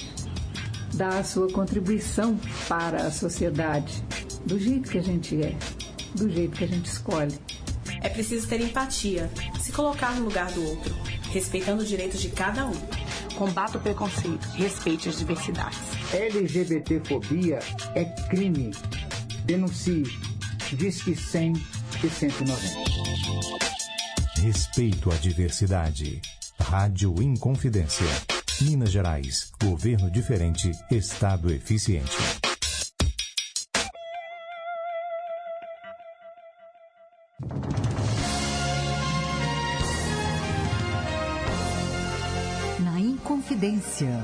dá 0.93 1.19
a 1.19 1.23
sua 1.23 1.51
contribuição 1.51 2.39
para 2.69 3.07
a 3.07 3.11
sociedade, 3.11 4.01
do 4.45 4.57
jeito 4.57 4.89
que 4.89 4.97
a 4.97 5.03
gente 5.03 5.41
é, 5.41 5.57
do 6.13 6.29
jeito 6.29 6.55
que 6.55 6.63
a 6.63 6.67
gente 6.67 6.85
escolhe. 6.85 7.37
É 8.01 8.07
preciso 8.07 8.47
ter 8.47 8.61
empatia, 8.61 9.29
se 9.59 9.73
colocar 9.73 10.15
no 10.15 10.23
lugar 10.23 10.49
do 10.53 10.63
outro, 10.63 10.95
respeitando 11.29 11.83
os 11.83 11.89
direitos 11.89 12.21
de 12.21 12.29
cada 12.29 12.65
um. 12.65 12.73
Combata 13.35 13.77
o 13.77 13.81
preconceito, 13.81 14.47
respeite 14.53 15.09
as 15.09 15.17
diversidades. 15.17 15.79
LGBTfobia 16.13 17.59
é 17.95 18.05
crime. 18.29 18.71
Denuncie. 19.43 20.34
Diz 20.74 21.03
que 21.03 21.16
100 21.16 21.53
e 22.03 22.09
190. 22.09 22.95
Respeito 24.41 25.11
à 25.11 25.16
diversidade. 25.16 26.22
Rádio 26.59 27.22
Inconfidência. 27.22 28.05
Minas 28.61 28.91
Gerais. 28.91 29.51
Governo 29.61 30.09
diferente. 30.09 30.72
Estado 30.89 31.51
eficiente. 31.51 32.18
Na 42.80 42.99
Inconfidência. 42.99 44.24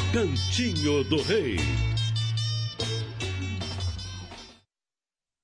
Cantinho 0.13 1.03
do 1.05 1.21
Rei. 1.21 1.55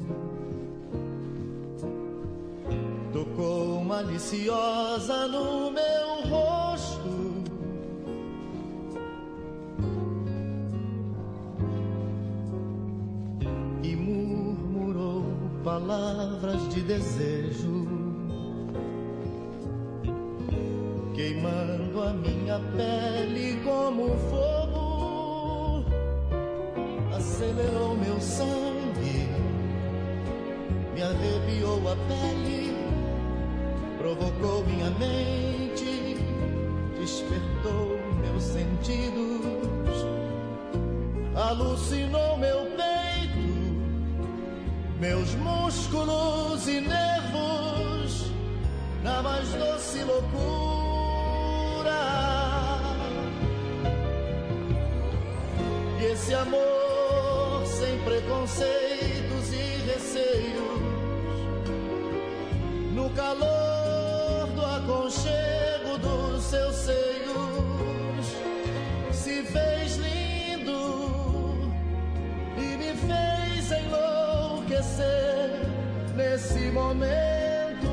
Tocou 3.14 3.82
maliciosa 3.86 5.26
no 5.30 5.72
meu 5.72 6.30
rosto. 6.30 7.34
E 13.84 13.96
murmurou 13.96 15.24
palavras 15.64 16.68
de 16.74 16.82
desejo. 16.82 17.88
Queimando 21.14 22.04
a 22.04 22.12
minha 22.12 22.60
pele 22.76 23.64
como 23.64 24.10
fogo 24.30 24.85
acelerou 27.16 27.96
meu 27.96 28.20
sangue, 28.20 29.30
me 30.94 31.02
arrepiou 31.02 31.80
a 31.90 31.96
pele, 32.08 32.76
provocou 33.98 34.66
minha 34.66 34.90
mente, 34.92 36.18
despertou 37.00 37.98
meus 38.20 38.44
sentidos, 38.44 40.06
alucinou 41.36 42.38
meu 42.38 42.66
peito, 42.76 43.40
meus 45.00 45.34
músculos 45.36 46.68
e 46.68 46.82
nervos, 46.82 48.32
na 49.04 49.22
mais 49.22 49.48
doce 49.54 50.04
loucura. 50.04 50.26
E 56.02 56.06
esse 56.12 56.34
amor 56.34 56.95
preconceitos 58.46 59.54
e 59.54 59.92
receios. 59.92 60.82
No 62.94 63.10
calor 63.10 64.48
do 64.54 64.62
aconchego 64.62 65.98
dos 65.98 66.44
seus 66.44 66.76
seios, 66.76 68.26
se 69.12 69.44
fez 69.44 69.98
lindo 69.98 71.74
e 72.58 72.78
me 72.78 72.94
fez 72.94 73.72
enlouquecer 73.72 75.10
nesse 76.16 76.70
momento 76.72 77.90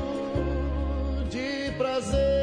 de 1.29 1.71
prazer. 1.77 2.42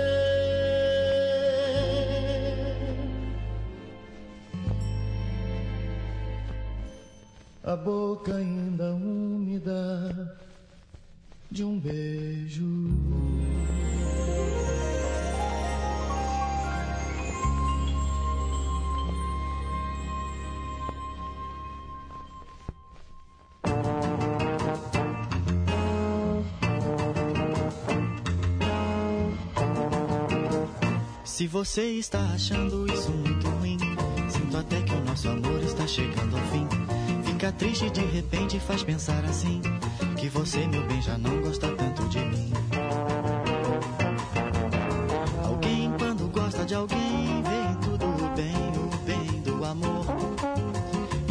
você 31.63 31.91
está 31.91 32.19
achando 32.33 32.91
isso 32.91 33.11
muito 33.11 33.47
ruim, 33.47 33.77
sinto 34.29 34.57
até 34.57 34.81
que 34.81 34.95
o 34.95 35.05
nosso 35.05 35.29
amor 35.29 35.61
está 35.63 35.85
chegando 35.85 36.35
ao 36.35 36.43
fim. 36.45 36.67
Fica 37.23 37.51
triste 37.51 37.87
de 37.91 38.01
repente 38.01 38.59
faz 38.59 38.81
pensar 38.81 39.23
assim, 39.25 39.61
que 40.17 40.27
você, 40.27 40.65
meu 40.65 40.83
bem, 40.87 40.99
já 41.03 41.19
não 41.19 41.39
gosta 41.39 41.67
tanto 41.75 42.09
de 42.09 42.17
mim. 42.17 42.51
Alguém, 45.45 45.93
quando 45.99 46.31
gosta 46.31 46.65
de 46.65 46.73
alguém, 46.73 47.43
vê 47.43 47.71
em 47.71 47.75
tudo 47.75 48.07
o 48.07 48.35
bem, 48.35 48.55
o 48.77 48.97
bem 49.05 49.41
do 49.41 49.63
amor. 49.63 50.05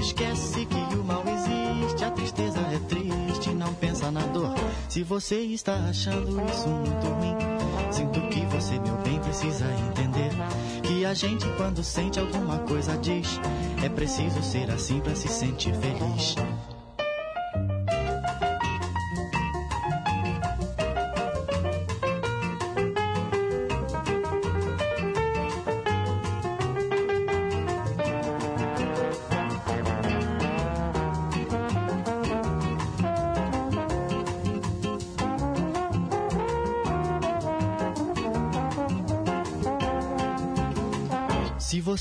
Esquece 0.00 0.64
que 0.64 0.94
o 0.94 1.02
mal 1.02 1.24
existe, 1.26 2.04
a 2.04 2.10
tristeza 2.12 2.60
é 2.60 2.78
triste, 2.86 3.50
não 3.50 3.74
pensa 3.74 4.12
na 4.12 4.24
dor. 4.26 4.54
Se 4.88 5.02
você 5.02 5.40
está 5.40 5.74
achando 5.74 6.40
isso 6.48 6.68
muito 6.68 7.06
ruim, 7.08 7.60
Sinto 7.90 8.20
que 8.28 8.40
você, 8.46 8.78
meu 8.78 8.96
bem, 8.98 9.18
precisa 9.18 9.64
entender 9.64 10.09
a 11.10 11.14
gente, 11.14 11.44
quando 11.56 11.82
sente 11.82 12.20
alguma 12.20 12.58
coisa, 12.60 12.96
diz: 12.96 13.40
é 13.84 13.88
preciso 13.88 14.40
ser 14.44 14.70
assim 14.70 15.00
para 15.00 15.16
se 15.16 15.26
sentir 15.26 15.74
feliz. 15.74 16.36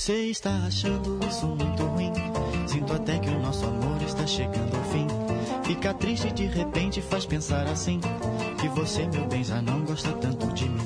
Você 0.09 0.31
está 0.31 0.49
achando 0.65 1.19
isso 1.29 1.45
muito 1.45 1.83
ruim. 1.83 2.11
Sinto 2.65 2.93
até 2.93 3.19
que 3.19 3.29
o 3.29 3.39
nosso 3.39 3.63
amor 3.63 4.01
está 4.01 4.25
chegando 4.25 4.75
ao 4.75 4.83
fim. 4.85 5.05
Fica 5.63 5.93
triste 5.93 6.31
de 6.31 6.47
repente 6.47 6.99
faz 6.99 7.27
pensar 7.27 7.67
assim. 7.67 8.01
Que 8.59 8.67
você, 8.69 9.05
meu 9.05 9.27
bem, 9.27 9.43
já 9.43 9.61
não 9.61 9.81
gosta 9.81 10.11
tanto 10.13 10.47
de 10.47 10.67
mim. 10.67 10.81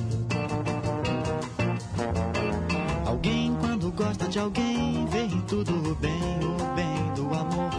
Alguém, 3.06 3.56
quando 3.62 3.94
gosta 3.94 4.28
de 4.28 4.40
alguém, 4.40 5.06
vê 5.06 5.24
em 5.24 5.40
tudo 5.44 5.72
o 5.72 5.96
bem, 5.96 6.12
o 6.42 6.76
bem 6.76 7.14
do 7.16 7.34
amor. 7.34 7.72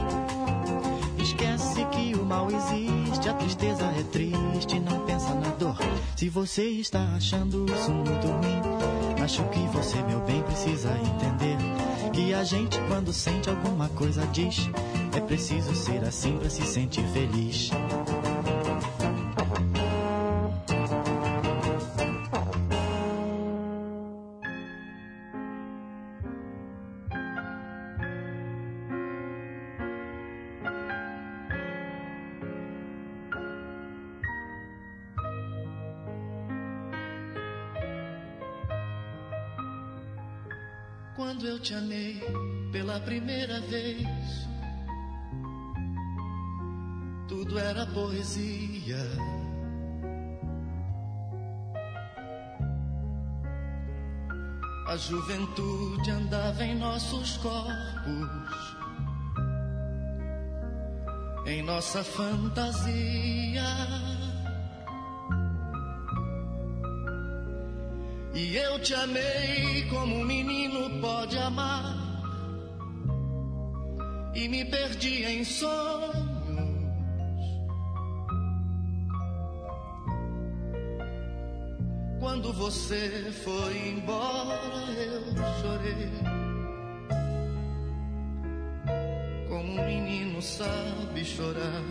Esquece 1.18 1.84
que 1.86 2.14
o 2.14 2.24
mal 2.24 2.48
existe, 2.50 3.28
a 3.28 3.34
tristeza 3.34 3.84
é 3.84 4.02
triste, 4.04 4.80
não 4.80 5.04
pensa 5.04 5.34
na 5.34 5.50
dor. 5.50 5.76
Se 6.16 6.30
você 6.30 6.64
está 6.64 7.02
achando 7.14 7.66
isso 7.70 7.90
muito 7.90 8.28
ruim, 8.28 8.53
acho 9.34 9.42
que 9.48 9.66
você, 9.76 10.00
meu 10.04 10.20
bem, 10.20 10.40
precisa 10.44 10.90
entender 10.96 11.56
que 12.12 12.32
a 12.32 12.44
gente, 12.44 12.78
quando 12.86 13.12
sente 13.12 13.50
alguma 13.50 13.88
coisa, 13.88 14.24
diz: 14.28 14.70
é 15.16 15.20
preciso 15.20 15.74
ser 15.74 16.04
assim 16.04 16.38
para 16.38 16.48
se 16.48 16.62
sentir 16.62 17.04
feliz. 17.08 17.70
Poesia. 48.24 48.96
A 54.86 54.96
juventude 54.96 56.10
andava 56.10 56.64
em 56.64 56.76
nossos 56.76 57.36
corpos, 57.38 58.76
em 61.46 61.62
nossa 61.62 62.02
fantasia. 62.02 63.62
E 68.34 68.56
eu 68.56 68.80
te 68.80 68.94
amei 68.94 69.86
como 69.90 70.16
um 70.16 70.24
menino 70.24 71.00
pode 71.00 71.38
amar. 71.38 71.94
E 74.34 74.48
me 74.48 74.64
perdi 74.64 75.24
em 75.24 75.44
sonhos. 75.44 76.33
Quando 82.44 82.58
você 82.58 83.32
foi 83.42 83.88
embora, 83.88 84.60
eu 84.98 85.22
chorei. 85.62 86.10
Como 89.48 89.72
um 89.72 89.86
menino 89.86 90.42
sabe 90.42 91.24
chorar. 91.24 91.82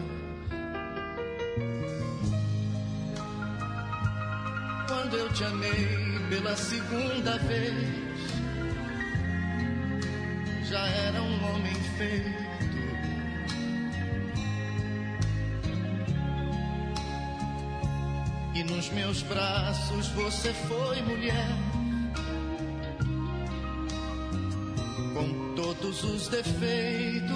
Quando 4.88 5.18
eu 5.18 5.34
te 5.34 5.44
amei 5.44 6.20
pela 6.30 6.56
segunda 6.56 7.36
vez, 7.40 7.74
já 10.70 10.86
era 10.86 11.20
um 11.20 11.52
homem 11.52 11.74
feito. 11.98 12.53
Nos 18.84 18.90
meus 18.90 19.22
braços 19.24 20.08
você 20.10 20.52
foi 20.54 21.02
mulher, 21.04 21.48
com 25.14 25.56
todos 25.56 26.04
os 26.04 26.28
defeitos. 26.28 27.30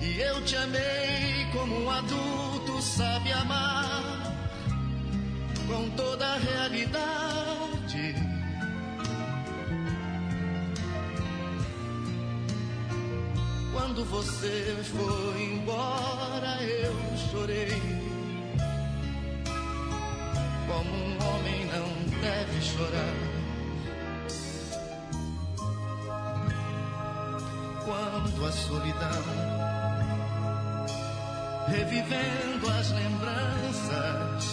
E 0.00 0.20
eu 0.20 0.44
te 0.44 0.56
amei 0.56 1.46
como 1.52 1.84
um 1.84 1.90
adulto 1.90 2.82
sabe 2.82 3.32
amar, 3.32 4.32
com 5.66 5.90
toda 5.90 6.26
a 6.26 6.38
realidade. 6.38 7.13
Você 14.14 14.76
foi 14.84 15.42
embora, 15.42 16.62
eu 16.62 16.94
chorei. 17.30 17.82
Como 20.68 20.94
um 20.94 21.18
homem 21.28 21.66
não 21.66 21.88
deve 22.20 22.60
chorar. 22.62 23.14
Quando 27.84 28.46
a 28.46 28.52
solidão 28.52 29.24
revivendo 31.66 32.70
as 32.70 32.90
lembranças, 32.92 34.44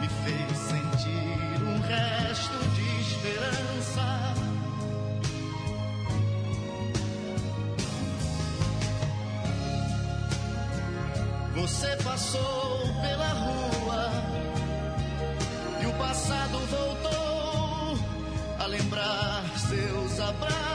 me 0.00 0.08
fez 0.22 0.56
sentir 0.56 1.62
um 1.66 1.80
resto 1.80 2.58
de 2.76 3.00
esperança. 3.00 4.27
Você 11.60 11.88
passou 12.04 12.78
pela 13.02 13.28
rua 13.30 14.12
e 15.82 15.86
o 15.86 15.92
passado 15.94 16.56
voltou 16.66 17.98
a 18.60 18.66
lembrar 18.66 19.44
seus 19.58 20.20
abraços 20.20 20.67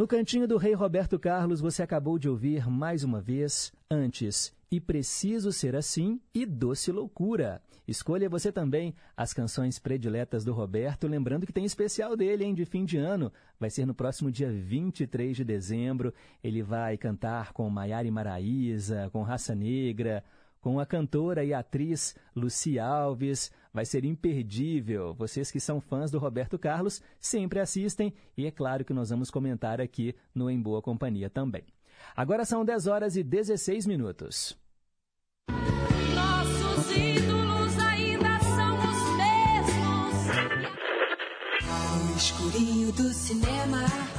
No 0.00 0.08
cantinho 0.08 0.48
do 0.48 0.56
Rei 0.56 0.72
Roberto 0.72 1.18
Carlos, 1.18 1.60
você 1.60 1.82
acabou 1.82 2.18
de 2.18 2.26
ouvir 2.26 2.66
mais 2.70 3.04
uma 3.04 3.20
vez, 3.20 3.70
antes, 3.90 4.50
E 4.72 4.80
Preciso 4.80 5.52
Ser 5.52 5.76
Assim 5.76 6.18
e 6.34 6.46
Doce 6.46 6.90
Loucura. 6.90 7.60
Escolha 7.86 8.26
você 8.26 8.50
também 8.50 8.94
as 9.14 9.34
canções 9.34 9.78
prediletas 9.78 10.42
do 10.42 10.54
Roberto, 10.54 11.06
lembrando 11.06 11.44
que 11.44 11.52
tem 11.52 11.66
especial 11.66 12.16
dele, 12.16 12.44
hein, 12.44 12.54
de 12.54 12.64
fim 12.64 12.86
de 12.86 12.96
ano. 12.96 13.30
Vai 13.58 13.68
ser 13.68 13.84
no 13.84 13.92
próximo 13.92 14.30
dia 14.30 14.50
23 14.50 15.36
de 15.36 15.44
dezembro. 15.44 16.14
Ele 16.42 16.62
vai 16.62 16.96
cantar 16.96 17.52
com 17.52 17.68
Maiara 17.68 18.10
Maraíza, 18.10 19.10
com 19.12 19.22
Raça 19.22 19.54
Negra, 19.54 20.24
com 20.60 20.78
a 20.78 20.86
cantora 20.86 21.44
e 21.44 21.54
atriz 21.54 22.14
Luci 22.34 22.78
Alves. 22.78 23.50
Vai 23.72 23.84
ser 23.84 24.04
imperdível. 24.04 25.14
Vocês 25.14 25.50
que 25.50 25.60
são 25.60 25.80
fãs 25.80 26.10
do 26.10 26.18
Roberto 26.18 26.58
Carlos 26.58 27.00
sempre 27.18 27.60
assistem 27.60 28.12
e 28.36 28.46
é 28.46 28.50
claro 28.50 28.84
que 28.84 28.92
nós 28.92 29.10
vamos 29.10 29.30
comentar 29.30 29.80
aqui 29.80 30.14
no 30.34 30.50
Em 30.50 30.60
Boa 30.60 30.82
Companhia 30.82 31.30
também. 31.30 31.64
Agora 32.16 32.44
são 32.44 32.64
10 32.64 32.86
horas 32.86 33.16
e 33.16 33.22
16 33.22 33.86
minutos. 33.86 34.58
Nossos 36.14 36.96
ídolos 36.96 37.78
ainda 37.78 38.40
são 38.40 38.78
os 38.78 39.16
mesmos. 39.16 40.26
No 42.08 42.16
escurinho 42.16 42.92
do 42.92 43.12
cinema. 43.12 44.09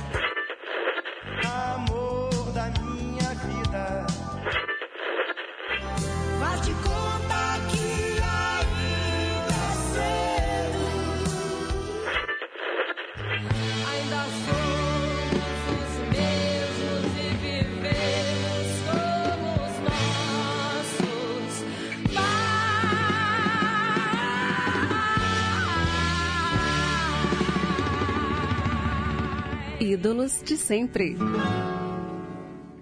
Ídolos 29.91 30.41
de 30.41 30.55
sempre. 30.55 31.17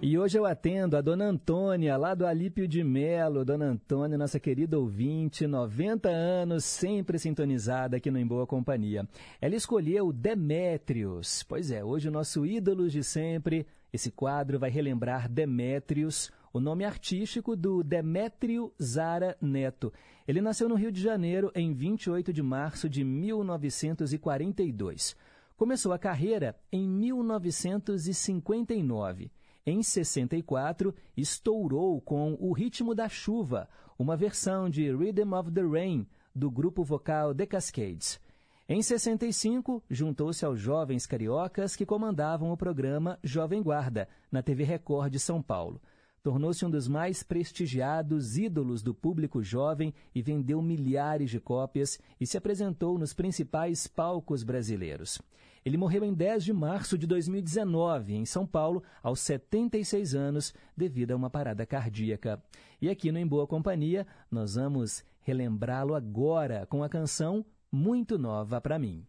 E 0.00 0.16
hoje 0.16 0.38
eu 0.38 0.46
atendo 0.46 0.96
a 0.96 1.00
Dona 1.00 1.24
Antônia, 1.24 1.96
lá 1.96 2.14
do 2.14 2.24
Alípio 2.24 2.68
de 2.68 2.84
Melo. 2.84 3.44
Dona 3.44 3.66
Antônia, 3.66 4.16
nossa 4.16 4.38
querida 4.38 4.78
ouvinte, 4.78 5.44
90 5.44 6.08
anos, 6.08 6.64
sempre 6.64 7.18
sintonizada 7.18 7.96
aqui 7.96 8.12
no 8.12 8.18
Em 8.18 8.26
Boa 8.26 8.46
Companhia. 8.46 9.08
Ela 9.40 9.56
escolheu 9.56 10.12
Demétrios. 10.12 11.42
Pois 11.42 11.72
é, 11.72 11.82
hoje 11.82 12.08
o 12.08 12.12
nosso 12.12 12.46
ídolos 12.46 12.92
de 12.92 13.02
sempre, 13.02 13.66
esse 13.92 14.12
quadro 14.12 14.60
vai 14.60 14.70
relembrar 14.70 15.28
Demétrios, 15.28 16.30
o 16.52 16.60
nome 16.60 16.84
artístico 16.84 17.56
do 17.56 17.82
Demétrio 17.82 18.72
Zara 18.80 19.36
Neto. 19.40 19.92
Ele 20.28 20.40
nasceu 20.40 20.68
no 20.68 20.76
Rio 20.76 20.92
de 20.92 21.02
Janeiro 21.02 21.50
em 21.56 21.74
28 21.74 22.32
de 22.32 22.42
março 22.42 22.88
de 22.88 23.02
1942. 23.02 25.16
Começou 25.60 25.92
a 25.92 25.98
carreira 25.98 26.56
em 26.72 26.88
1959. 26.88 29.30
Em 29.66 29.82
64, 29.82 30.94
estourou 31.14 32.00
com 32.00 32.34
O 32.40 32.54
Ritmo 32.54 32.94
da 32.94 33.10
Chuva, 33.10 33.68
uma 33.98 34.16
versão 34.16 34.70
de 34.70 34.90
Rhythm 34.90 35.34
of 35.34 35.50
the 35.50 35.60
Rain, 35.60 36.06
do 36.34 36.50
grupo 36.50 36.82
vocal 36.82 37.34
The 37.34 37.44
Cascades. 37.44 38.18
Em 38.66 38.80
65, 38.80 39.84
juntou-se 39.90 40.46
aos 40.46 40.58
jovens 40.58 41.04
cariocas 41.04 41.76
que 41.76 41.84
comandavam 41.84 42.50
o 42.50 42.56
programa 42.56 43.18
Jovem 43.22 43.62
Guarda, 43.62 44.08
na 44.32 44.42
TV 44.42 44.64
Record 44.64 45.12
de 45.12 45.20
São 45.20 45.42
Paulo. 45.42 45.78
Tornou-se 46.22 46.64
um 46.64 46.70
dos 46.70 46.88
mais 46.88 47.22
prestigiados 47.22 48.38
ídolos 48.38 48.82
do 48.82 48.94
público 48.94 49.42
jovem 49.42 49.92
e 50.14 50.22
vendeu 50.22 50.62
milhares 50.62 51.30
de 51.30 51.38
cópias 51.38 51.98
e 52.18 52.26
se 52.26 52.38
apresentou 52.38 52.98
nos 52.98 53.12
principais 53.12 53.86
palcos 53.86 54.42
brasileiros. 54.42 55.20
Ele 55.64 55.76
morreu 55.76 56.04
em 56.04 56.14
10 56.14 56.44
de 56.44 56.52
março 56.52 56.96
de 56.96 57.06
2019, 57.06 58.14
em 58.14 58.24
São 58.24 58.46
Paulo, 58.46 58.82
aos 59.02 59.20
76 59.20 60.14
anos, 60.14 60.54
devido 60.76 61.12
a 61.12 61.16
uma 61.16 61.28
parada 61.28 61.66
cardíaca. 61.66 62.42
E 62.80 62.88
aqui 62.88 63.12
no 63.12 63.18
Em 63.18 63.26
Boa 63.26 63.46
Companhia, 63.46 64.06
nós 64.30 64.54
vamos 64.54 65.04
relembrá-lo 65.20 65.94
agora 65.94 66.66
com 66.66 66.82
a 66.82 66.88
canção 66.88 67.44
Muito 67.70 68.18
Nova 68.18 68.60
para 68.60 68.78
mim. 68.78 69.06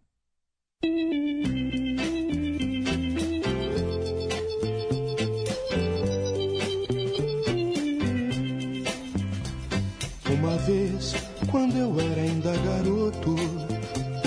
Uma 10.29 10.57
vez, 10.57 11.13
quando 11.49 11.77
eu 11.77 11.99
era 11.99 12.21
ainda 12.21 12.51
garoto, 12.57 13.35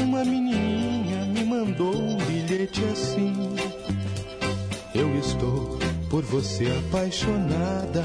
uma 0.00 0.24
menininha 0.24 1.24
me 1.26 1.44
mandou 1.44 2.13
bilhete 2.64 2.84
assim. 2.84 3.56
Eu 4.94 5.14
estou 5.18 5.78
por 6.08 6.22
você 6.22 6.66
apaixonada. 6.88 8.02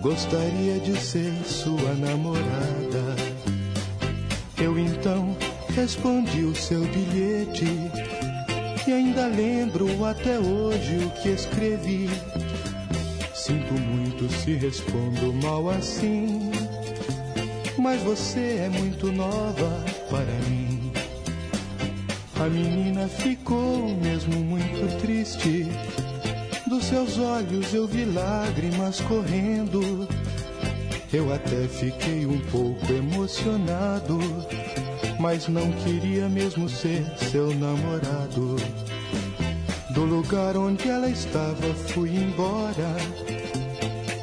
Gostaria 0.00 0.78
de 0.80 0.96
ser 0.98 1.32
sua 1.44 1.94
namorada. 1.94 3.16
Eu 4.60 4.78
então 4.78 5.36
respondi 5.74 6.42
o 6.44 6.54
seu 6.54 6.80
bilhete 6.80 7.66
e 8.86 8.92
ainda 8.92 9.26
lembro 9.26 10.04
até 10.04 10.38
hoje 10.38 11.04
o 11.04 11.10
que 11.22 11.28
escrevi. 11.28 12.08
Sinto 13.34 13.74
muito 13.74 14.28
se 14.32 14.54
respondo 14.54 15.32
mal 15.34 15.70
assim, 15.70 16.50
mas 17.78 18.02
você 18.02 18.62
é 18.64 18.68
muito 18.68 19.12
nova 19.12 19.84
para 20.10 20.32
mim. 20.48 20.67
A 22.40 22.48
menina 22.48 23.08
ficou 23.08 23.96
mesmo 23.96 24.36
muito 24.44 25.00
triste. 25.00 25.66
Dos 26.68 26.84
seus 26.84 27.18
olhos 27.18 27.74
eu 27.74 27.84
vi 27.84 28.04
lágrimas 28.04 29.00
correndo. 29.00 30.06
Eu 31.12 31.34
até 31.34 31.66
fiquei 31.66 32.26
um 32.26 32.38
pouco 32.52 32.92
emocionado, 32.92 34.20
mas 35.18 35.48
não 35.48 35.72
queria 35.72 36.28
mesmo 36.28 36.68
ser 36.68 37.04
seu 37.16 37.52
namorado. 37.56 38.54
Do 39.90 40.04
lugar 40.04 40.56
onde 40.56 40.88
ela 40.88 41.10
estava 41.10 41.74
fui 41.88 42.10
embora 42.10 42.94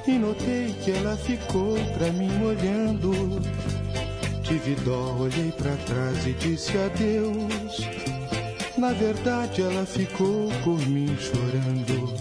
e 0.08 0.12
notei 0.18 0.74
que 0.86 0.92
ela 0.92 1.18
ficou 1.18 1.76
pra 1.98 2.10
mim 2.14 2.32
olhando. 2.46 3.12
Tive 4.44 4.76
dó, 4.86 5.18
olhei 5.20 5.52
pra 5.52 5.76
trás 5.86 6.26
e 6.26 6.34
disse 6.34 6.78
adeus. 6.78 8.05
Na 8.78 8.92
verdade, 8.92 9.62
ela 9.62 9.86
ficou 9.86 10.50
por 10.62 10.78
mim 10.88 11.16
chorando. 11.18 12.14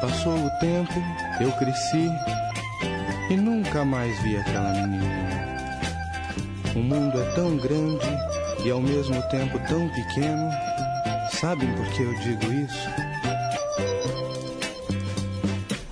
Passou 0.00 0.34
o 0.34 0.50
tempo, 0.60 0.94
eu 1.38 1.52
cresci 1.52 2.08
e 3.28 3.36
nunca 3.36 3.84
mais 3.84 4.18
vi 4.22 4.38
aquela 4.38 4.72
menina. 4.72 5.32
O 6.74 6.78
mundo 6.78 7.20
é 7.20 7.34
tão 7.34 7.58
grande 7.58 8.06
e 8.64 8.70
ao 8.70 8.80
mesmo 8.80 9.20
tempo 9.28 9.58
tão 9.68 9.86
pequeno. 9.90 10.50
Sabem 11.30 11.70
por 11.74 11.86
que 11.92 12.02
eu 12.02 12.14
digo 12.20 12.50
isso? 12.50 12.88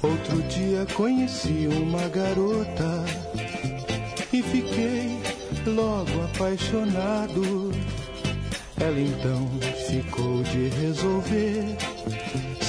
Outro 0.03 0.43
dia 0.49 0.87
conheci 0.95 1.69
uma 1.71 2.09
garota 2.09 3.05
e 4.33 4.43
fiquei 4.43 5.21
logo 5.67 6.25
apaixonado. 6.25 7.90
Ela 8.81 9.01
então 9.01 9.49
ficou 9.87 10.43
de 10.43 10.69
resolver 10.81 11.77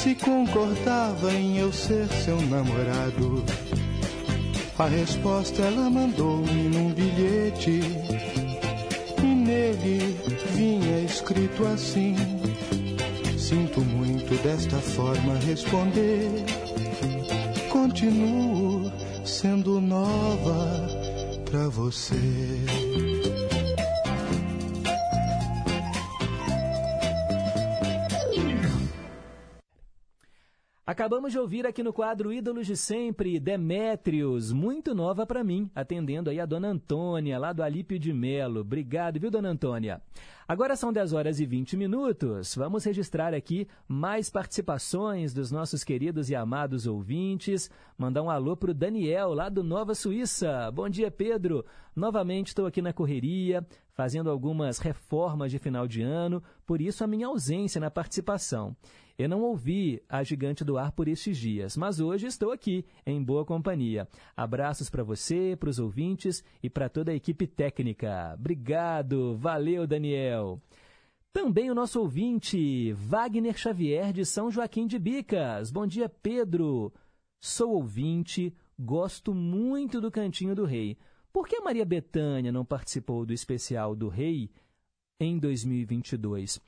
se 0.01 0.15
concordava 0.15 1.31
em 1.31 1.59
eu 1.59 1.71
ser 1.71 2.07
seu 2.07 2.41
namorado. 2.41 3.43
A 4.79 4.87
resposta 4.87 5.61
ela 5.61 5.91
mandou-me 5.91 6.69
num 6.69 6.91
bilhete 6.91 7.81
e 9.19 9.25
nele 9.25 10.17
vinha 10.55 11.01
escrito 11.01 11.67
assim: 11.67 12.15
Sinto 13.37 13.81
muito 13.81 14.33
desta 14.41 14.77
forma 14.77 15.35
responder. 15.35 16.45
Continuo 17.69 18.91
sendo 19.23 19.79
nova 19.79 20.87
pra 21.45 21.67
você. 21.69 22.15
Acabamos 30.91 31.31
de 31.31 31.39
ouvir 31.39 31.65
aqui 31.65 31.81
no 31.81 31.93
quadro 31.93 32.33
Ídolos 32.33 32.67
de 32.67 32.75
Sempre, 32.75 33.39
Demétrios, 33.39 34.51
muito 34.51 34.93
nova 34.93 35.25
para 35.25 35.41
mim, 35.41 35.71
atendendo 35.73 36.29
aí 36.29 36.37
a 36.37 36.45
Dona 36.45 36.67
Antônia, 36.67 37.39
lá 37.39 37.53
do 37.53 37.63
Alípio 37.63 37.97
de 37.97 38.11
Melo. 38.11 38.59
Obrigado, 38.59 39.17
viu, 39.17 39.31
Dona 39.31 39.47
Antônia? 39.47 40.01
Agora 40.45 40.75
são 40.75 40.91
10 40.91 41.13
horas 41.13 41.39
e 41.39 41.45
20 41.45 41.77
minutos. 41.77 42.53
Vamos 42.55 42.83
registrar 42.83 43.33
aqui 43.33 43.69
mais 43.87 44.29
participações 44.29 45.33
dos 45.33 45.49
nossos 45.49 45.81
queridos 45.81 46.29
e 46.29 46.35
amados 46.35 46.85
ouvintes. 46.85 47.71
Mandar 47.97 48.21
um 48.21 48.29
alô 48.29 48.57
pro 48.57 48.73
Daniel, 48.73 49.33
lá 49.33 49.47
do 49.47 49.63
Nova 49.63 49.95
Suíça. 49.95 50.69
Bom 50.71 50.89
dia, 50.89 51.09
Pedro. 51.09 51.63
Novamente 51.95 52.47
estou 52.47 52.65
aqui 52.65 52.81
na 52.81 52.91
correria, 52.91 53.65
fazendo 53.93 54.29
algumas 54.29 54.77
reformas 54.77 55.51
de 55.51 55.57
final 55.57 55.87
de 55.87 56.01
ano, 56.01 56.43
por 56.65 56.81
isso 56.81 57.01
a 57.01 57.07
minha 57.07 57.27
ausência 57.27 57.79
na 57.79 57.89
participação. 57.89 58.75
Eu 59.17 59.29
não 59.29 59.41
ouvi 59.41 60.01
a 60.07 60.23
Gigante 60.23 60.63
do 60.63 60.77
Ar 60.77 60.91
por 60.91 61.07
estes 61.07 61.37
dias, 61.37 61.77
mas 61.77 61.99
hoje 61.99 62.27
estou 62.27 62.51
aqui, 62.51 62.85
em 63.05 63.21
boa 63.21 63.45
companhia. 63.45 64.07
Abraços 64.35 64.89
para 64.89 65.03
você, 65.03 65.55
para 65.59 65.69
os 65.69 65.79
ouvintes 65.79 66.43
e 66.61 66.69
para 66.69 66.89
toda 66.89 67.11
a 67.11 67.15
equipe 67.15 67.45
técnica. 67.47 68.33
Obrigado, 68.37 69.35
valeu, 69.37 69.85
Daniel. 69.85 70.61
Também 71.33 71.71
o 71.71 71.75
nosso 71.75 71.99
ouvinte, 72.01 72.91
Wagner 72.93 73.57
Xavier, 73.57 74.11
de 74.11 74.25
São 74.25 74.51
Joaquim 74.51 74.85
de 74.85 74.99
Bicas. 74.99 75.71
Bom 75.71 75.87
dia, 75.87 76.09
Pedro. 76.09 76.91
Sou 77.39 77.75
ouvinte, 77.75 78.53
gosto 78.77 79.33
muito 79.33 80.01
do 80.01 80.11
Cantinho 80.11 80.53
do 80.53 80.65
Rei. 80.65 80.97
Por 81.31 81.47
que 81.47 81.55
a 81.55 81.61
Maria 81.61 81.85
Bethânia 81.85 82.51
não 82.51 82.65
participou 82.65 83.25
do 83.25 83.31
especial 83.31 83.95
do 83.95 84.09
Rei 84.09 84.51
em 85.19 85.39
2022? 85.39 86.59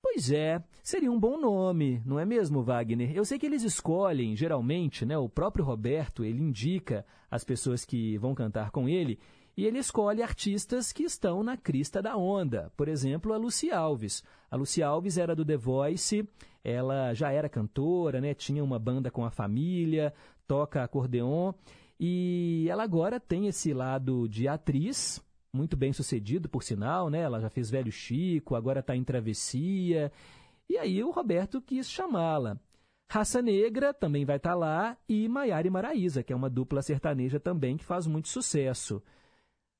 Pois 0.00 0.30
é, 0.30 0.62
seria 0.82 1.10
um 1.10 1.18
bom 1.18 1.38
nome, 1.38 2.00
não 2.06 2.18
é 2.18 2.24
mesmo, 2.24 2.62
Wagner? 2.62 3.10
Eu 3.14 3.24
sei 3.24 3.38
que 3.38 3.46
eles 3.46 3.62
escolhem, 3.62 4.36
geralmente, 4.36 5.04
né? 5.04 5.18
O 5.18 5.28
próprio 5.28 5.64
Roberto, 5.64 6.24
ele 6.24 6.40
indica 6.40 7.04
as 7.30 7.42
pessoas 7.42 7.84
que 7.84 8.16
vão 8.18 8.34
cantar 8.34 8.70
com 8.70 8.88
ele 8.88 9.18
e 9.56 9.66
ele 9.66 9.78
escolhe 9.78 10.22
artistas 10.22 10.92
que 10.92 11.02
estão 11.02 11.42
na 11.42 11.56
crista 11.56 12.00
da 12.00 12.16
onda. 12.16 12.72
Por 12.76 12.86
exemplo, 12.86 13.32
a 13.32 13.36
Lucy 13.36 13.72
Alves. 13.72 14.22
A 14.48 14.56
Lucy 14.56 14.82
Alves 14.84 15.18
era 15.18 15.34
do 15.34 15.44
The 15.44 15.56
Voice, 15.56 16.28
ela 16.62 17.12
já 17.12 17.32
era 17.32 17.48
cantora, 17.48 18.20
né? 18.20 18.34
Tinha 18.34 18.62
uma 18.62 18.78
banda 18.78 19.10
com 19.10 19.24
a 19.24 19.30
família, 19.30 20.14
toca 20.46 20.84
acordeon 20.84 21.52
e 21.98 22.68
ela 22.70 22.84
agora 22.84 23.18
tem 23.18 23.48
esse 23.48 23.74
lado 23.74 24.28
de 24.28 24.46
atriz, 24.46 25.20
muito 25.52 25.76
bem 25.76 25.92
sucedido, 25.92 26.48
por 26.48 26.62
sinal, 26.62 27.08
né? 27.10 27.20
Ela 27.20 27.40
já 27.40 27.48
fez 27.50 27.70
Velho 27.70 27.90
Chico, 27.92 28.54
agora 28.54 28.80
está 28.80 28.94
em 28.94 29.04
Travessia. 29.04 30.12
E 30.68 30.76
aí 30.76 31.02
o 31.02 31.10
Roberto 31.10 31.60
quis 31.60 31.88
chamá-la. 31.90 32.58
Raça 33.10 33.40
Negra 33.40 33.94
também 33.94 34.26
vai 34.26 34.36
estar 34.36 34.50
tá 34.50 34.56
lá 34.56 34.96
e 35.08 35.26
Maiara 35.28 35.66
e 35.66 35.70
Maraísa, 35.70 36.22
que 36.22 36.32
é 36.32 36.36
uma 36.36 36.50
dupla 36.50 36.82
sertaneja 36.82 37.40
também 37.40 37.76
que 37.76 37.84
faz 37.84 38.06
muito 38.06 38.28
sucesso. 38.28 39.02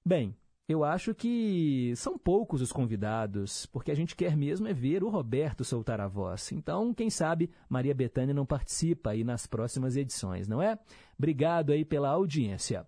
Bem, 0.05 0.35
eu 0.67 0.85
acho 0.85 1.15
que 1.15 1.93
são 1.97 2.19
poucos 2.19 2.63
os 2.63 2.73
convidados, 2.73 3.67
porque 3.67 3.91
a 3.91 3.95
gente 3.95 4.17
quer 4.17 4.37
mesmo 4.37 4.67
é 4.67 4.73
ver 4.73 5.05
o 5.05 5.11
Roberto 5.11 5.65
soltar 5.65 6.01
a 6.01 6.09
voz. 6.09 6.53
Então, 6.53 6.95
quem 6.95 7.11
sabe 7.11 7.51
Maria 7.69 7.95
Bethânia 7.95 8.35
não 8.35 8.47
participa 8.47 9.11
aí 9.11 9.25
nas 9.25 9.47
próximas 9.47 9.97
edições, 9.97 10.49
não 10.49 10.63
é? 10.63 10.79
Obrigado 11.19 11.73
aí 11.73 11.85
pela 11.85 12.09
audiência. 12.09 12.87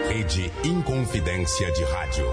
Rede 0.06 0.50
Inconfidência 0.68 1.72
de 1.72 1.82
Rádio. 1.84 2.26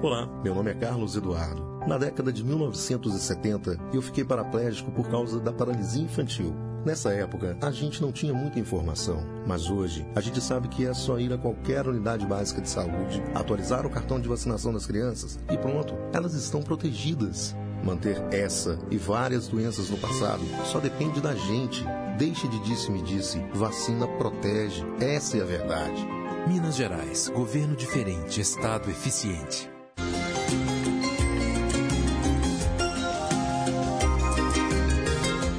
Olá, 0.00 0.26
meu 0.44 0.54
nome 0.54 0.70
é 0.70 0.74
Carlos 0.74 1.16
Eduardo. 1.16 1.80
Na 1.88 1.98
década 1.98 2.32
de 2.32 2.44
1970, 2.44 3.90
eu 3.92 4.00
fiquei 4.00 4.24
paraplégico 4.24 4.92
por 4.92 5.10
causa 5.10 5.40
da 5.40 5.52
paralisia 5.52 6.04
infantil. 6.04 6.54
Nessa 6.84 7.12
época, 7.14 7.56
a 7.62 7.70
gente 7.70 8.02
não 8.02 8.12
tinha 8.12 8.34
muita 8.34 8.60
informação, 8.60 9.24
mas 9.46 9.70
hoje 9.70 10.06
a 10.14 10.20
gente 10.20 10.40
sabe 10.40 10.68
que 10.68 10.86
é 10.86 10.92
só 10.92 11.18
ir 11.18 11.32
a 11.32 11.38
qualquer 11.38 11.88
unidade 11.88 12.26
básica 12.26 12.60
de 12.60 12.68
saúde, 12.68 13.22
atualizar 13.34 13.86
o 13.86 13.90
cartão 13.90 14.20
de 14.20 14.28
vacinação 14.28 14.72
das 14.72 14.86
crianças 14.86 15.38
e 15.50 15.56
pronto, 15.56 15.94
elas 16.12 16.34
estão 16.34 16.62
protegidas. 16.62 17.56
Manter 17.82 18.22
essa 18.30 18.78
e 18.90 18.96
várias 18.96 19.46
doenças 19.46 19.90
no 19.90 19.98
passado 19.98 20.42
só 20.64 20.78
depende 20.78 21.20
da 21.20 21.34
gente. 21.34 21.84
Deixe 22.16 22.48
de 22.48 22.58
disse-me-disse. 22.60 23.44
Vacina 23.52 24.06
protege. 24.06 24.82
Essa 25.00 25.36
é 25.36 25.42
a 25.42 25.44
verdade. 25.44 26.06
Minas 26.48 26.76
Gerais. 26.76 27.28
Governo 27.28 27.76
diferente. 27.76 28.40
Estado 28.40 28.88
eficiente. 28.88 29.73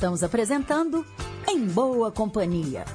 Estamos 0.00 0.24
apresentando 0.24 1.04
Em 1.46 1.66
Boa 1.66 2.10
Companhia. 2.10 2.86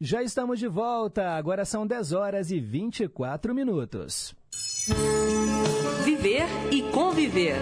Já 0.00 0.22
estamos 0.22 0.60
de 0.60 0.68
volta, 0.68 1.30
agora 1.32 1.64
são 1.64 1.84
10 1.84 2.12
horas 2.12 2.52
e 2.52 2.60
24 2.60 3.52
minutos. 3.52 4.36
Viver 6.04 6.46
e 6.70 6.82
conviver. 6.92 7.56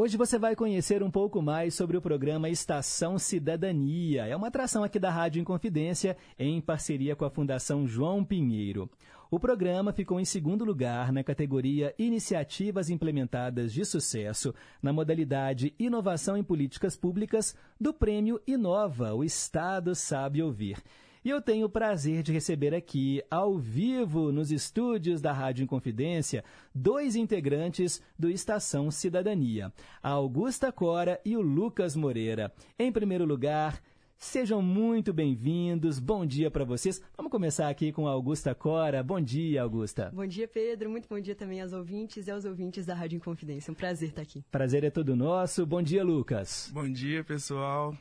Hoje 0.00 0.16
você 0.16 0.38
vai 0.38 0.54
conhecer 0.54 1.02
um 1.02 1.10
pouco 1.10 1.42
mais 1.42 1.74
sobre 1.74 1.96
o 1.96 2.00
programa 2.00 2.48
Estação 2.48 3.18
Cidadania. 3.18 4.26
É 4.26 4.36
uma 4.36 4.46
atração 4.46 4.84
aqui 4.84 4.96
da 4.96 5.10
Rádio 5.10 5.40
Inconfidência 5.40 6.16
em 6.38 6.60
parceria 6.60 7.16
com 7.16 7.24
a 7.24 7.30
Fundação 7.30 7.84
João 7.84 8.24
Pinheiro. 8.24 8.88
O 9.30 9.38
programa 9.38 9.92
ficou 9.92 10.18
em 10.18 10.24
segundo 10.24 10.64
lugar 10.64 11.12
na 11.12 11.22
categoria 11.22 11.94
Iniciativas 11.98 12.88
Implementadas 12.88 13.74
de 13.74 13.84
Sucesso, 13.84 14.54
na 14.82 14.90
modalidade 14.90 15.74
Inovação 15.78 16.34
em 16.34 16.42
Políticas 16.42 16.96
Públicas 16.96 17.54
do 17.78 17.92
Prêmio 17.92 18.40
Inova, 18.46 19.12
o 19.12 19.22
Estado 19.22 19.94
Sabe 19.94 20.42
Ouvir. 20.42 20.82
E 21.22 21.28
eu 21.28 21.42
tenho 21.42 21.66
o 21.66 21.70
prazer 21.70 22.22
de 22.22 22.32
receber 22.32 22.74
aqui, 22.74 23.22
ao 23.30 23.58
vivo, 23.58 24.32
nos 24.32 24.50
estúdios 24.50 25.20
da 25.20 25.30
Rádio 25.30 25.64
Inconfidência, 25.64 26.42
dois 26.74 27.14
integrantes 27.14 28.00
do 28.18 28.30
Estação 28.30 28.90
Cidadania, 28.90 29.70
a 30.02 30.08
Augusta 30.08 30.72
Cora 30.72 31.20
e 31.22 31.36
o 31.36 31.42
Lucas 31.42 31.94
Moreira. 31.94 32.50
Em 32.78 32.90
primeiro 32.90 33.26
lugar, 33.26 33.78
Sejam 34.20 34.60
muito 34.60 35.12
bem-vindos. 35.12 36.00
Bom 36.00 36.26
dia 36.26 36.50
para 36.50 36.64
vocês. 36.64 37.00
Vamos 37.16 37.30
começar 37.30 37.68
aqui 37.68 37.92
com 37.92 38.08
a 38.08 38.10
Augusta 38.10 38.52
Cora. 38.52 39.00
Bom 39.00 39.20
dia, 39.20 39.62
Augusta. 39.62 40.10
Bom 40.12 40.26
dia, 40.26 40.48
Pedro. 40.48 40.90
Muito 40.90 41.08
bom 41.08 41.20
dia 41.20 41.36
também 41.36 41.62
aos 41.62 41.72
ouvintes 41.72 42.26
e 42.26 42.30
aos 42.30 42.44
ouvintes 42.44 42.84
da 42.84 42.94
Rádio 42.94 43.16
Inconfidência. 43.16 43.70
Um 43.70 43.74
prazer 43.74 44.08
estar 44.08 44.22
aqui. 44.22 44.44
Prazer 44.50 44.82
é 44.82 44.90
todo 44.90 45.14
nosso. 45.14 45.64
Bom 45.64 45.80
dia, 45.80 46.02
Lucas. 46.02 46.68
Bom 46.74 46.90
dia, 46.90 47.22
pessoal. 47.22 47.96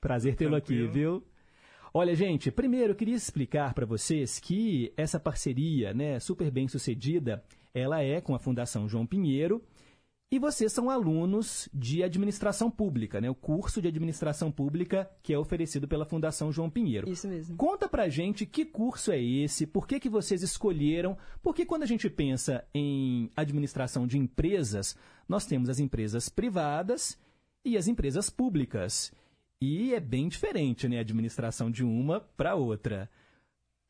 Prazer 0.00 0.34
tê-lo 0.34 0.56
aqui, 0.56 0.88
viu? 0.88 1.22
Olha, 1.94 2.16
gente, 2.16 2.50
primeiro 2.50 2.90
eu 2.92 2.96
queria 2.96 3.14
explicar 3.14 3.72
para 3.72 3.86
vocês 3.86 4.40
que 4.40 4.92
essa 4.96 5.20
parceria, 5.20 5.94
né, 5.94 6.18
super 6.18 6.50
bem 6.50 6.66
sucedida, 6.66 7.44
ela 7.72 8.02
é 8.02 8.20
com 8.20 8.34
a 8.34 8.40
Fundação 8.40 8.88
João 8.88 9.06
Pinheiro 9.06 9.62
e 10.32 10.38
vocês 10.38 10.72
são 10.72 10.88
alunos 10.88 11.68
de 11.74 12.04
administração 12.04 12.70
pública, 12.70 13.20
né? 13.20 13.28
O 13.28 13.34
curso 13.34 13.82
de 13.82 13.88
administração 13.88 14.52
pública 14.52 15.10
que 15.22 15.32
é 15.32 15.38
oferecido 15.38 15.88
pela 15.88 16.04
Fundação 16.04 16.52
João 16.52 16.70
Pinheiro. 16.70 17.10
Isso 17.10 17.26
mesmo. 17.26 17.56
Conta 17.56 17.88
pra 17.88 18.08
gente 18.08 18.46
que 18.46 18.64
curso 18.64 19.10
é 19.10 19.20
esse, 19.20 19.66
por 19.66 19.88
que, 19.88 19.98
que 19.98 20.08
vocês 20.08 20.42
escolheram, 20.42 21.18
porque 21.42 21.66
quando 21.66 21.82
a 21.82 21.86
gente 21.86 22.08
pensa 22.08 22.64
em 22.72 23.28
administração 23.34 24.06
de 24.06 24.18
empresas, 24.18 24.96
nós 25.28 25.46
temos 25.46 25.68
as 25.68 25.80
empresas 25.80 26.28
privadas 26.28 27.18
e 27.64 27.76
as 27.76 27.88
empresas 27.88 28.30
públicas. 28.30 29.12
E 29.60 29.92
é 29.92 30.00
bem 30.00 30.28
diferente, 30.28 30.88
né, 30.88 30.98
a 30.98 31.00
administração 31.00 31.70
de 31.70 31.84
uma 31.84 32.20
para 32.20 32.54
outra. 32.54 33.10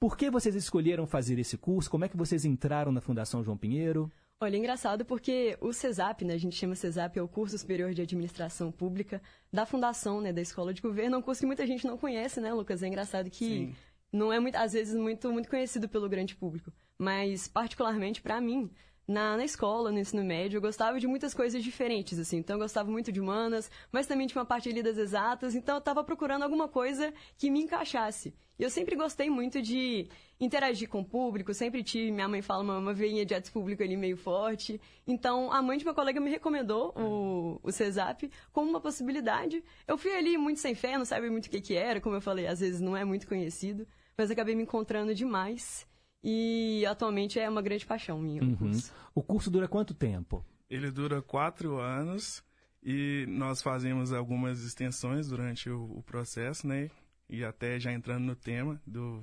Por 0.01 0.17
que 0.17 0.31
vocês 0.31 0.55
escolheram 0.55 1.07
fazer 1.07 1.39
esse 1.39 1.59
curso? 1.59 1.91
Como 1.91 2.07
é 2.07 2.09
que 2.09 2.17
vocês 2.17 2.47
entraram 2.47 2.91
na 2.91 3.03
Fundação 3.03 3.45
João 3.45 3.59
Pinheiro? 3.59 4.11
Olha, 4.43 4.57
é 4.57 4.59
engraçado 4.59 5.05
porque 5.05 5.59
o 5.61 5.71
CESAP, 5.71 6.25
né, 6.25 6.33
a 6.33 6.39
gente 6.39 6.57
chama 6.57 6.75
CESAP, 6.75 7.19
é 7.19 7.23
o 7.23 7.29
Curso 7.29 7.59
Superior 7.59 7.93
de 7.93 8.01
Administração 8.01 8.73
Pública 8.73 9.21
da 9.53 9.67
Fundação, 9.67 10.19
né, 10.23 10.33
da 10.33 10.41
Escola 10.41 10.73
de 10.73 10.81
Governo, 10.81 11.17
é 11.17 11.19
um 11.19 11.23
curso 11.23 11.43
que 11.43 11.47
muita 11.47 11.67
gente 11.67 11.87
não 11.87 11.99
conhece, 11.99 12.41
né, 12.41 12.51
Lucas? 12.51 12.83
É 12.83 12.87
engraçado 12.87 13.29
que 13.29 13.45
Sim. 13.45 13.77
não 14.11 14.33
é, 14.33 14.41
muito, 14.41 14.57
às 14.57 14.73
vezes, 14.73 14.95
muito, 14.95 15.31
muito 15.31 15.51
conhecido 15.51 15.91
pelo 15.91 16.09
grande 16.09 16.35
público. 16.35 16.73
Mas, 16.99 17.49
particularmente, 17.49 18.23
para 18.23 18.41
mim, 18.41 18.71
na, 19.11 19.37
na 19.37 19.45
escola, 19.45 19.91
no 19.91 19.99
ensino 19.99 20.23
médio, 20.23 20.59
eu 20.59 20.61
gostava 20.61 21.01
de 21.01 21.07
muitas 21.09 21.35
coisas 21.35 21.65
diferentes, 21.65 22.17
assim. 22.17 22.37
Então, 22.37 22.55
eu 22.55 22.61
gostava 22.61 22.89
muito 22.89 23.11
de 23.11 23.21
humanas, 23.21 23.69
mas 23.91 24.07
também 24.07 24.29
tinha 24.29 24.41
uma 24.41 24.47
parte 24.47 24.69
ali 24.69 24.85
das 24.85 24.97
exatas. 24.97 25.57
Então, 25.57 25.75
eu 25.75 25.79
estava 25.81 26.05
procurando 26.05 26.45
alguma 26.45 26.69
coisa 26.69 27.13
que 27.37 27.51
me 27.51 27.61
encaixasse. 27.61 28.33
E 28.57 28.63
eu 28.63 28.71
sempre 28.71 28.95
gostei 28.95 29.29
muito 29.29 29.61
de 29.61 30.07
interagir 30.39 30.89
com 30.89 31.01
o 31.01 31.05
público, 31.05 31.53
sempre 31.53 31.83
tive, 31.83 32.13
minha 32.13 32.29
mãe 32.29 32.41
fala, 32.41 32.63
uma, 32.63 32.79
uma 32.79 32.95
veinha 32.95 33.27
de 33.27 33.35
atos 33.35 33.51
público 33.51 33.83
ali 33.83 33.97
meio 33.97 34.17
forte. 34.17 34.81
Então, 35.05 35.53
a 35.53 35.61
mãe 35.61 35.77
de 35.77 35.85
uma 35.85 35.95
colega 35.95 36.21
me 36.21 36.31
recomendou 36.31 36.95
o, 36.97 37.59
o 37.65 37.73
CESAP 37.73 38.31
como 38.53 38.71
uma 38.71 38.81
possibilidade. 38.81 39.65
Eu 39.89 39.99
fui 39.99 40.15
ali 40.15 40.39
muito 40.39 40.61
sem 40.61 40.75
fé, 40.77 40.97
não 40.97 41.05
sabia 41.05 41.31
muito 41.33 41.47
o 41.47 41.51
que, 41.51 41.61
que 41.61 41.75
era, 41.75 42.01
como 42.01 42.15
eu 42.15 42.21
falei, 42.21 42.47
às 42.47 42.61
vezes 42.61 42.81
não 42.81 42.97
é 42.97 43.05
muito 43.05 43.27
conhecido. 43.27 43.89
mas 44.17 44.31
acabei 44.31 44.55
me 44.55 44.63
encontrando 44.63 45.13
demais 45.15 45.90
e 46.23 46.85
atualmente 46.87 47.39
é 47.39 47.49
uma 47.49 47.63
grande 47.63 47.87
paixão 47.87 48.19
minha. 48.21 48.43
Uhum. 48.43 48.53
O, 48.53 48.57
curso. 48.57 48.93
o 49.15 49.23
curso 49.23 49.51
dura 49.51 49.69
quanto 49.69 49.95
tempo? 49.95 50.45
Ele 50.69 50.91
dura 50.91 51.23
quatro 51.23 51.79
anos 51.79 52.43
e 52.83 53.25
nós 53.29 53.63
fazemos 53.63 54.13
algumas 54.13 54.63
extensões 54.63 55.29
durante 55.29 55.69
o, 55.71 55.99
o 55.99 56.03
processo, 56.03 56.67
né? 56.67 56.91
E 57.29 57.45
até 57.45 57.79
já 57.79 57.93
entrando 57.93 58.25
no 58.25 58.35
tema 58.35 58.81
do, 58.87 59.23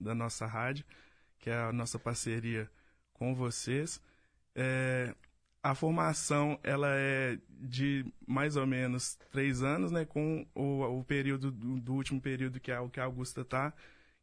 da 0.00 0.14
nossa 0.14 0.46
rádio, 0.46 0.84
que 1.38 1.50
é 1.50 1.56
a 1.56 1.72
nossa 1.72 1.98
parceria 1.98 2.70
com 3.12 3.34
vocês. 3.34 4.00
É, 4.54 5.14
a 5.62 5.74
formação 5.74 6.58
ela 6.62 6.88
é 6.90 7.38
de 7.48 8.04
mais 8.26 8.56
ou 8.56 8.66
menos 8.66 9.16
três 9.30 9.62
anos, 9.62 9.90
né? 9.90 10.04
Com 10.04 10.46
o, 10.54 10.82
o 10.98 11.04
período 11.04 11.50
do, 11.50 11.80
do, 11.80 11.94
último 11.94 12.20
período 12.20 12.60
que 12.60 12.70
é 12.70 12.78
o 12.78 12.88
que 12.88 13.00
a 13.00 13.04
Augusta 13.04 13.42
está, 13.42 13.72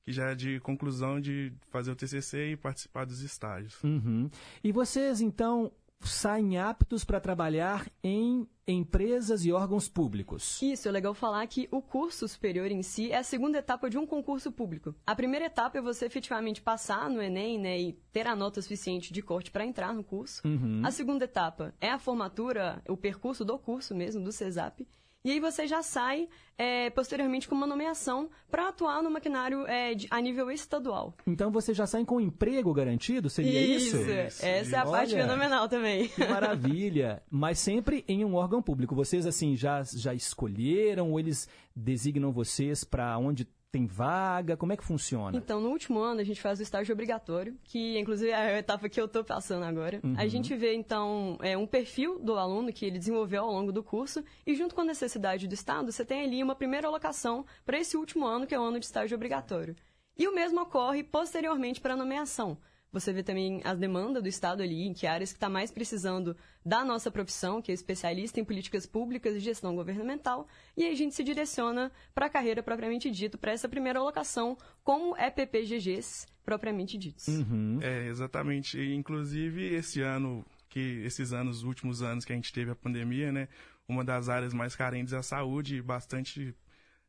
que 0.05 0.11
já 0.11 0.31
é 0.31 0.35
de 0.35 0.59
conclusão 0.59 1.19
de 1.19 1.51
fazer 1.71 1.91
o 1.91 1.95
TCC 1.95 2.51
e 2.51 2.57
participar 2.57 3.05
dos 3.05 3.21
estágios. 3.21 3.83
Uhum. 3.83 4.29
E 4.63 4.71
vocês 4.71 5.19
então 5.19 5.71
saem 6.01 6.59
aptos 6.59 7.03
para 7.03 7.19
trabalhar 7.19 7.89
em 8.03 8.47
empresas 8.67 9.45
e 9.45 9.51
órgãos 9.51 9.87
públicos. 9.87 10.61
Isso, 10.61 10.87
é 10.87 10.91
legal 10.91 11.13
falar 11.13 11.45
que 11.47 11.67
o 11.71 11.81
curso 11.81 12.27
superior 12.27 12.69
em 12.71 12.83
si 12.83 13.11
é 13.11 13.17
a 13.17 13.23
segunda 13.23 13.59
etapa 13.59 13.89
de 13.89 13.97
um 13.97 14.05
concurso 14.05 14.51
público. 14.51 14.93
A 15.05 15.15
primeira 15.15 15.45
etapa 15.45 15.77
é 15.77 15.81
você 15.81 16.05
efetivamente 16.05 16.61
passar 16.61 17.09
no 17.09 17.21
Enem, 17.21 17.59
né, 17.59 17.79
e 17.79 17.93
ter 18.11 18.27
a 18.27 18.35
nota 18.35 18.61
suficiente 18.61 19.13
de 19.13 19.21
corte 19.21 19.49
para 19.49 19.65
entrar 19.65 19.93
no 19.93 20.03
curso. 20.03 20.47
Uhum. 20.47 20.81
A 20.83 20.91
segunda 20.91 21.25
etapa 21.25 21.73
é 21.81 21.89
a 21.89 21.99
formatura, 21.99 22.81
o 22.87 22.97
percurso 22.97 23.43
do 23.43 23.57
curso 23.57 23.95
mesmo, 23.95 24.23
do 24.23 24.31
CESAP. 24.31 24.87
E 25.25 25.31
aí 25.31 25.39
você 25.39 25.65
já 25.65 25.81
sai 25.81 26.29
é, 26.55 26.91
posteriormente 26.91 27.47
com 27.47 27.55
uma 27.55 27.65
nomeação 27.65 28.29
para 28.47 28.67
atuar 28.69 29.01
no 29.01 29.09
maquinário 29.09 29.65
é, 29.65 29.95
de, 29.95 30.05
a 30.11 30.21
nível 30.21 30.51
estadual. 30.51 31.15
Então 31.25 31.51
você 31.51 31.73
já 31.73 31.87
sai 31.87 32.05
com 32.05 32.17
um 32.17 32.21
emprego 32.21 32.71
garantido? 32.71 33.27
Seria 33.27 33.59
isso? 33.59 33.97
Isso, 33.97 34.45
essa 34.45 34.75
é 34.75 34.79
a 34.79 34.83
Olha, 34.83 34.91
parte 34.91 35.15
fenomenal 35.15 35.67
também. 35.67 36.09
Que 36.09 36.27
maravilha! 36.27 37.23
Mas 37.27 37.57
sempre 37.57 38.05
em 38.07 38.23
um 38.23 38.35
órgão 38.35 38.61
público. 38.61 38.93
Vocês, 38.93 39.25
assim, 39.25 39.55
já, 39.55 39.81
já 39.81 40.13
escolheram 40.13 41.09
ou 41.09 41.19
eles 41.19 41.49
designam 41.75 42.31
vocês 42.31 42.83
para 42.83 43.17
onde 43.17 43.47
tem 43.71 43.85
vaga? 43.85 44.55
Como 44.55 44.71
é 44.71 44.77
que 44.77 44.83
funciona? 44.83 45.37
Então, 45.37 45.59
no 45.59 45.69
último 45.69 45.99
ano, 45.99 46.21
a 46.21 46.23
gente 46.23 46.41
faz 46.41 46.59
o 46.59 46.63
estágio 46.63 46.93
obrigatório, 46.93 47.57
que 47.63 47.97
inclusive 47.99 48.31
é 48.31 48.35
a 48.35 48.57
etapa 48.57 48.87
que 48.87 48.99
eu 48.99 49.05
estou 49.05 49.23
passando 49.23 49.63
agora. 49.63 49.99
Uhum. 50.03 50.15
A 50.17 50.27
gente 50.27 50.55
vê, 50.55 50.73
então, 50.73 51.37
é, 51.41 51.57
um 51.57 51.67
perfil 51.67 52.19
do 52.19 52.35
aluno 52.37 52.71
que 52.71 52.85
ele 52.85 52.97
desenvolveu 52.97 53.43
ao 53.43 53.51
longo 53.51 53.71
do 53.71 53.83
curso, 53.83 54.23
e 54.45 54.55
junto 54.55 54.73
com 54.73 54.81
a 54.81 54.85
necessidade 54.85 55.47
do 55.47 55.53
Estado, 55.53 55.91
você 55.91 56.05
tem 56.05 56.23
ali 56.23 56.41
uma 56.41 56.55
primeira 56.55 56.87
alocação 56.87 57.45
para 57.65 57.77
esse 57.77 57.97
último 57.97 58.25
ano, 58.25 58.47
que 58.47 58.55
é 58.55 58.59
o 58.59 58.63
ano 58.63 58.79
de 58.79 58.85
estágio 58.85 59.15
obrigatório. 59.15 59.75
E 60.17 60.27
o 60.27 60.33
mesmo 60.33 60.61
ocorre 60.61 61.03
posteriormente 61.03 61.81
para 61.81 61.93
a 61.93 61.97
nomeação. 61.97 62.57
Você 62.91 63.11
vê 63.11 63.21
também 63.23 63.61
as 63.65 63.77
demandas 63.77 64.23
do 64.23 64.29
Estado 64.29 64.63
ali, 64.63 64.83
em 64.87 64.93
que 64.93 65.05
áreas 65.05 65.31
que 65.31 65.37
está 65.37 65.49
mais 65.49 65.69
precisando 65.69 66.35
da 66.65 66.83
nossa 66.83 67.11
profissão, 67.11 67.61
que 67.61 67.71
é 67.71 67.75
especialista 67.75 68.39
em 68.39 68.45
políticas 68.45 68.85
públicas 68.85 69.35
e 69.35 69.39
gestão 69.39 69.75
governamental, 69.75 70.47
e 70.77 70.83
aí 70.83 70.91
a 70.93 70.95
gente 70.95 71.13
se 71.13 71.23
direciona 71.23 71.91
para 72.13 72.27
a 72.27 72.29
carreira 72.29 72.63
propriamente 72.63 73.11
dita, 73.11 73.37
para 73.37 73.51
essa 73.51 73.67
primeira 73.67 73.99
alocação 73.99 74.57
como 74.83 75.15
EPPGGs 75.17 76.25
propriamente 76.45 76.97
ditos. 76.97 77.27
Uhum. 77.27 77.79
É, 77.81 78.07
exatamente. 78.07 78.79
Inclusive, 78.79 79.73
esse 79.73 80.01
ano, 80.01 80.45
que 80.69 81.01
esses 81.03 81.33
anos, 81.33 81.63
últimos 81.63 82.01
anos 82.01 82.23
que 82.23 82.31
a 82.31 82.35
gente 82.35 82.53
teve 82.53 82.71
a 82.71 82.75
pandemia, 82.75 83.31
né, 83.31 83.49
uma 83.87 84.03
das 84.05 84.29
áreas 84.29 84.53
mais 84.53 84.75
carentes 84.75 85.13
é 85.13 85.17
a 85.17 85.23
saúde, 85.23 85.81
bastante 85.81 86.55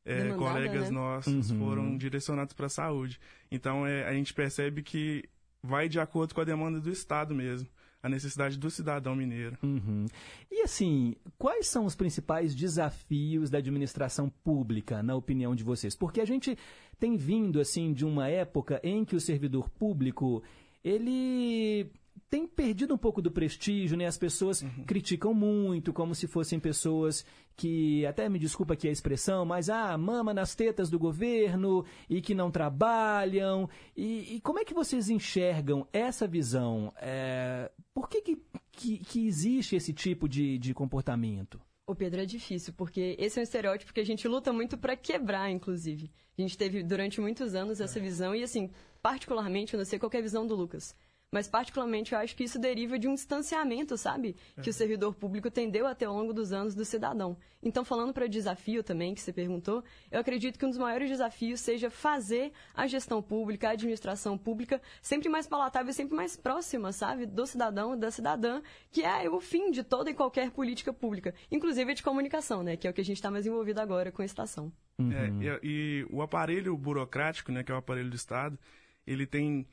é, 0.04 0.30
colegas 0.34 0.84
né? 0.84 0.90
nossos 0.90 1.50
Uhum. 1.50 1.58
foram 1.58 1.96
direcionados 1.96 2.54
para 2.54 2.66
a 2.66 2.70
saúde. 2.70 3.18
Então, 3.50 3.86
é, 3.86 4.04
a 4.06 4.12
gente 4.12 4.32
percebe 4.32 4.82
que 4.82 5.24
vai 5.66 5.88
de 5.88 5.98
acordo 5.98 6.34
com 6.34 6.40
a 6.40 6.44
demanda 6.44 6.80
do 6.80 6.90
Estado 6.90 7.34
mesmo, 7.34 7.68
a 8.02 8.08
necessidade 8.08 8.56
do 8.58 8.70
cidadão 8.70 9.16
mineiro. 9.16 9.58
Uhum. 9.62 10.06
E 10.50 10.62
assim, 10.62 11.14
quais 11.36 11.66
são 11.66 11.84
os 11.84 11.96
principais 11.96 12.54
desafios 12.54 13.50
da 13.50 13.58
administração 13.58 14.30
pública, 14.44 15.02
na 15.02 15.14
opinião 15.16 15.54
de 15.54 15.64
vocês? 15.64 15.96
Porque 15.96 16.20
a 16.20 16.24
gente 16.24 16.56
tem 16.98 17.16
vindo 17.16 17.60
assim 17.60 17.92
de 17.92 18.04
uma 18.04 18.28
época 18.28 18.80
em 18.82 19.04
que 19.04 19.16
o 19.16 19.20
servidor 19.20 19.68
público 19.70 20.42
ele 20.84 21.90
tem 22.30 22.46
perdido 22.46 22.94
um 22.94 22.98
pouco 22.98 23.20
do 23.20 23.30
prestígio, 23.30 23.96
né? 23.96 24.06
As 24.06 24.16
pessoas 24.16 24.64
criticam 24.86 25.34
muito, 25.34 25.92
como 25.92 26.14
se 26.14 26.26
fossem 26.26 26.58
pessoas 26.58 27.24
que, 27.56 28.04
até 28.04 28.28
me 28.28 28.38
desculpa 28.38 28.74
aqui 28.74 28.86
a 28.88 28.92
expressão, 28.92 29.44
mas 29.44 29.70
ah, 29.70 29.96
mama 29.96 30.34
nas 30.34 30.54
tetas 30.54 30.90
do 30.90 30.98
governo 30.98 31.84
e 32.08 32.20
que 32.20 32.34
não 32.34 32.50
trabalham. 32.50 33.68
E, 33.96 34.36
e 34.36 34.40
como 34.40 34.58
é 34.58 34.64
que 34.64 34.74
vocês 34.74 35.08
enxergam 35.08 35.86
essa 35.92 36.26
visão? 36.26 36.92
É, 36.98 37.70
por 37.94 38.08
que, 38.08 38.20
que, 38.20 38.42
que, 38.72 38.98
que 38.98 39.26
existe 39.26 39.74
esse 39.74 39.92
tipo 39.92 40.28
de, 40.28 40.58
de 40.58 40.74
comportamento? 40.74 41.60
O 41.88 41.94
Pedro 41.94 42.20
é 42.20 42.26
difícil, 42.26 42.74
porque 42.76 43.14
esse 43.18 43.38
é 43.38 43.40
um 43.40 43.44
estereótipo 43.44 43.94
que 43.94 44.00
a 44.00 44.04
gente 44.04 44.26
luta 44.26 44.52
muito 44.52 44.76
para 44.76 44.96
quebrar, 44.96 45.50
inclusive. 45.50 46.10
A 46.36 46.42
gente 46.42 46.58
teve 46.58 46.82
durante 46.82 47.20
muitos 47.20 47.54
anos 47.54 47.80
essa 47.80 48.00
visão, 48.00 48.34
e 48.34 48.42
assim, 48.42 48.70
particularmente, 49.00 49.72
eu 49.72 49.78
não 49.78 49.84
sei 49.84 49.98
qual 49.98 50.10
é 50.12 50.18
a 50.18 50.22
visão 50.22 50.44
do 50.46 50.56
Lucas, 50.56 50.96
mas 51.32 51.48
particularmente 51.48 52.12
eu 52.12 52.18
acho 52.18 52.36
que 52.36 52.44
isso 52.44 52.58
deriva 52.58 52.98
de 52.98 53.08
um 53.08 53.14
distanciamento, 53.14 53.96
sabe? 53.96 54.36
Que 54.62 54.70
o 54.70 54.72
servidor 54.72 55.14
público 55.14 55.50
tendeu 55.50 55.86
a 55.86 55.94
ter 55.94 56.04
ao 56.04 56.14
longo 56.14 56.32
dos 56.32 56.52
anos 56.52 56.74
do 56.74 56.84
cidadão. 56.84 57.36
Então, 57.62 57.84
falando 57.84 58.12
para 58.12 58.26
desafio 58.28 58.82
também, 58.82 59.14
que 59.14 59.20
você 59.20 59.32
perguntou, 59.32 59.82
eu 60.10 60.20
acredito 60.20 60.58
que 60.58 60.64
um 60.64 60.68
dos 60.68 60.78
maiores 60.78 61.08
desafios 61.10 61.60
seja 61.60 61.90
fazer 61.90 62.52
a 62.74 62.86
gestão 62.86 63.20
pública, 63.20 63.68
a 63.68 63.72
administração 63.72 64.38
pública, 64.38 64.80
sempre 65.02 65.28
mais 65.28 65.46
palatável 65.46 65.90
e 65.90 65.94
sempre 65.94 66.14
mais 66.14 66.36
próxima, 66.36 66.92
sabe? 66.92 67.26
Do 67.26 67.46
cidadão 67.46 67.94
e 67.94 67.98
da 67.98 68.10
cidadã, 68.10 68.62
que 68.90 69.02
é 69.02 69.28
o 69.28 69.40
fim 69.40 69.70
de 69.72 69.82
toda 69.82 70.10
e 70.10 70.14
qualquer 70.14 70.50
política 70.52 70.92
pública, 70.92 71.34
inclusive 71.50 71.90
a 71.90 71.94
de 71.94 72.02
comunicação, 72.02 72.62
né? 72.62 72.76
Que 72.76 72.86
é 72.86 72.90
o 72.90 72.94
que 72.94 73.00
a 73.00 73.04
gente 73.04 73.16
está 73.16 73.30
mais 73.30 73.46
envolvido 73.46 73.80
agora 73.80 74.12
com 74.12 74.22
a 74.22 74.24
estação. 74.24 74.72
É, 74.98 75.28
e, 75.44 75.60
e 75.62 76.06
o 76.08 76.22
aparelho 76.22 76.76
burocrático, 76.76 77.52
né, 77.52 77.62
que 77.62 77.70
é 77.70 77.74
o 77.74 77.78
aparelho 77.78 78.08
do 78.08 78.16
Estado, 78.16 78.58
ele 79.06 79.26
tem 79.26 79.66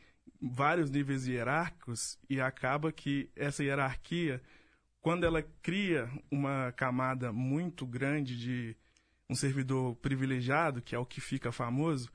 vários 0.45 0.89
níveis 0.91 1.25
hierárquicos 1.25 2.19
e 2.29 2.41
acaba 2.41 2.91
que 2.91 3.29
essa 3.35 3.63
hierarquia, 3.63 4.41
quando 5.01 5.25
ela 5.25 5.41
cria 5.61 6.09
uma 6.29 6.71
camada 6.73 7.31
muito 7.31 7.85
grande 7.85 8.37
de 8.37 8.75
um 9.29 9.35
servidor 9.35 9.95
privilegiado, 9.95 10.81
que 10.81 10.93
é 10.93 10.99
o 10.99 11.05
que 11.05 11.21
fica 11.21 11.51
famoso, 11.51 12.09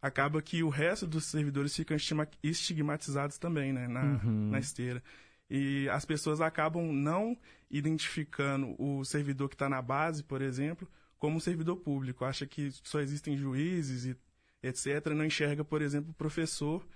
acaba 0.00 0.40
que 0.40 0.62
o 0.62 0.68
resto 0.68 1.06
dos 1.06 1.24
servidores 1.24 1.74
ficam 1.74 1.96
estigma- 1.96 2.28
estigmatizados 2.42 3.36
também, 3.38 3.72
né, 3.72 3.88
na, 3.88 4.02
Uhum. 4.04 4.50
na 4.50 4.58
esteira. 4.60 5.02
E 5.50 5.88
as 5.90 6.04
pessoas 6.04 6.40
acabam 6.40 6.92
não 6.92 7.36
identificando 7.70 8.74
o 8.80 9.04
servidor 9.04 9.48
que 9.48 9.54
está 9.54 9.68
na 9.68 9.80
base, 9.82 10.22
por 10.22 10.40
exemplo, 10.42 10.88
como 11.18 11.36
um 11.36 11.40
servidor 11.40 11.76
público. 11.76 12.24
Acha 12.24 12.46
que 12.46 12.70
só 12.84 13.00
existem 13.00 13.36
juízes 13.36 14.04
e 14.04 14.16
etc. 14.62 15.06
Não 15.14 15.24
enxerga, 15.24 15.64
por 15.64 15.80
exemplo, 15.82 16.10
o 16.10 16.14
professor, 16.14 16.86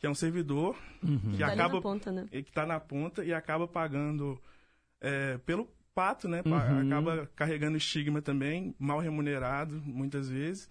que 0.00 0.06
é 0.06 0.10
um 0.10 0.14
servidor 0.14 0.76
Uhum. 1.02 1.18
que 1.32 1.38
Tá 1.38 1.52
acaba 1.52 1.74
na 1.74 1.80
ponta, 1.80 2.10
né? 2.10 2.26
e 2.32 2.42
que 2.42 2.48
está 2.50 2.66
na 2.66 2.80
ponta 2.80 3.24
e 3.24 3.32
acaba 3.32 3.68
pagando 3.68 4.40
é, 5.00 5.38
pelo 5.38 5.68
pato, 5.94 6.26
né? 6.28 6.42
Uhum. 6.44 6.86
Acaba 6.86 7.30
carregando 7.36 7.76
estigma 7.76 8.20
também, 8.22 8.74
mal 8.78 8.98
remunerado 8.98 9.80
muitas 9.84 10.28
vezes 10.28 10.68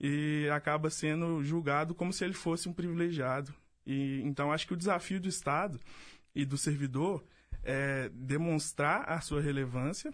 e 0.00 0.48
acaba 0.52 0.90
sendo 0.90 1.42
julgado 1.44 1.94
como 1.94 2.12
se 2.12 2.24
ele 2.24 2.34
fosse 2.34 2.68
um 2.68 2.72
privilegiado. 2.72 3.54
E 3.86 4.20
então 4.22 4.52
acho 4.52 4.66
que 4.66 4.74
o 4.74 4.76
desafio 4.76 5.20
do 5.20 5.28
Estado 5.28 5.80
e 6.34 6.44
do 6.44 6.56
servidor 6.58 7.24
é 7.62 8.08
demonstrar 8.12 9.08
a 9.08 9.20
sua 9.20 9.40
relevância 9.40 10.12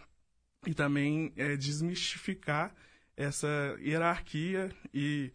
e 0.67 0.75
também 0.75 1.33
é, 1.37 1.57
desmistificar 1.57 2.75
essa 3.17 3.77
hierarquia 3.81 4.71
e 4.93 5.33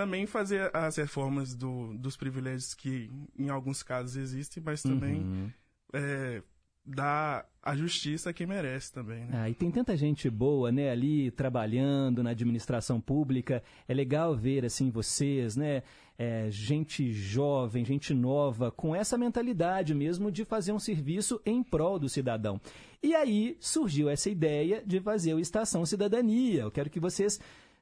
também 0.00 0.26
fazer 0.26 0.74
as 0.74 0.96
reformas 0.96 1.54
do, 1.54 1.92
dos 1.98 2.16
privilégios 2.16 2.72
que 2.72 3.10
em 3.38 3.50
alguns 3.50 3.82
casos 3.82 4.16
existem, 4.16 4.62
mas 4.64 4.82
também 4.82 5.20
Uhum. 5.20 5.50
é, 5.92 6.42
dar 6.82 7.46
a 7.62 7.76
justiça 7.76 8.30
a 8.30 8.32
quem 8.32 8.46
merece 8.46 8.90
também, 8.90 9.26
né? 9.26 9.30
Ah, 9.34 9.50
e 9.50 9.54
tem 9.54 9.70
tanta 9.70 9.94
gente 9.98 10.30
boa, 10.30 10.72
né, 10.72 10.90
ali 10.90 11.30
trabalhando 11.30 12.22
na 12.22 12.30
administração 12.30 12.98
pública. 12.98 13.62
É 13.86 13.92
legal 13.92 14.34
ver 14.34 14.64
assim 14.64 14.90
vocês, 14.90 15.54
né, 15.56 15.82
é, 16.18 16.50
gente 16.50 17.12
jovem, 17.12 17.84
gente 17.84 18.14
nova, 18.14 18.70
com 18.70 18.96
essa 18.96 19.18
mentalidade 19.18 19.94
mesmo 19.94 20.30
de 20.32 20.46
fazer 20.46 20.72
um 20.72 20.78
serviço 20.78 21.38
em 21.44 21.62
prol 21.62 21.98
do 21.98 22.08
cidadão. 22.08 22.58
E 23.02 23.14
aí 23.14 23.56
surgiu 23.60 24.08
essa 24.08 24.30
ideia 24.30 24.82
de 24.84 24.98
fazer 24.98 25.34
o 25.34 25.40
Estação 25.40 25.84
Cidadania. 25.84 26.62
Eu 26.62 26.70
quero 26.70 26.88
que 26.88 26.98
vocês 27.00 27.38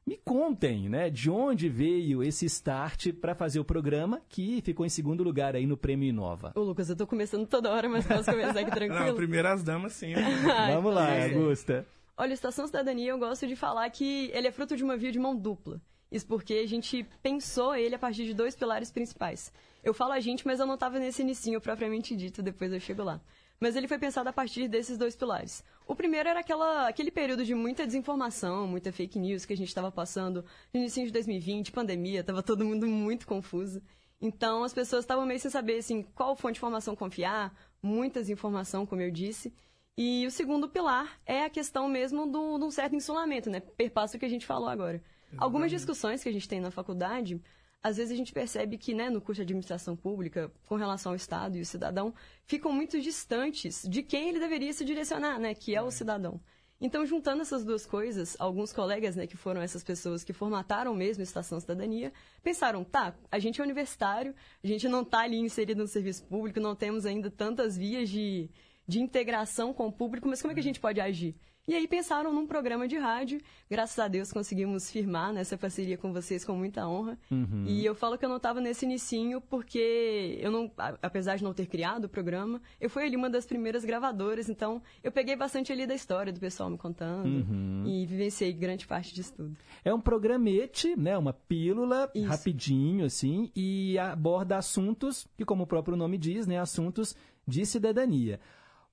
me 0.09 0.17
contem, 0.25 0.89
né, 0.89 1.11
de 1.11 1.29
onde 1.29 1.69
veio 1.69 2.23
esse 2.23 2.47
start 2.47 3.13
para 3.13 3.35
fazer 3.35 3.61
o 3.61 3.65
programa 3.65 4.23
que 4.27 4.63
ficou 4.63 4.87
em 4.87 4.89
segundo 4.89 5.23
lugar 5.23 5.55
aí 5.55 5.67
no 5.67 5.77
Prêmio 5.77 6.09
Inova. 6.09 6.51
Ô, 6.57 6.61
Lucas, 6.61 6.89
eu 6.89 6.97
tô 6.97 7.07
começando 7.07 7.47
toda 7.47 7.71
hora, 7.71 7.91
mas 7.91 8.07
posso 8.07 8.31
começar 8.31 8.59
aqui 8.61 8.71
tranquilo? 8.73 9.05
Não, 9.05 9.15
primeiro 9.15 9.47
as 9.49 9.63
damas 9.63 9.93
sim. 9.93 10.15
Ai, 10.15 10.73
Vamos 10.73 10.95
lá, 10.95 11.09
pois 11.09 11.19
é. 11.19 11.35
Augusta. 11.35 11.87
Olha, 12.17 12.33
Estação 12.33 12.67
Cidadania, 12.67 13.11
eu 13.11 13.19
gosto 13.19 13.47
de 13.47 13.55
falar 13.55 13.89
que 13.91 14.31
ele 14.33 14.49
é 14.49 14.51
fruto 14.51 14.75
de 14.79 14.83
uma 14.83 14.97
via 14.97 15.13
de 15.13 15.19
mão 15.19 15.37
dupla. 15.37 15.79
Isso 16.11 16.27
porque 16.27 16.55
a 16.55 16.67
gente 16.67 17.07
pensou 17.23 17.77
ele 17.77 17.95
a 17.95 17.99
partir 17.99 18.25
de 18.25 18.33
dois 18.33 18.57
pilares 18.57 18.91
principais. 18.91 19.53
Eu 19.85 19.93
falo 19.93 20.13
a 20.13 20.21
gente, 20.21 20.47
mas 20.47 20.59
eu 20.59 20.65
não 20.65 20.75
estava 20.75 20.99
nesse 20.99 21.21
inicinho 21.21 21.61
propriamente 21.61 22.17
dito, 22.17 22.43
depois 22.43 22.73
eu 22.73 22.81
chego 22.81 23.03
lá. 23.03 23.21
Mas 23.61 23.75
ele 23.75 23.89
foi 23.89 23.99
pensado 23.99 24.29
a 24.29 24.33
partir 24.33 24.69
desses 24.69 24.97
dois 24.97 25.17
pilares. 25.17 25.65
O 25.87 25.95
primeiro 25.95 26.29
era 26.29 26.41
aquela, 26.41 26.89
aquele 26.89 27.11
período 27.11 27.45
de 27.45 27.55
muita 27.55 27.87
desinformação, 27.87 28.69
muita 28.69 28.93
fake 28.93 29.19
news 29.19 29.45
que 29.45 29.53
a 29.53 29.57
gente 29.57 29.69
estava 29.69 29.91
passando 29.91 30.45
no 30.73 30.81
início 30.81 31.05
de 31.05 31.13
2020, 31.13 31.73
pandemia, 31.73 32.21
estava 32.21 32.43
todo 32.43 32.65
mundo 32.65 32.87
muito 32.87 33.27
confuso. 33.27 33.83
Então 34.21 34.65
as 34.65 34.73
pessoas 34.73 35.05
estavam 35.05 35.27
meio 35.27 35.41
sem 35.41 35.51
saber 35.51 35.79
assim, 35.79 36.03
qual 36.15 36.37
fonte 36.37 36.55
de 36.55 36.59
informação 36.59 36.95
confiar, 36.95 37.55
muita 37.83 38.21
desinformação, 38.21 38.87
como 38.87 39.03
eu 39.03 39.11
disse. 39.11 39.53
E 39.97 40.25
o 40.27 40.31
segundo 40.31 40.69
pilar 40.69 41.19
é 41.27 41.45
a 41.45 41.51
questão 41.51 41.89
mesmo 41.89 42.27
do, 42.31 42.59
de 42.59 42.65
um 42.65 42.71
certo 42.71 42.95
insulamento, 42.95 43.51
né? 43.51 43.59
Perpassa 43.61 44.17
o 44.17 44.21
que 44.21 44.27
a 44.27 44.31
gente 44.31 44.47
falou 44.47 44.69
agora. 44.69 45.03
Algumas 45.37 45.71
discussões 45.71 46.23
que 46.23 46.29
a 46.29 46.33
gente 46.33 46.49
tem 46.49 46.61
na 46.61 46.71
faculdade 46.71 47.41
às 47.83 47.97
vezes 47.97 48.13
a 48.13 48.17
gente 48.17 48.33
percebe 48.33 48.77
que, 48.77 48.93
né, 48.93 49.09
no 49.09 49.21
curso 49.21 49.39
de 49.39 49.43
administração 49.43 49.97
pública, 49.97 50.51
com 50.67 50.77
relação 50.77 51.13
ao 51.13 51.17
Estado 51.17 51.57
e 51.57 51.61
o 51.61 51.67
cidadão, 51.67 52.13
ficam 52.45 52.73
muito 52.73 53.01
distantes 53.01 53.83
de 53.89 54.03
quem 54.03 54.29
ele 54.29 54.41
deveria 54.41 54.73
se 54.73 54.85
direcionar, 54.85 55.39
né, 55.39 55.55
que 55.55 55.75
é 55.75 55.83
o 55.83 55.91
cidadão. 55.91 56.41
Então, 56.81 57.05
juntando 57.05 57.43
essas 57.43 57.65
duas 57.65 57.85
coisas, 57.85 58.37
alguns 58.39 58.73
colegas, 58.73 59.17
né, 59.17 59.27
que 59.27 59.37
foram 59.37 59.61
essas 59.61 59.83
pessoas 59.83 60.23
que 60.23 60.33
formataram 60.33 60.95
mesmo 60.95 61.23
a 61.23 61.25
Estação 61.25 61.59
Cidadania, 61.59 62.13
pensaram, 62.43 62.85
tá, 62.85 63.17
a 63.31 63.39
gente 63.39 63.61
é 63.61 63.65
universitário, 63.65 64.35
a 64.63 64.67
gente 64.67 64.89
não 64.89 65.03
está 65.03 65.21
ali 65.21 65.39
inserido 65.39 65.79
no 65.79 65.89
serviço 65.89 66.25
público, 66.25 66.61
não 66.61 66.77
temos 66.77 67.05
ainda 67.05 67.31
tantas 67.31 67.77
vias 67.77 68.09
de, 68.09 68.49
de 68.87 69.01
integração 69.01 69.73
com 69.73 69.89
o 69.89 69.93
público, 69.93 70.29
mas 70.29 70.41
como 70.41 70.53
é 70.53 70.55
que 70.55 70.61
a 70.61 70.63
gente 70.63 70.79
pode 70.79 71.01
agir? 71.01 71.35
E 71.69 71.75
aí 71.75 71.87
pensaram 71.87 72.33
num 72.33 72.47
programa 72.47 72.89
de 72.89 72.97
rádio. 72.97 73.43
Graças 73.71 73.99
a 73.99 74.09
Deus 74.09 74.33
conseguimos 74.33 74.91
firmar 74.91 75.35
nessa 75.35 75.59
parceria 75.59 75.99
com 75.99 76.15
vocês 76.15 76.43
com 76.43 76.57
muita 76.57 76.89
honra. 76.89 77.19
Uhum. 77.31 77.65
E 77.67 77.85
eu 77.85 77.95
falo 77.95 78.17
que 78.17 78.25
eu 78.25 78.29
não 78.31 78.39
estava 78.39 78.59
nesse 78.59 78.87
inicinho 78.87 79.39
porque 79.39 80.39
eu 80.41 80.51
não, 80.51 80.73
apesar 81.03 81.37
de 81.37 81.45
não 81.45 81.53
ter 81.53 81.67
criado 81.67 82.07
o 82.07 82.09
programa, 82.09 82.59
eu 82.81 82.89
fui 82.89 83.05
ali 83.05 83.17
uma 83.17 83.29
das 83.29 83.45
primeiras 83.45 83.85
gravadoras, 83.85 84.49
então 84.49 84.81
eu 85.05 85.13
peguei 85.13 85.37
bastante 85.37 85.71
ali 85.71 85.87
da 85.87 85.95
história 85.95 86.33
do 86.33 86.41
pessoal 86.41 86.71
me 86.71 86.79
contando 86.79 87.27
uhum. 87.27 87.85
e 87.87 88.07
vivenciei 88.07 88.51
grande 88.51 88.87
parte 88.87 89.15
disso 89.15 89.35
tudo. 89.37 89.55
É 89.85 89.93
um 89.93 90.01
programete, 90.01 90.97
né, 90.97 91.19
uma 91.19 91.35
pílula 91.35 92.11
Isso. 92.15 92.27
rapidinho 92.27 93.05
assim 93.05 93.51
e 93.55 93.99
aborda 93.99 94.57
assuntos 94.57 95.29
que 95.37 95.45
como 95.45 95.65
o 95.65 95.67
próprio 95.67 95.99
nome 95.99 96.17
diz, 96.17 96.47
né, 96.47 96.59
assuntos 96.59 97.15
de 97.47 97.67
cidadania. 97.67 98.41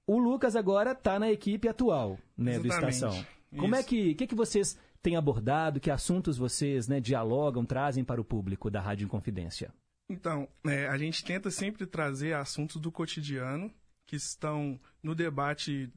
O 0.08 0.18
Lucas 0.18 0.56
agora 0.56 0.92
está 0.92 1.20
na 1.20 1.32
equipe 1.32 1.68
atual 1.68 2.20
né, 2.38 2.60
do 2.60 2.68
Estação. 2.68 3.26
Como 3.58 3.76
é 3.76 3.80
Isso. 3.80 3.88
é 3.88 3.90
que, 3.90 4.16
que, 4.16 4.28
que 4.28 4.36
vocês 4.36 4.78
têm 5.02 5.16
abordado, 5.16 5.80
que 5.80 5.90
assuntos 5.90 6.38
vocês 6.38 6.88
né, 6.88 7.00
dialogam, 7.00 7.66
trazem 7.66 8.04
para 8.04 8.22
o 8.22 8.26
público 8.26 8.70
da 8.70 8.82
Rádio 8.82 9.06
Inconfidência? 9.06 9.74
Então, 10.10 10.48
é, 10.66 10.88
a 10.88 10.98
gente 10.98 11.24
tenta 11.24 11.50
sempre 11.50 11.86
trazer 11.86 12.34
assuntos 12.34 12.80
do 12.80 12.92
cotidiano 12.92 13.72
que 14.06 14.16
estão 14.16 14.80
no 15.02 15.16
debate, 15.16 15.92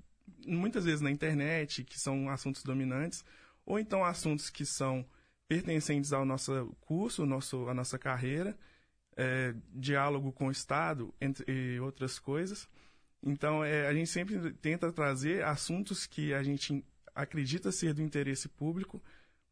muitas 0.46 0.84
vezes 0.84 1.00
na 1.02 1.10
internet, 1.10 1.84
que 1.84 2.00
são 2.00 2.30
assuntos 2.30 2.62
dominantes, 2.62 3.22
ou 3.66 3.78
então 3.78 4.02
assuntos 4.02 4.48
que 4.48 4.64
são 4.64 5.04
pertencentes 5.46 6.12
ao 6.12 6.24
nosso 6.24 6.74
curso, 6.80 7.26
nosso, 7.26 7.68
a 7.68 7.74
nossa 7.74 7.98
carreira, 7.98 8.56
é, 9.16 9.54
diálogo 9.74 10.32
com 10.32 10.46
o 10.46 10.50
Estado, 10.50 11.12
entre 11.20 11.78
outras 11.80 12.18
coisas. 12.18 12.68
Então, 13.22 13.64
é, 13.64 13.86
a 13.86 13.94
gente 13.94 14.08
sempre 14.08 14.52
tenta 14.54 14.92
trazer 14.92 15.44
assuntos 15.44 16.06
que 16.06 16.32
a 16.32 16.42
gente 16.42 16.84
acredita 17.14 17.72
ser 17.72 17.92
do 17.92 18.02
interesse 18.02 18.48
público 18.48 19.02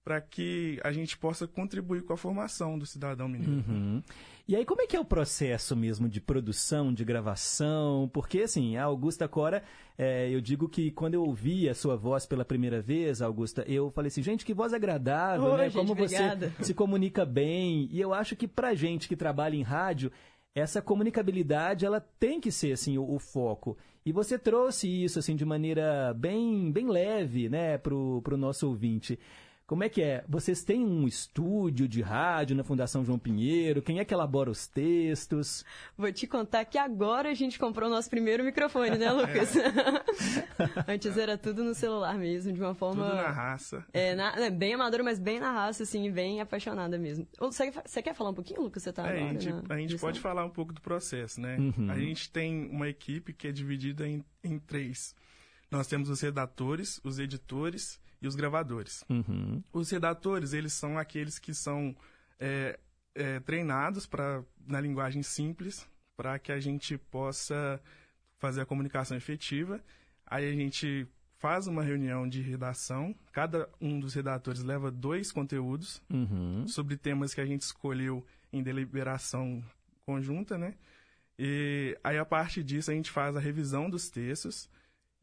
para 0.06 0.20
que 0.20 0.78
a 0.84 0.92
gente 0.92 1.18
possa 1.18 1.48
contribuir 1.48 2.04
com 2.04 2.12
a 2.12 2.16
formação 2.16 2.78
do 2.78 2.86
cidadão 2.86 3.28
mineiro. 3.28 3.64
Uhum. 3.68 4.00
E 4.46 4.54
aí, 4.54 4.64
como 4.64 4.80
é 4.80 4.86
que 4.86 4.94
é 4.94 5.00
o 5.00 5.04
processo 5.04 5.74
mesmo 5.74 6.08
de 6.08 6.20
produção, 6.20 6.94
de 6.94 7.04
gravação? 7.04 8.08
Porque, 8.12 8.42
assim, 8.42 8.76
a 8.76 8.84
Augusta 8.84 9.26
Cora, 9.26 9.64
é, 9.98 10.30
eu 10.30 10.40
digo 10.40 10.68
que 10.68 10.92
quando 10.92 11.14
eu 11.14 11.24
ouvi 11.24 11.68
a 11.68 11.74
sua 11.74 11.96
voz 11.96 12.24
pela 12.24 12.44
primeira 12.44 12.80
vez, 12.80 13.20
Augusta, 13.20 13.64
eu 13.66 13.90
falei 13.90 14.06
assim, 14.06 14.22
gente, 14.22 14.44
que 14.44 14.54
voz 14.54 14.72
agradável, 14.72 15.46
Ô, 15.46 15.56
né? 15.56 15.64
Gente, 15.64 15.74
como 15.74 15.90
obrigada. 15.90 16.52
você 16.56 16.66
se 16.66 16.74
comunica 16.74 17.26
bem. 17.26 17.88
E 17.90 18.00
eu 18.00 18.14
acho 18.14 18.36
que 18.36 18.46
pra 18.46 18.76
gente 18.76 19.08
que 19.08 19.16
trabalha 19.16 19.56
em 19.56 19.62
rádio, 19.62 20.12
essa 20.56 20.80
comunicabilidade 20.80 21.84
ela 21.84 22.00
tem 22.00 22.40
que 22.40 22.50
ser 22.50 22.72
assim 22.72 22.96
o, 22.96 23.14
o, 23.14 23.18
foco. 23.18 23.76
E 24.06 24.10
você 24.10 24.38
trouxe 24.38 24.88
isso 24.88 25.18
assim 25.18 25.36
de 25.36 25.44
maneira 25.44 26.14
bem 26.14 26.72
bem 26.72 26.88
leve 26.88 27.50
né 27.50 27.76
para 27.76 27.94
o 27.94 28.36
nosso 28.38 28.66
ouvinte 28.66 29.18
como 29.66 29.82
é 29.82 29.88
que 29.88 30.00
é? 30.00 30.24
Vocês 30.28 30.62
têm 30.62 30.84
um 30.84 31.08
estúdio 31.08 31.88
de 31.88 32.00
rádio 32.00 32.54
na 32.54 32.62
Fundação 32.62 33.04
João 33.04 33.18
Pinheiro? 33.18 33.82
Quem 33.82 33.98
é 33.98 34.04
que 34.04 34.14
elabora 34.14 34.48
os 34.48 34.68
textos? 34.68 35.64
Vou 35.98 36.12
te 36.12 36.24
contar 36.24 36.64
que 36.64 36.78
agora 36.78 37.30
a 37.30 37.34
gente 37.34 37.58
comprou 37.58 37.88
o 37.88 37.92
nosso 37.92 38.08
primeiro 38.08 38.44
microfone, 38.44 38.96
né, 38.96 39.10
Lucas? 39.10 39.56
É. 39.56 40.84
Antes 40.86 41.16
era 41.16 41.36
tudo 41.36 41.64
no 41.64 41.74
celular 41.74 42.16
mesmo, 42.16 42.52
de 42.52 42.60
uma 42.60 42.76
forma. 42.76 43.06
Tudo 43.06 43.16
na 43.16 43.30
raça. 43.30 43.84
É, 43.92 44.14
na, 44.14 44.36
é 44.36 44.50
bem 44.50 44.74
amadora, 44.74 45.02
mas 45.02 45.18
bem 45.18 45.40
na 45.40 45.50
raça, 45.50 45.82
assim, 45.82 46.12
bem 46.12 46.40
apaixonada 46.40 46.96
mesmo. 46.96 47.26
Você, 47.36 47.72
você 47.84 48.00
quer 48.00 48.14
falar 48.14 48.30
um 48.30 48.34
pouquinho, 48.34 48.62
Lucas? 48.62 48.84
Você 48.84 48.92
tá 48.92 49.02
é, 49.08 49.16
agora, 49.16 49.24
a 49.24 49.40
gente, 49.40 49.48
a 49.68 49.78
gente 49.78 49.98
pode 49.98 50.20
falar 50.20 50.44
um 50.44 50.50
pouco 50.50 50.72
do 50.72 50.80
processo, 50.80 51.40
né? 51.40 51.56
Uhum. 51.58 51.90
A 51.90 51.98
gente 51.98 52.30
tem 52.30 52.70
uma 52.70 52.88
equipe 52.88 53.32
que 53.32 53.48
é 53.48 53.52
dividida 53.52 54.06
em, 54.06 54.24
em 54.44 54.60
três. 54.60 55.12
Nós 55.72 55.88
temos 55.88 56.08
os 56.08 56.20
redatores, 56.20 57.00
os 57.02 57.18
editores 57.18 57.98
e 58.20 58.26
os 58.26 58.34
gravadores. 58.34 59.04
Uhum. 59.08 59.62
Os 59.72 59.90
redatores, 59.90 60.52
eles 60.52 60.72
são 60.72 60.98
aqueles 60.98 61.38
que 61.38 61.54
são 61.54 61.94
é, 62.38 62.78
é, 63.14 63.40
treinados 63.40 64.06
para 64.06 64.42
na 64.66 64.80
linguagem 64.80 65.22
simples 65.22 65.88
para 66.16 66.38
que 66.38 66.50
a 66.50 66.58
gente 66.58 66.96
possa 66.96 67.80
fazer 68.38 68.62
a 68.62 68.66
comunicação 68.66 69.16
efetiva. 69.16 69.80
Aí 70.26 70.48
a 70.48 70.52
gente 70.52 71.06
faz 71.38 71.66
uma 71.66 71.82
reunião 71.82 72.28
de 72.28 72.40
redação. 72.40 73.14
Cada 73.32 73.68
um 73.80 74.00
dos 74.00 74.14
redatores 74.14 74.62
leva 74.62 74.90
dois 74.90 75.30
conteúdos 75.30 76.02
uhum. 76.10 76.66
sobre 76.66 76.96
temas 76.96 77.34
que 77.34 77.40
a 77.40 77.46
gente 77.46 77.62
escolheu 77.62 78.24
em 78.52 78.62
deliberação 78.62 79.62
conjunta, 80.04 80.56
né? 80.56 80.74
E 81.38 81.98
aí, 82.02 82.16
a 82.16 82.24
partir 82.24 82.62
disso, 82.62 82.90
a 82.90 82.94
gente 82.94 83.10
faz 83.10 83.36
a 83.36 83.40
revisão 83.40 83.90
dos 83.90 84.08
textos 84.08 84.70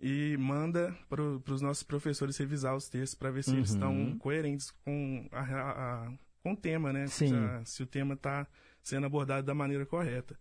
e 0.05 0.35
manda 0.35 0.93
para 1.07 1.23
os 1.23 1.61
nossos 1.61 1.81
professores 1.81 2.35
revisar 2.35 2.75
os 2.75 2.89
textos 2.89 3.17
para 3.17 3.31
ver 3.31 3.41
se 3.41 3.51
uhum. 3.51 3.57
eles 3.57 3.69
estão 3.69 4.17
coerentes 4.17 4.69
com, 4.83 5.29
a, 5.31 5.41
a, 5.41 6.13
com 6.43 6.51
o 6.51 6.57
tema, 6.57 6.91
né? 6.91 7.07
Se, 7.07 7.25
se, 7.63 7.81
o 7.81 7.85
tema 7.85 8.13
está 8.13 8.45
sendo 8.83 9.05
abordado 9.05 9.47
da 9.47 9.53
maneira 9.53 9.85
correta. 9.85 10.37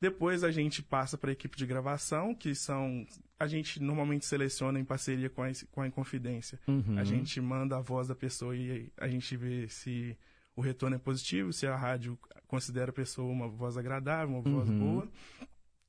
Depois 0.00 0.42
a 0.42 0.50
gente 0.50 0.82
passa 0.82 1.16
para 1.16 1.30
a 1.30 1.32
equipe 1.32 1.56
de 1.56 1.64
gravação, 1.64 2.34
que 2.34 2.56
são. 2.56 3.06
A 3.38 3.46
gente 3.46 3.80
normalmente 3.80 4.26
seleciona 4.26 4.80
em 4.80 4.84
parceria 4.84 5.30
com 5.30 5.44
a, 5.44 5.50
com 5.70 5.80
a 5.82 5.86
Inconfidência. 5.86 6.58
Uhum. 6.66 6.98
A 6.98 7.04
gente 7.04 7.40
manda 7.40 7.76
a 7.76 7.80
voz 7.80 8.08
da 8.08 8.16
pessoa 8.16 8.56
e 8.56 8.90
a 8.96 9.06
gente 9.06 9.36
vê 9.36 9.68
se 9.68 10.18
o 10.56 10.60
retorno 10.60 10.96
é 10.96 10.98
positivo, 10.98 11.52
se 11.52 11.68
a 11.68 11.76
rádio 11.76 12.18
considera 12.48 12.90
a 12.90 12.94
pessoa 12.94 13.30
uma 13.30 13.46
voz 13.46 13.76
agradável, 13.76 14.34
uma 14.34 14.42
voz 14.42 14.68
uhum. 14.68 14.78
boa. 14.78 15.08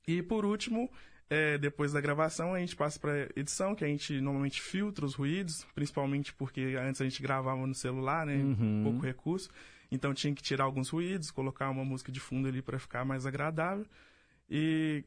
E 0.08 0.22
por 0.22 0.46
último, 0.46 0.92
é, 1.30 1.58
depois 1.58 1.92
da 1.92 2.00
gravação, 2.00 2.54
a 2.54 2.60
gente 2.60 2.76
passa 2.76 3.00
para 3.00 3.30
edição, 3.36 3.74
que 3.74 3.84
a 3.84 3.88
gente 3.88 4.22
normalmente 4.22 4.62
filtra 4.62 5.06
os 5.06 5.16
ruídos, 5.16 5.66
principalmente 5.74 6.34
porque 6.34 6.76
antes 6.80 7.02
a 7.02 7.04
gente 7.04 7.22
gravava 7.22 7.66
no 7.66 7.74
celular, 7.74 8.26
né? 8.26 8.36
Uhum. 8.36 8.84
Pouco 8.84 9.06
recurso. 9.06 9.50
Então 9.92 10.14
tinha 10.14 10.34
que 10.34 10.44
tirar 10.44 10.66
alguns 10.66 10.90
ruídos, 10.90 11.32
colocar 11.32 11.70
uma 11.70 11.86
música 11.86 12.12
de 12.12 12.20
fundo 12.20 12.48
ali 12.48 12.62
para 12.62 12.78
ficar 12.78 13.04
mais 13.06 13.26
agradável. 13.26 13.86
E 14.50 15.04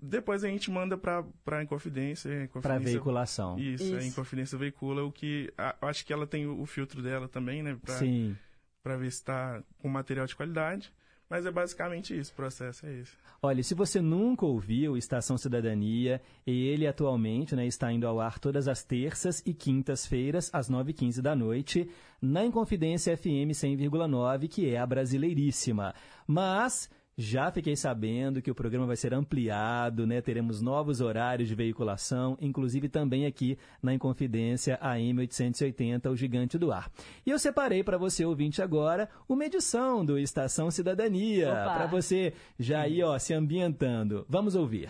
depois 0.00 0.44
a 0.44 0.48
gente 0.48 0.70
manda 0.70 0.96
para 0.96 1.24
a 1.46 1.62
Inconfidência. 1.62 2.48
Para 2.60 2.78
veiculação. 2.78 3.58
Isso, 3.58 3.84
Isso, 3.84 3.96
a 3.96 4.04
Inconfidência 4.04 4.58
veicula 4.58 5.02
o 5.02 5.10
que. 5.10 5.52
A, 5.56 5.74
acho 5.88 6.04
que 6.04 6.12
ela 6.12 6.26
tem 6.26 6.46
o, 6.46 6.60
o 6.60 6.66
filtro 6.66 7.02
dela 7.02 7.28
também, 7.28 7.62
né? 7.62 7.76
Pra, 7.82 7.94
Sim. 7.94 8.36
Para 8.82 8.96
ver 8.96 9.10
se 9.10 9.18
está 9.18 9.62
com 9.78 9.88
material 9.88 10.26
de 10.26 10.36
qualidade. 10.36 10.92
Mas 11.28 11.44
é 11.44 11.50
basicamente 11.50 12.18
isso, 12.18 12.32
o 12.32 12.36
processo 12.36 12.86
é 12.86 13.00
esse. 13.00 13.12
Olha, 13.42 13.62
se 13.62 13.74
você 13.74 14.00
nunca 14.00 14.46
ouviu 14.46 14.96
Estação 14.96 15.36
Cidadania, 15.36 16.22
ele 16.46 16.86
atualmente 16.86 17.54
né, 17.54 17.66
está 17.66 17.92
indo 17.92 18.06
ao 18.06 18.18
ar 18.18 18.38
todas 18.38 18.66
as 18.66 18.82
terças 18.82 19.42
e 19.44 19.52
quintas-feiras, 19.52 20.50
às 20.52 20.70
9h15 20.70 21.20
da 21.20 21.36
noite, 21.36 21.90
na 22.20 22.44
Inconfidência 22.44 23.16
FM 23.16 23.52
100,9, 23.52 24.48
que 24.48 24.68
é 24.70 24.78
a 24.78 24.86
brasileiríssima. 24.86 25.94
Mas 26.26 26.90
já 27.20 27.50
fiquei 27.50 27.74
sabendo 27.74 28.40
que 28.40 28.48
o 28.48 28.54
programa 28.54 28.86
vai 28.86 28.94
ser 28.94 29.12
ampliado, 29.12 30.06
né? 30.06 30.20
Teremos 30.20 30.62
novos 30.62 31.00
horários 31.00 31.48
de 31.48 31.54
veiculação, 31.56 32.38
inclusive 32.40 32.88
também 32.88 33.26
aqui 33.26 33.58
na 33.82 33.92
Inconfidência 33.92 34.78
AM 34.80 35.18
880, 35.18 36.08
o 36.08 36.14
Gigante 36.14 36.56
do 36.56 36.70
Ar. 36.70 36.88
E 37.26 37.30
eu 37.30 37.38
separei 37.40 37.82
para 37.82 37.98
você 37.98 38.24
ouvinte 38.24 38.62
agora 38.62 39.08
uma 39.28 39.44
edição 39.44 40.04
do 40.04 40.16
Estação 40.16 40.70
Cidadania, 40.70 41.48
para 41.50 41.86
você 41.86 42.32
já 42.56 42.86
ir 42.86 43.02
ó, 43.02 43.18
se 43.18 43.34
ambientando. 43.34 44.24
Vamos 44.28 44.54
ouvir. 44.54 44.88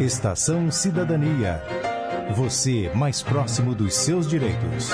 Estação 0.00 0.72
Cidadania. 0.72 1.62
Você 2.34 2.90
mais 2.96 3.22
próximo 3.22 3.76
dos 3.76 3.94
seus 3.94 4.28
direitos. 4.28 4.90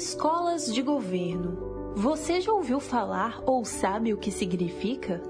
Escolas 0.00 0.72
de 0.72 0.80
governo. 0.80 1.92
Você 1.94 2.40
já 2.40 2.50
ouviu 2.50 2.80
falar 2.80 3.42
ou 3.44 3.66
sabe 3.66 4.14
o 4.14 4.16
que 4.16 4.30
significa? 4.30 5.20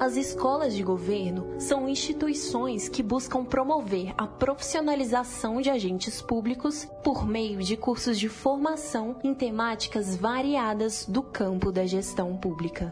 As 0.00 0.16
escolas 0.16 0.74
de 0.74 0.82
governo 0.82 1.60
são 1.60 1.86
instituições 1.86 2.88
que 2.88 3.02
buscam 3.02 3.44
promover 3.44 4.14
a 4.16 4.26
profissionalização 4.26 5.60
de 5.60 5.68
agentes 5.68 6.22
públicos 6.22 6.88
por 7.04 7.28
meio 7.28 7.62
de 7.62 7.76
cursos 7.76 8.18
de 8.18 8.30
formação 8.30 9.16
em 9.22 9.34
temáticas 9.34 10.16
variadas 10.16 11.04
do 11.04 11.22
campo 11.22 11.70
da 11.70 11.84
gestão 11.84 12.34
pública. 12.34 12.90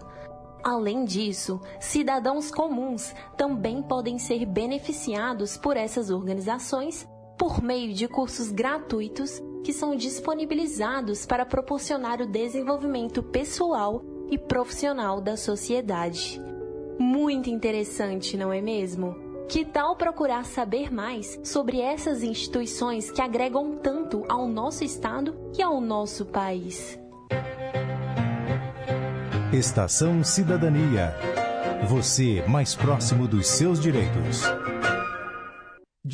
Além 0.63 1.07
disso, 1.07 1.59
cidadãos 1.81 2.51
comuns 2.51 3.15
também 3.39 3.83
podem 3.83 4.19
ser 4.19 4.45
beneficiados 4.45 5.57
por 5.57 5.79
essas 5.79 6.11
organizações 6.11 7.09
por 7.39 7.63
meio 7.63 7.95
de 7.95 8.07
cursos 8.07 8.51
gratuitos 8.51 9.43
que 9.67 9.73
são 9.73 9.97
disponibilizados 9.97 11.27
para 11.27 11.45
proporcionar 11.45 12.23
o 12.23 12.27
desenvolvimento 12.27 13.21
pessoal 13.21 14.01
e 14.31 14.39
profissional 14.39 15.21
da 15.21 15.37
sociedade. 15.37 16.41
Muito 17.01 17.51
interessante, 17.51 18.37
não 18.37 18.53
é 18.53 18.61
mesmo? 18.61 19.17
Que 19.49 19.65
tal 19.65 19.97
procurar 19.97 20.45
saber 20.45 20.95
mais 20.95 21.41
sobre 21.43 21.81
essas 21.81 22.23
instituições 22.23 23.11
que 23.11 23.21
agregam 23.21 23.77
tanto 23.83 24.23
ao 24.29 24.47
nosso 24.47 24.85
estado 24.85 25.35
e 25.59 25.61
ao 25.61 25.81
nosso 25.81 26.25
país? 26.27 26.97
Estação 29.53 30.23
Cidadania. 30.23 31.13
Você 31.89 32.41
mais 32.47 32.77
próximo 32.77 33.27
dos 33.27 33.49
seus 33.49 33.81
direitos. 33.81 34.45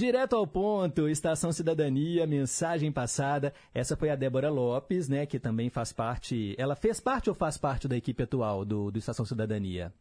Direto 0.03 0.35
ao 0.35 0.45
ponto, 0.45 1.09
Estação 1.09 1.53
Cidadania, 1.53 2.27
mensagem 2.27 2.91
passada. 2.91 3.55
Essa 3.73 3.97
foi 3.97 4.11
a 4.11 4.17
Débora 4.17 4.51
Lopes, 4.51 5.09
né, 5.09 5.27
que 5.27 5.39
também 5.39 5.71
faz 5.71 5.93
parte. 5.93 6.57
Ela 6.59 6.75
fez 6.75 6.99
parte 6.99 7.29
ou 7.29 7.37
faz 7.37 7.57
parte 7.57 7.87
da 7.87 7.97
equipe 7.97 8.21
atual 8.21 8.65
do, 8.65 8.91
do 8.91 8.99
Estação 8.99 9.25
Cidadania? 9.25 9.95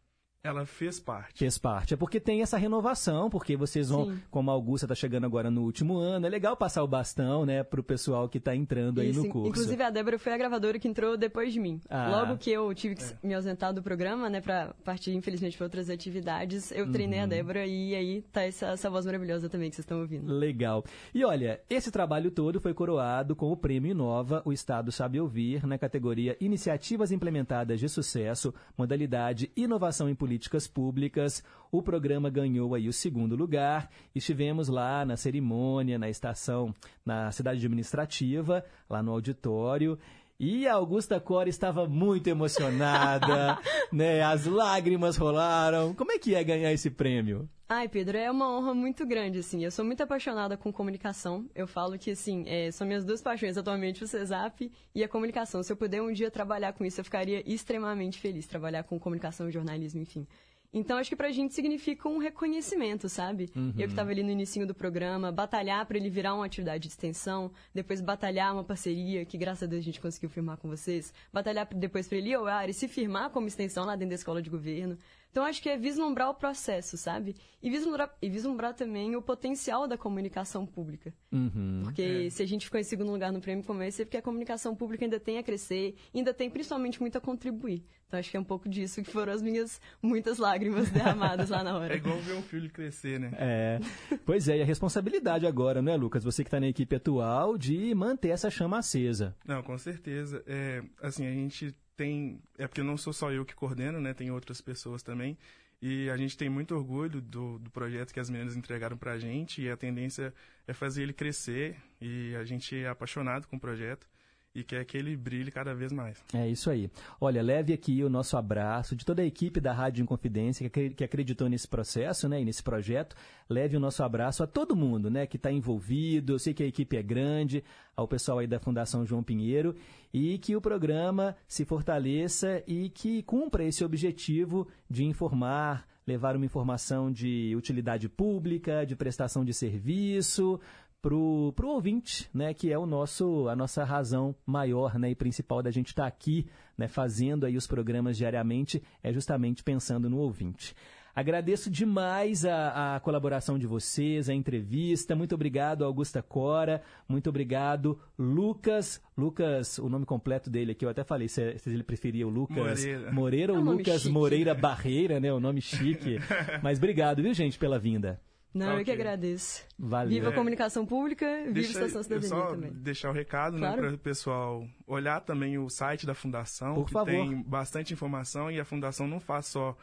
Ela 0.44 0.66
fez 0.66 0.98
parte. 0.98 1.38
Fez 1.38 1.56
parte. 1.56 1.94
É 1.94 1.96
porque 1.96 2.18
tem 2.18 2.42
essa 2.42 2.58
renovação, 2.58 3.30
porque 3.30 3.56
vocês 3.56 3.90
vão, 3.90 4.06
Sim. 4.06 4.20
como 4.28 4.50
a 4.50 4.54
Augusta 4.54 4.86
está 4.86 4.94
chegando 4.94 5.24
agora 5.24 5.52
no 5.52 5.62
último 5.62 5.98
ano, 5.98 6.26
é 6.26 6.28
legal 6.28 6.56
passar 6.56 6.82
o 6.82 6.88
bastão, 6.88 7.46
né, 7.46 7.62
pro 7.62 7.80
pessoal 7.80 8.28
que 8.28 8.38
está 8.38 8.52
entrando 8.52 9.00
Isso. 9.00 9.20
aí 9.20 9.24
no 9.24 9.32
curso. 9.32 9.50
Inclusive, 9.50 9.80
a 9.80 9.90
Débora 9.90 10.18
foi 10.18 10.32
a 10.32 10.36
gravadora 10.36 10.80
que 10.80 10.88
entrou 10.88 11.16
depois 11.16 11.52
de 11.52 11.60
mim. 11.60 11.80
Ah. 11.88 12.08
Logo 12.10 12.38
que 12.38 12.50
eu 12.50 12.74
tive 12.74 12.96
que 12.96 13.04
é. 13.04 13.16
me 13.22 13.34
ausentar 13.34 13.72
do 13.72 13.84
programa, 13.84 14.28
né, 14.28 14.40
para 14.40 14.74
partir, 14.84 15.12
infelizmente, 15.12 15.56
para 15.56 15.66
outras 15.66 15.88
atividades, 15.88 16.72
eu 16.72 16.90
treinei 16.90 17.20
uhum. 17.20 17.24
a 17.24 17.28
Débora 17.28 17.64
e 17.64 17.94
aí 17.94 18.22
tá 18.32 18.42
essa, 18.42 18.66
essa 18.70 18.90
voz 18.90 19.06
maravilhosa 19.06 19.48
também 19.48 19.70
que 19.70 19.76
vocês 19.76 19.84
estão 19.84 20.00
ouvindo. 20.00 20.26
Legal. 20.26 20.84
E 21.14 21.24
olha, 21.24 21.60
esse 21.70 21.92
trabalho 21.92 22.32
todo 22.32 22.60
foi 22.60 22.74
coroado 22.74 23.36
com 23.36 23.52
o 23.52 23.56
Prêmio 23.56 23.92
Inova, 23.92 24.42
o 24.44 24.52
Estado 24.52 24.90
Sabe 24.90 25.20
Ouvir, 25.20 25.64
na 25.64 25.78
categoria 25.78 26.36
Iniciativas 26.40 27.12
Implementadas 27.12 27.78
de 27.78 27.88
Sucesso, 27.88 28.52
modalidade 28.76 29.52
Inovação 29.56 30.08
em 30.08 30.16
Políticas 30.32 30.66
Públicas. 30.66 31.44
O 31.70 31.82
programa 31.82 32.30
ganhou 32.30 32.74
aí 32.74 32.88
o 32.88 32.92
segundo 32.92 33.36
lugar. 33.36 33.90
Estivemos 34.14 34.66
lá 34.66 35.04
na 35.04 35.14
cerimônia, 35.14 35.98
na 35.98 36.08
estação, 36.08 36.74
na 37.04 37.30
cidade 37.30 37.58
administrativa, 37.58 38.64
lá 38.88 39.02
no 39.02 39.12
auditório. 39.12 39.98
E 40.44 40.66
a 40.66 40.74
Augusta 40.74 41.20
Cora 41.20 41.48
estava 41.48 41.86
muito 41.86 42.26
emocionada, 42.26 43.60
né? 43.92 44.22
As 44.22 44.44
lágrimas 44.44 45.16
rolaram. 45.16 45.94
Como 45.94 46.10
é 46.10 46.18
que 46.18 46.34
é 46.34 46.42
ganhar 46.42 46.72
esse 46.72 46.90
prêmio? 46.90 47.48
Ai, 47.68 47.88
Pedro, 47.88 48.18
é 48.18 48.28
uma 48.28 48.50
honra 48.50 48.74
muito 48.74 49.06
grande, 49.06 49.38
assim. 49.38 49.62
Eu 49.62 49.70
sou 49.70 49.84
muito 49.84 50.02
apaixonada 50.02 50.56
com 50.56 50.72
comunicação. 50.72 51.48
Eu 51.54 51.68
falo 51.68 51.96
que, 51.96 52.10
assim, 52.10 52.42
é, 52.48 52.72
são 52.72 52.84
minhas 52.84 53.04
duas 53.04 53.22
paixões 53.22 53.56
atualmente, 53.56 54.02
o 54.02 54.08
CESAP 54.08 54.72
e 54.92 55.04
a 55.04 55.08
comunicação. 55.08 55.62
Se 55.62 55.72
eu 55.72 55.76
puder 55.76 56.02
um 56.02 56.12
dia 56.12 56.28
trabalhar 56.28 56.72
com 56.72 56.84
isso, 56.84 56.98
eu 56.98 57.04
ficaria 57.04 57.40
extremamente 57.46 58.18
feliz. 58.18 58.44
Trabalhar 58.44 58.82
com 58.82 58.98
comunicação 58.98 59.48
jornalismo, 59.48 60.00
enfim. 60.00 60.26
Então, 60.74 60.96
acho 60.96 61.10
que 61.10 61.16
pra 61.16 61.30
gente 61.30 61.52
significa 61.52 62.08
um 62.08 62.16
reconhecimento, 62.16 63.06
sabe? 63.08 63.50
Uhum. 63.54 63.74
Eu 63.76 63.86
que 63.86 63.92
estava 63.92 64.10
ali 64.10 64.22
no 64.22 64.30
início 64.30 64.66
do 64.66 64.74
programa, 64.74 65.30
batalhar 65.30 65.84
para 65.84 65.98
ele 65.98 66.08
virar 66.08 66.34
uma 66.34 66.46
atividade 66.46 66.84
de 66.84 66.88
extensão, 66.88 67.50
depois 67.74 68.00
batalhar 68.00 68.54
uma 68.54 68.64
parceria, 68.64 69.24
que 69.26 69.36
graças 69.36 69.64
a 69.64 69.66
Deus 69.66 69.80
a 69.80 69.84
gente 69.84 70.00
conseguiu 70.00 70.30
firmar 70.30 70.56
com 70.56 70.68
vocês, 70.68 71.12
batalhar 71.30 71.66
depois 71.74 72.08
para 72.08 72.16
ele, 72.16 72.34
ou 72.36 72.48
e 72.48 72.72
se 72.72 72.88
firmar 72.88 73.28
como 73.30 73.46
extensão 73.46 73.84
lá 73.84 73.94
dentro 73.94 74.10
da 74.10 74.14
escola 74.14 74.40
de 74.40 74.48
governo. 74.48 74.96
Então, 75.32 75.44
acho 75.44 75.62
que 75.62 75.68
é 75.70 75.78
vislumbrar 75.78 76.28
o 76.28 76.34
processo, 76.34 76.98
sabe? 76.98 77.34
E 77.62 77.70
vislumbrar, 77.70 78.14
e 78.20 78.28
vislumbrar 78.28 78.74
também 78.74 79.16
o 79.16 79.22
potencial 79.22 79.88
da 79.88 79.96
comunicação 79.96 80.66
pública. 80.66 81.14
Uhum. 81.32 81.80
Porque 81.84 82.26
é. 82.26 82.30
se 82.30 82.42
a 82.42 82.46
gente 82.46 82.66
ficou 82.66 82.78
em 82.78 82.84
segundo 82.84 83.10
lugar 83.10 83.32
no 83.32 83.40
prêmio 83.40 83.64
como 83.64 83.82
esse, 83.82 84.02
é 84.02 84.04
porque 84.04 84.18
a 84.18 84.22
comunicação 84.22 84.76
pública 84.76 85.06
ainda 85.06 85.18
tem 85.18 85.38
a 85.38 85.42
crescer, 85.42 85.94
ainda 86.14 86.34
tem 86.34 86.50
principalmente 86.50 87.00
muito 87.00 87.16
a 87.16 87.20
contribuir. 87.20 87.82
Então, 88.06 88.20
acho 88.20 88.30
que 88.30 88.36
é 88.36 88.40
um 88.40 88.44
pouco 88.44 88.68
disso 88.68 89.02
que 89.02 89.10
foram 89.10 89.32
as 89.32 89.40
minhas 89.40 89.80
muitas 90.02 90.36
lágrimas 90.36 90.90
derramadas 90.90 91.48
lá 91.48 91.64
na 91.64 91.78
hora. 91.78 91.94
É 91.94 91.96
igual 91.96 92.18
ver 92.18 92.34
um 92.34 92.42
filho 92.42 92.68
crescer, 92.70 93.18
né? 93.18 93.30
É. 93.38 93.80
Pois 94.26 94.48
é, 94.48 94.58
e 94.58 94.62
a 94.62 94.66
responsabilidade 94.66 95.46
agora, 95.46 95.80
né, 95.80 95.96
Lucas? 95.96 96.22
Você 96.24 96.44
que 96.44 96.48
está 96.48 96.60
na 96.60 96.68
equipe 96.68 96.94
atual, 96.94 97.56
de 97.56 97.94
manter 97.94 98.28
essa 98.28 98.50
chama 98.50 98.80
acesa. 98.80 99.34
Não, 99.46 99.62
com 99.62 99.78
certeza. 99.78 100.44
É, 100.46 100.82
assim, 101.00 101.26
a 101.26 101.32
gente 101.32 101.74
tem. 102.02 102.40
É 102.58 102.66
porque 102.66 102.82
não 102.82 102.96
sou 102.96 103.12
só 103.12 103.30
eu 103.30 103.44
que 103.44 103.54
coordeno, 103.54 104.00
né? 104.00 104.12
Tem 104.12 104.30
outras 104.30 104.60
pessoas 104.60 105.02
também. 105.02 105.38
E 105.80 106.08
a 106.10 106.16
gente 106.16 106.36
tem 106.36 106.48
muito 106.48 106.74
orgulho 106.74 107.20
do, 107.20 107.58
do 107.58 107.70
projeto 107.70 108.12
que 108.12 108.20
as 108.20 108.30
meninas 108.30 108.56
entregaram 108.56 108.96
para 108.96 109.12
a 109.12 109.18
gente. 109.18 109.62
E 109.62 109.70
a 109.70 109.76
tendência 109.76 110.34
é 110.66 110.72
fazer 110.72 111.02
ele 111.02 111.12
crescer. 111.12 111.76
E 112.00 112.34
a 112.36 112.44
gente 112.44 112.76
é 112.76 112.88
apaixonado 112.88 113.46
com 113.46 113.56
o 113.56 113.60
projeto 113.60 114.06
e 114.54 114.62
quer 114.62 114.84
que 114.84 114.96
ele 114.96 115.16
brilhe 115.16 115.50
cada 115.50 115.74
vez 115.74 115.92
mais. 115.92 116.22
É 116.34 116.46
isso 116.48 116.70
aí. 116.70 116.90
Olha, 117.20 117.42
leve 117.42 117.72
aqui 117.72 118.04
o 118.04 118.10
nosso 118.10 118.36
abraço 118.36 118.94
de 118.94 119.04
toda 119.04 119.22
a 119.22 119.24
equipe 119.24 119.60
da 119.60 119.72
Rádio 119.72 120.02
Inconfidência 120.02 120.68
que 120.68 121.02
acreditou 121.02 121.48
nesse 121.48 121.66
processo, 121.66 122.28
né, 122.28 122.40
e 122.40 122.44
nesse 122.44 122.62
projeto. 122.62 123.16
Leve 123.48 123.76
o 123.76 123.80
nosso 123.80 124.02
abraço 124.02 124.42
a 124.42 124.46
todo 124.46 124.76
mundo, 124.76 125.10
né, 125.10 125.26
que 125.26 125.36
está 125.36 125.50
envolvido. 125.50 126.34
Eu 126.34 126.38
sei 126.38 126.52
que 126.52 126.62
a 126.62 126.66
equipe 126.66 126.96
é 126.96 127.02
grande, 127.02 127.64
ao 127.96 128.06
pessoal 128.06 128.38
aí 128.38 128.46
da 128.46 128.60
Fundação 128.60 129.06
João 129.06 129.22
Pinheiro 129.22 129.74
e 130.12 130.38
que 130.38 130.54
o 130.54 130.60
programa 130.60 131.34
se 131.48 131.64
fortaleça 131.64 132.62
e 132.66 132.90
que 132.90 133.22
cumpra 133.22 133.64
esse 133.64 133.82
objetivo 133.82 134.68
de 134.88 135.04
informar, 135.04 135.86
levar 136.06 136.36
uma 136.36 136.44
informação 136.44 137.10
de 137.10 137.54
utilidade 137.56 138.08
pública, 138.08 138.84
de 138.84 138.96
prestação 138.96 139.44
de 139.44 139.54
serviço, 139.54 140.60
pro, 141.02 141.52
pro 141.54 141.68
ouvinte, 141.68 142.30
né, 142.32 142.54
que 142.54 142.72
é 142.72 142.78
o 142.78 142.86
nosso 142.86 143.48
a 143.48 143.56
nossa 143.56 143.82
razão 143.82 144.34
maior, 144.46 144.98
né, 144.98 145.10
e 145.10 145.14
principal 145.16 145.60
da 145.60 145.70
gente 145.70 145.88
estar 145.88 146.04
tá 146.04 146.08
aqui, 146.08 146.46
né, 146.78 146.86
fazendo 146.86 147.44
aí 147.44 147.56
os 147.56 147.66
programas 147.66 148.16
diariamente, 148.16 148.80
é 149.02 149.12
justamente 149.12 149.64
pensando 149.64 150.08
no 150.08 150.18
ouvinte. 150.18 150.74
Agradeço 151.14 151.70
demais 151.70 152.46
a, 152.46 152.96
a, 152.96 153.00
colaboração 153.00 153.58
de 153.58 153.66
vocês, 153.66 154.30
a 154.30 154.34
entrevista. 154.34 155.14
Muito 155.14 155.34
obrigado, 155.34 155.84
Augusta 155.84 156.22
Cora. 156.22 156.80
Muito 157.06 157.28
obrigado, 157.28 158.00
Lucas. 158.18 158.98
Lucas, 159.14 159.78
o 159.78 159.90
nome 159.90 160.06
completo 160.06 160.48
dele 160.48 160.72
aqui, 160.72 160.86
eu 160.86 160.88
até 160.88 161.04
falei 161.04 161.28
se, 161.28 161.58
se 161.58 161.68
ele 161.68 161.82
preferia 161.82 162.26
o 162.26 162.30
Lucas 162.30 162.82
Moreira, 162.82 163.12
Moreira 163.12 163.52
ou 163.52 163.58
é 163.58 163.62
Lucas 163.62 164.00
chique. 164.00 164.14
Moreira 164.14 164.54
Barreira, 164.54 165.20
né? 165.20 165.30
O 165.30 165.38
nome 165.38 165.60
chique. 165.60 166.16
Mas 166.62 166.78
obrigado, 166.78 167.22
viu, 167.22 167.34
gente, 167.34 167.58
pela 167.58 167.78
vinda. 167.78 168.18
Não, 168.54 168.66
okay. 168.68 168.80
eu 168.80 168.84
que 168.84 168.90
agradeço. 168.90 169.64
Valeu. 169.78 170.10
Viva 170.10 170.28
a 170.28 170.32
comunicação 170.32 170.84
pública, 170.84 171.26
viva 171.38 171.52
Deixa, 171.52 171.68
a 171.68 171.86
Estação 171.86 172.02
Cidadania 172.02 172.28
só 172.28 172.46
também. 172.48 172.72
deixar 172.72 173.10
o 173.10 173.12
recado 173.12 173.54
né, 173.54 173.60
claro. 173.60 173.82
né, 173.82 173.88
para 173.88 173.96
o 173.96 173.98
pessoal 173.98 174.68
olhar 174.86 175.20
também 175.20 175.58
o 175.58 175.68
site 175.70 176.04
da 176.06 176.14
Fundação, 176.14 176.74
Por 176.74 176.86
que 176.86 176.92
favor. 176.92 177.10
tem 177.10 177.42
bastante 177.42 177.94
informação 177.94 178.50
e 178.50 178.60
a 178.60 178.64
Fundação 178.64 179.08
não 179.08 179.20
faz 179.20 179.46
só 179.46 179.76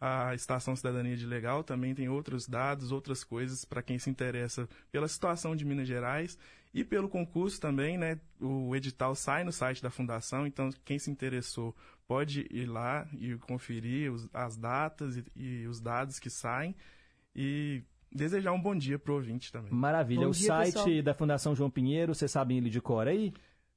a 0.00 0.34
Estação 0.34 0.74
Cidadania 0.74 1.16
de 1.16 1.26
Legal, 1.26 1.62
também 1.62 1.94
tem 1.94 2.08
outros 2.08 2.46
dados, 2.46 2.92
outras 2.92 3.22
coisas 3.24 3.64
para 3.64 3.82
quem 3.82 3.98
se 3.98 4.10
interessa 4.10 4.68
pela 4.90 5.08
situação 5.08 5.54
de 5.54 5.64
Minas 5.64 5.88
Gerais 5.88 6.38
e 6.74 6.82
pelo 6.84 7.08
concurso 7.08 7.60
também, 7.60 7.96
né? 7.96 8.18
O 8.40 8.74
edital 8.74 9.14
sai 9.14 9.44
no 9.44 9.52
site 9.52 9.82
da 9.82 9.90
Fundação, 9.90 10.46
então 10.46 10.70
quem 10.84 10.98
se 10.98 11.10
interessou 11.10 11.74
pode 12.06 12.46
ir 12.50 12.66
lá 12.66 13.06
e 13.12 13.34
conferir 13.36 14.12
os, 14.12 14.28
as 14.34 14.56
datas 14.56 15.16
e, 15.16 15.24
e 15.36 15.66
os 15.66 15.80
dados 15.80 16.18
que 16.18 16.28
saem. 16.28 16.74
E 17.34 17.82
desejar 18.14 18.52
um 18.52 18.60
bom 18.60 18.74
dia 18.76 18.98
pro 18.98 19.14
ouvinte 19.14 19.50
também. 19.50 19.72
Maravilha. 19.72 20.22
Bom 20.22 20.28
o 20.28 20.32
dia, 20.32 20.46
site 20.46 20.74
pessoal. 20.74 21.02
da 21.02 21.14
Fundação 21.14 21.54
João 21.54 21.68
Pinheiro, 21.70 22.14
vocês 22.14 22.30
sabem 22.30 22.58
ele 22.58 22.70
de 22.70 22.80
cor 22.80 23.08
aí? 23.08 23.32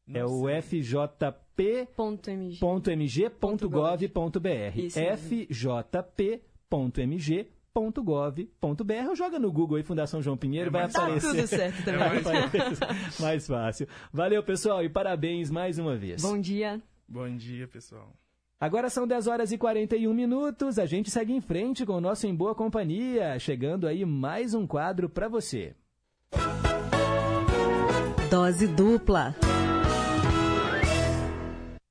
Não 0.06 0.22
é 0.22 0.26
o 0.26 0.62
fjp.mg.gov.br. 0.62 1.28
fjp.mg.gov.br 7.78 9.10
ou 9.10 9.16
joga 9.16 9.38
no 9.40 9.52
Google 9.52 9.78
aí 9.78 9.84
Fundação 9.84 10.22
João 10.22 10.38
Pinheiro, 10.38 10.70
É 10.70 10.72
vai 10.72 10.82
mais 10.84 10.96
aparecer. 10.96 11.28
Tudo 11.30 11.48
certo 11.48 11.84
também. 11.84 12.02
É 12.08 12.22
mais 12.24 13.20
mais 13.20 13.48
fácil. 13.48 13.88
Valeu, 14.14 14.42
pessoal, 14.44 14.84
e 14.84 14.90
parabéns 14.90 15.50
mais 15.52 15.78
uma 15.78 15.96
vez. 15.98 16.22
Bom 16.22 16.40
dia. 16.40 16.82
Bom 17.08 17.30
dia, 17.36 17.68
pessoal. 17.68 18.14
Agora 18.60 18.90
são 18.90 19.06
10 19.06 19.28
horas 19.28 19.52
e 19.52 19.58
41 19.58 20.12
minutos. 20.12 20.80
A 20.80 20.86
gente 20.88 21.12
segue 21.12 21.32
em 21.32 21.40
frente 21.40 21.86
com 21.86 21.94
o 21.94 22.02
nosso 22.02 22.26
Em 22.26 22.34
Boa 22.34 22.56
Companhia. 22.56 23.38
Chegando 23.38 23.88
aí 23.88 24.04
mais 24.04 24.56
um 24.56 24.66
quadro 24.66 25.08
para 25.08 25.28
você. 25.28 25.76
Dose 28.32 28.68
dupla. 28.68 29.36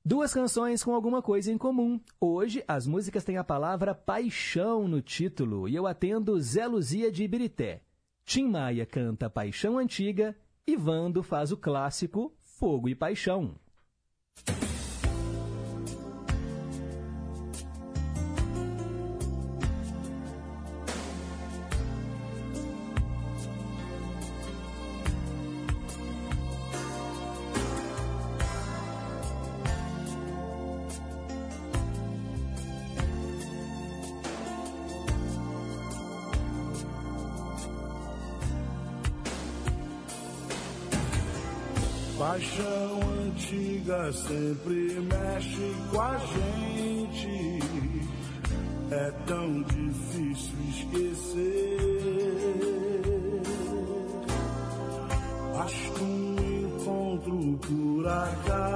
Duas 0.03 0.33
canções 0.33 0.83
com 0.83 0.93
alguma 0.93 1.21
coisa 1.21 1.51
em 1.51 1.57
comum. 1.57 2.01
Hoje, 2.19 2.61
as 2.67 2.85
músicas 2.85 3.23
têm 3.23 3.37
a 3.37 3.43
palavra 3.45 3.95
paixão 3.95 4.89
no 4.89 5.01
título 5.01 5.69
e 5.69 5.75
eu 5.75 5.87
atendo 5.87 6.39
Zé 6.39 6.67
Luzia 6.67 7.09
de 7.09 7.23
Ibirité. 7.23 7.81
Tim 8.25 8.49
Maia 8.49 8.85
canta 8.85 9.29
Paixão 9.29 9.77
Antiga 9.77 10.35
e 10.65 10.75
Vando 10.75 11.23
faz 11.23 11.53
o 11.53 11.57
clássico 11.57 12.33
Fogo 12.43 12.89
e 12.89 12.95
Paixão. 12.95 13.55
Paixão 14.45 14.66
antiga 43.87 44.11
sempre 44.11 44.99
mexe 45.01 45.75
com 45.91 46.01
a 46.01 46.17
gente. 46.17 47.59
É 48.91 49.11
tão 49.25 49.63
difícil 49.63 50.55
esquecer. 50.69 51.77
Basta 55.53 56.03
um 56.03 56.35
encontro 56.65 57.59
por 57.67 58.07
acaso 58.07 58.66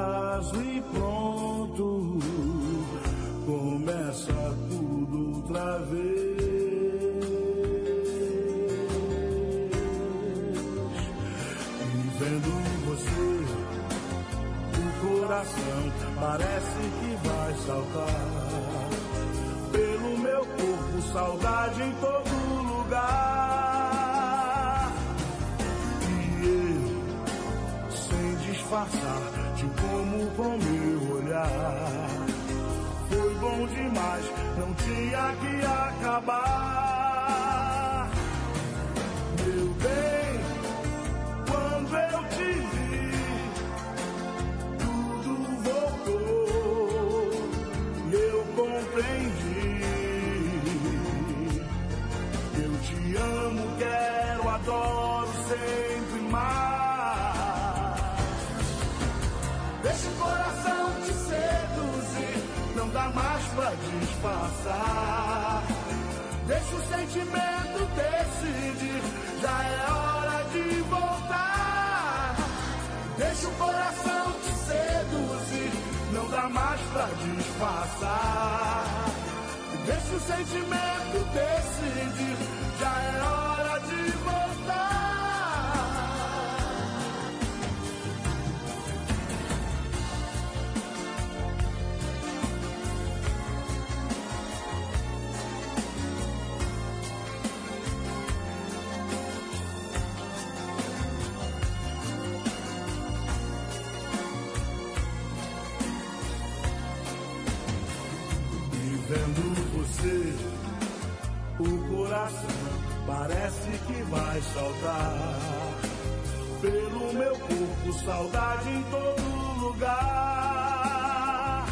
meu 117.32 117.40
corpo, 117.40 117.94
saudade 118.04 118.70
em 118.70 118.84
todo 118.84 119.60
lugar. 119.60 121.66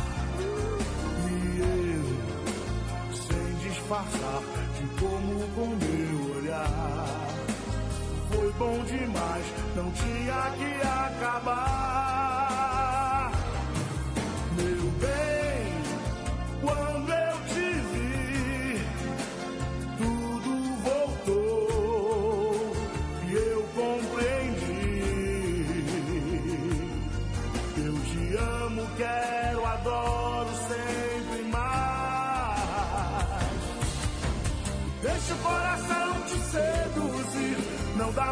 E 1.30 1.60
eu, 1.60 2.03
sem 3.14 3.53
disfarçar, 3.69 4.41
de 4.77 4.86
como 4.99 5.48
com 5.56 5.68
meu 5.76 6.38
olhar. 6.38 7.27
Foi 8.31 8.52
bom 8.53 8.84
demais, 8.84 9.45
não 9.76 9.91
tinha 9.91 10.52
que 10.57 10.72
acabar. 10.88 12.09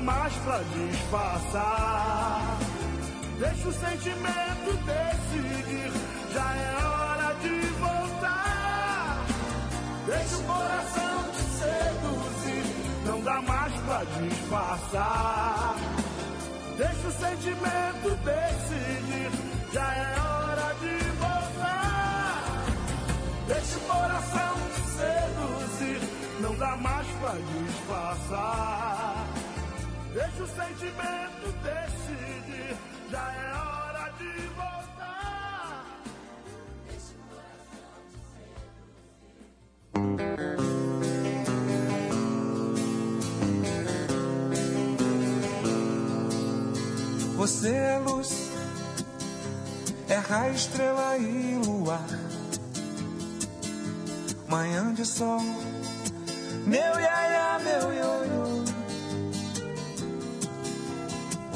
Mais 0.01 0.33
pra 0.37 0.59
disfarçar. 0.59 2.57
Deixa 3.39 3.67
o 3.67 3.73
sentimento 3.73 4.77
decidir, 4.85 5.91
já 6.33 6.55
é 6.55 6.85
hora 6.85 7.33
de 7.35 7.59
voltar. 7.79 9.25
Deixa 10.05 10.35
o 10.37 10.43
coração 10.43 11.23
te 11.31 11.41
seduzir, 11.59 12.63
não 13.05 13.21
dá 13.21 13.41
mais 13.41 13.73
pra 13.73 14.03
disfarçar. 14.21 15.75
Deixa 16.77 17.07
o 17.07 17.11
sentimento 17.11 18.15
decidir, 18.23 19.31
já 19.73 19.93
é 19.93 20.19
hora 20.19 20.75
de 20.81 20.97
voltar. 21.17 22.43
Deixa 23.47 23.77
o 23.77 23.81
coração 23.81 24.55
te 24.73 24.81
seduzir, 24.97 26.01
não 26.41 26.55
dá 26.55 26.75
mais 26.77 27.07
pra 27.19 27.33
disfarçar. 27.33 28.96
Deixa 30.17 30.41
o 30.41 30.47
sentimento 30.47 31.45
decidir, 31.61 32.75
já 33.11 33.33
é 33.33 33.53
hora 33.53 34.09
de 34.17 34.31
voltar. 34.57 35.85
Você 47.35 47.69
é 47.69 47.99
luz, 47.99 48.51
é 50.09 50.15
raio, 50.15 50.55
estrela 50.55 51.15
e 51.19 51.61
luar. 51.63 52.07
Manhã 54.47 54.95
de 54.95 55.05
sol, 55.05 55.41
meu 56.65 56.99
iaia, 56.99 57.59
meu 57.59 57.93
ioiô. 57.93 58.46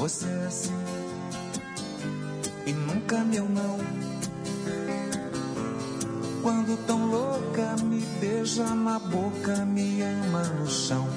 Você 0.02 0.26
é 0.26 0.46
assim 0.46 0.84
e 2.66 2.72
nunca 2.72 3.18
meu 3.18 3.48
não. 3.48 3.78
Quando 6.42 6.76
tão 6.88 7.06
louca, 7.06 7.76
me 7.84 8.00
beija 8.18 8.64
na 8.74 8.98
boca, 8.98 9.64
me 9.64 10.02
ama 10.02 10.42
no 10.58 10.68
chão. 10.68 11.08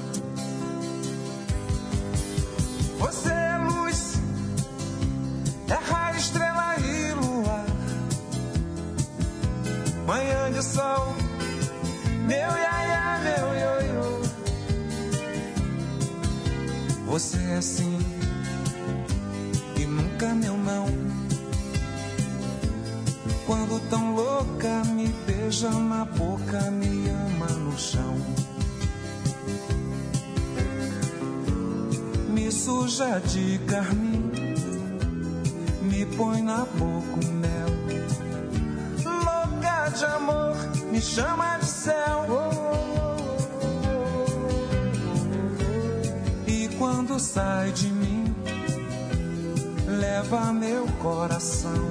Você 2.99 3.30
é 3.30 3.57
luz, 3.57 4.20
é 5.68 5.74
raio, 5.74 6.18
estrela 6.18 6.76
e 6.78 7.12
luar. 7.14 7.66
sol. 10.62 11.16
Meu 12.28 12.38
iaia, 12.38 13.20
meu 13.24 13.48
ioiô. 13.56 14.22
Você 17.07 17.38
é 17.38 17.57
assim 17.57 18.15
meu 20.34 20.58
não. 20.58 20.86
Quando 23.46 23.80
tão 23.90 24.16
louca 24.16 24.84
me 24.86 25.08
beija 25.28 25.70
na 25.70 26.06
boca, 26.06 26.72
me 26.72 27.08
ama 27.10 27.48
no 27.48 27.78
chão. 27.78 28.16
Me 32.30 32.52
suja 32.52 33.20
de 33.20 33.60
carmim, 33.68 34.32
me 35.82 36.06
põe 36.18 36.42
na 36.42 36.66
boca 36.66 37.20
um 37.24 37.32
mel. 37.34 37.70
Louca 39.04 39.90
de 39.90 40.06
amor, 40.06 40.56
me 40.92 41.00
chama 41.00 41.58
de 41.58 41.66
céu. 41.68 42.26
E 46.48 46.68
quando 46.80 47.20
sai 47.20 47.72
de 47.72 47.95
leva 50.06 50.53
meu 50.53 50.86
coração. 51.02 51.84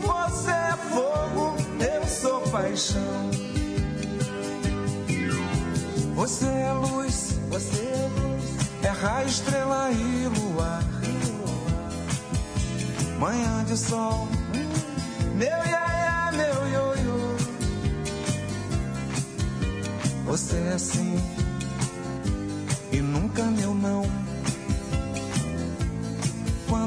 Você 0.00 0.50
é 0.50 0.76
fogo, 0.92 1.56
eu 1.78 2.06
sou 2.06 2.40
paixão. 2.50 3.30
Você 6.16 6.46
é 6.46 6.72
luz, 6.72 7.38
você 7.48 7.82
é 7.82 8.08
luz, 8.18 8.44
é 8.82 8.88
raio, 8.88 9.28
estrela 9.28 9.90
e 9.92 10.28
luar. 10.36 10.82
Manhã 13.18 13.64
de 13.64 13.76
sol, 13.76 14.26
meu 15.36 15.58
iaia, 15.72 16.32
meu 16.32 16.68
ioiô. 16.68 17.36
Você 20.26 20.56
é 20.56 20.72
assim 20.74 21.16
e 22.90 23.00
nunca 23.00 23.44
meu 23.44 23.72
não. 23.72 24.01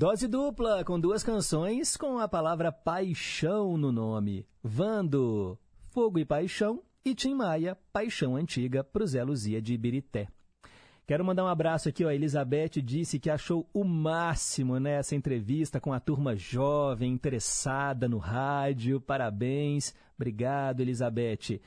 Dose 0.00 0.26
dupla 0.26 0.82
com 0.82 0.98
duas 0.98 1.22
canções 1.22 1.94
com 1.94 2.18
a 2.18 2.26
palavra 2.26 2.72
paixão 2.72 3.76
no 3.76 3.92
nome. 3.92 4.46
Vando, 4.62 5.58
Fogo 5.90 6.18
e 6.18 6.24
Paixão 6.24 6.82
e 7.04 7.14
Tim 7.14 7.34
Maia, 7.34 7.76
Paixão 7.92 8.34
Antiga, 8.34 8.82
pro 8.82 9.06
Zé 9.06 9.22
Luzia 9.22 9.60
de 9.60 9.74
Ibirité. 9.74 10.28
Quero 11.06 11.24
mandar 11.24 11.44
um 11.44 11.48
abraço 11.48 11.88
aqui, 11.88 12.04
ó. 12.04 12.10
Elizabeth 12.10 12.80
disse 12.82 13.18
que 13.18 13.28
achou 13.28 13.68
o 13.74 13.84
máximo 13.84 14.78
nessa 14.78 15.14
entrevista 15.14 15.80
com 15.80 15.92
a 15.92 16.00
turma 16.00 16.34
jovem, 16.34 17.12
interessada 17.12 18.08
no 18.08 18.16
rádio. 18.16 19.00
Parabéns. 19.00 19.94
Obrigado, 20.16 20.80
Elizabeth. 20.80 21.60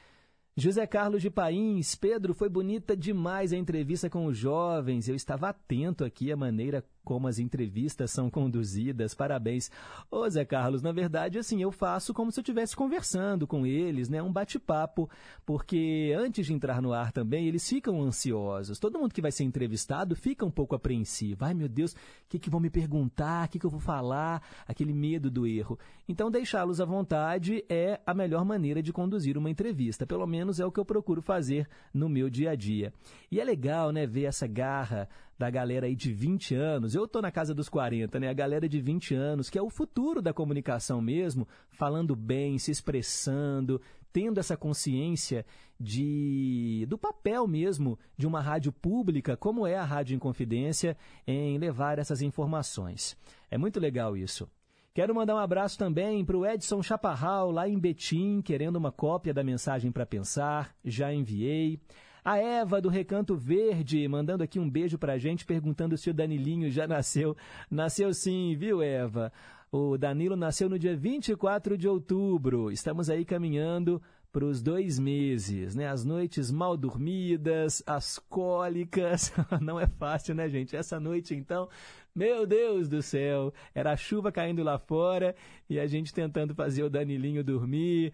José 0.55 0.85
Carlos 0.85 1.23
de 1.23 1.31
Pains, 1.31 1.95
Pedro, 1.95 2.31
foi 2.31 2.47
bonita 2.47 2.95
demais 2.95 3.51
a 3.51 3.57
entrevista 3.57 4.07
com 4.07 4.27
os 4.27 4.37
jovens. 4.37 5.09
Eu 5.09 5.15
estava 5.15 5.49
atento 5.49 6.05
aqui 6.05 6.31
à 6.31 6.37
maneira 6.37 6.85
como 7.03 7.27
as 7.27 7.39
entrevistas 7.39 8.11
são 8.11 8.29
conduzidas. 8.29 9.13
Parabéns. 9.13 9.69
Ô, 10.09 10.27
Zé 10.29 10.45
Carlos, 10.45 10.81
na 10.81 10.91
verdade, 10.91 11.37
assim, 11.37 11.61
eu 11.61 11.71
faço 11.71 12.13
como 12.13 12.31
se 12.31 12.39
eu 12.39 12.41
estivesse 12.41 12.75
conversando 12.75 13.45
com 13.45 13.65
eles, 13.65 14.09
né? 14.09 14.21
Um 14.21 14.31
bate-papo, 14.31 15.09
porque 15.45 16.15
antes 16.17 16.45
de 16.45 16.53
entrar 16.53 16.81
no 16.81 16.93
ar 16.93 17.11
também, 17.11 17.47
eles 17.47 17.67
ficam 17.67 18.01
ansiosos. 18.01 18.79
Todo 18.79 18.99
mundo 18.99 19.13
que 19.13 19.21
vai 19.21 19.31
ser 19.31 19.43
entrevistado 19.43 20.15
fica 20.15 20.45
um 20.45 20.51
pouco 20.51 20.75
apreensivo. 20.75 21.45
Ai, 21.45 21.53
meu 21.53 21.67
Deus, 21.67 21.93
o 21.93 21.97
que, 22.29 22.39
que 22.39 22.49
vão 22.49 22.59
me 22.59 22.69
perguntar? 22.69 23.47
O 23.47 23.49
que, 23.49 23.59
que 23.59 23.65
eu 23.65 23.69
vou 23.69 23.79
falar? 23.79 24.41
Aquele 24.67 24.93
medo 24.93 25.29
do 25.29 25.45
erro. 25.45 25.77
Então, 26.07 26.31
deixá-los 26.31 26.81
à 26.81 26.85
vontade 26.85 27.63
é 27.69 27.99
a 28.05 28.13
melhor 28.13 28.45
maneira 28.45 28.81
de 28.81 28.93
conduzir 28.93 29.37
uma 29.37 29.49
entrevista. 29.49 30.05
Pelo 30.05 30.25
menos 30.25 30.59
é 30.59 30.65
o 30.65 30.71
que 30.71 30.79
eu 30.79 30.85
procuro 30.85 31.21
fazer 31.21 31.67
no 31.93 32.09
meu 32.09 32.29
dia 32.29 32.51
a 32.51 32.55
dia. 32.55 32.93
E 33.31 33.39
é 33.39 33.43
legal, 33.43 33.91
né, 33.91 34.05
ver 34.05 34.25
essa 34.25 34.47
garra 34.47 35.09
da 35.37 35.49
galera 35.49 35.87
aí 35.87 35.95
de 35.95 36.11
20 36.13 36.55
anos. 36.55 36.95
Eu 36.95 37.07
tô 37.07 37.21
na 37.21 37.31
casa 37.31 37.53
dos 37.53 37.69
40, 37.69 38.19
né? 38.19 38.29
A 38.29 38.33
galera 38.33 38.67
de 38.67 38.79
20 38.79 39.15
anos, 39.15 39.49
que 39.49 39.57
é 39.57 39.61
o 39.61 39.69
futuro 39.69 40.21
da 40.21 40.33
comunicação 40.33 41.01
mesmo, 41.01 41.47
falando 41.71 42.15
bem, 42.15 42.57
se 42.57 42.71
expressando, 42.71 43.81
tendo 44.11 44.39
essa 44.39 44.55
consciência 44.55 45.45
de 45.79 46.85
do 46.87 46.97
papel 46.97 47.47
mesmo 47.47 47.97
de 48.15 48.27
uma 48.27 48.39
rádio 48.39 48.71
pública, 48.71 49.35
como 49.35 49.65
é 49.65 49.75
a 49.75 49.83
Rádio 49.83 50.15
Inconfidência, 50.15 50.95
em 51.25 51.57
levar 51.57 51.99
essas 51.99 52.21
informações. 52.21 53.17
É 53.49 53.57
muito 53.57 53.79
legal 53.79 54.15
isso. 54.15 54.47
Quero 54.93 55.15
mandar 55.15 55.33
um 55.33 55.39
abraço 55.39 55.75
também 55.75 56.23
para 56.23 56.37
o 56.37 56.45
Edson 56.45 56.83
Chaparral, 56.83 57.49
lá 57.49 57.67
em 57.67 57.79
Betim, 57.79 58.41
querendo 58.43 58.75
uma 58.75 58.91
cópia 58.91 59.33
da 59.33 59.43
mensagem 59.43 59.91
para 59.91 60.05
pensar. 60.05 60.75
Já 60.85 61.11
enviei. 61.11 61.79
A 62.23 62.37
Eva 62.37 62.79
do 62.79 62.87
Recanto 62.87 63.35
Verde, 63.35 64.07
mandando 64.07 64.43
aqui 64.43 64.57
um 64.57 64.69
beijo 64.69 64.97
pra 64.97 65.17
gente, 65.17 65.45
perguntando 65.45 65.97
se 65.97 66.09
o 66.09 66.13
Danilinho 66.13 66.71
já 66.71 66.87
nasceu. 66.87 67.35
Nasceu 67.69 68.13
sim, 68.13 68.55
viu, 68.55 68.81
Eva? 68.81 69.29
O 69.69 69.97
Danilo 69.97 70.37
nasceu 70.37 70.69
no 70.69 70.79
dia 70.79 70.95
24 70.95 71.77
de 71.77 71.85
outubro. 71.85 72.71
Estamos 72.71 73.09
aí 73.09 73.25
caminhando 73.25 74.01
para 74.31 74.45
os 74.45 74.61
dois 74.61 74.97
meses, 74.97 75.75
né? 75.75 75.89
As 75.89 76.05
noites 76.05 76.49
mal 76.49 76.77
dormidas, 76.77 77.83
as 77.85 78.17
cólicas. 78.17 79.33
Não 79.59 79.77
é 79.77 79.85
fácil, 79.85 80.33
né, 80.33 80.47
gente? 80.47 80.77
Essa 80.77 81.01
noite, 81.01 81.35
então, 81.35 81.67
meu 82.15 82.47
Deus 82.47 82.87
do 82.87 83.01
céu, 83.01 83.53
era 83.75 83.91
a 83.91 83.97
chuva 83.97 84.31
caindo 84.31 84.63
lá 84.63 84.79
fora 84.79 85.35
e 85.69 85.77
a 85.77 85.85
gente 85.87 86.13
tentando 86.13 86.55
fazer 86.55 86.83
o 86.83 86.89
Danilinho 86.89 87.43
dormir 87.43 88.13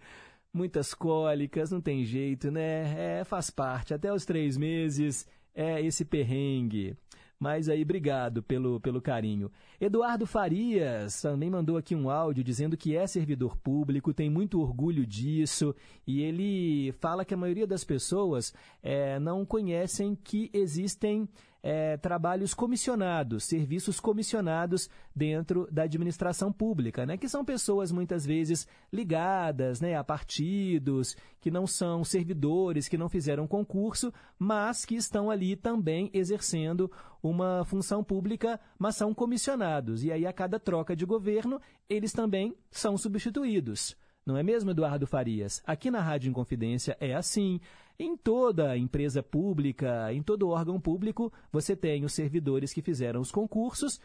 muitas 0.52 0.94
cólicas, 0.94 1.70
não 1.70 1.80
tem 1.80 2.04
jeito, 2.04 2.50
né? 2.50 3.20
É, 3.20 3.24
faz 3.24 3.50
parte. 3.50 3.94
Até 3.94 4.12
os 4.12 4.24
três 4.24 4.56
meses 4.56 5.26
é 5.54 5.80
esse 5.80 6.04
perrengue. 6.04 6.96
Mas 7.40 7.70
aí, 7.70 7.82
obrigado 7.82 8.42
pelo, 8.42 8.78
pelo 8.80 9.00
carinho. 9.00 9.50
Eduardo 9.80 10.26
Farias 10.26 11.22
também 11.22 11.48
mandou 11.48 11.78
aqui 11.78 11.94
um 11.94 12.10
áudio 12.10 12.44
dizendo 12.44 12.76
que 12.76 12.94
é 12.94 13.06
servidor 13.06 13.56
público, 13.56 14.12
tem 14.12 14.28
muito 14.28 14.60
orgulho 14.60 15.06
disso, 15.06 15.74
e 16.06 16.20
ele 16.20 16.92
fala 17.00 17.24
que 17.24 17.32
a 17.32 17.38
maioria 17.38 17.66
das 17.66 17.82
pessoas 17.82 18.52
é, 18.82 19.18
não 19.18 19.46
conhecem 19.46 20.14
que 20.14 20.50
existem 20.52 21.26
é, 21.62 21.96
trabalhos 21.96 22.54
comissionados, 22.54 23.44
serviços 23.44 24.00
comissionados 24.00 24.88
dentro 25.14 25.68
da 25.70 25.82
administração 25.82 26.52
pública, 26.52 27.04
né? 27.04 27.16
que 27.16 27.28
são 27.28 27.44
pessoas 27.44 27.92
muitas 27.92 28.24
vezes 28.24 28.66
ligadas 28.92 29.80
né, 29.80 29.96
a 29.96 30.04
partidos, 30.04 31.16
que 31.40 31.50
não 31.50 31.66
são 31.66 32.04
servidores, 32.04 32.88
que 32.88 32.98
não 32.98 33.08
fizeram 33.08 33.46
concurso, 33.46 34.12
mas 34.38 34.84
que 34.84 34.94
estão 34.94 35.30
ali 35.30 35.56
também 35.56 36.10
exercendo 36.12 36.90
uma 37.22 37.64
função 37.64 38.02
pública, 38.02 38.58
mas 38.78 38.96
são 38.96 39.12
comissionados. 39.12 40.02
E 40.04 40.10
aí, 40.10 40.26
a 40.26 40.32
cada 40.32 40.58
troca 40.58 40.96
de 40.96 41.04
governo, 41.04 41.60
eles 41.88 42.12
também 42.12 42.56
são 42.70 42.96
substituídos. 42.96 43.96
Não 44.24 44.36
é 44.36 44.42
mesmo, 44.42 44.70
Eduardo 44.70 45.06
Farias? 45.06 45.62
Aqui 45.66 45.90
na 45.90 46.00
Rádio 46.00 46.30
Inconfidência 46.30 46.96
é 47.00 47.14
assim. 47.14 47.60
Em 48.02 48.16
toda 48.16 48.78
empresa 48.78 49.22
pública, 49.22 50.10
em 50.10 50.22
todo 50.22 50.48
órgão 50.48 50.80
público, 50.80 51.30
você 51.52 51.76
tem 51.76 52.02
os 52.02 52.14
servidores 52.14 52.72
que 52.72 52.80
fizeram 52.80 53.20
os 53.20 53.30
concursos 53.30 54.00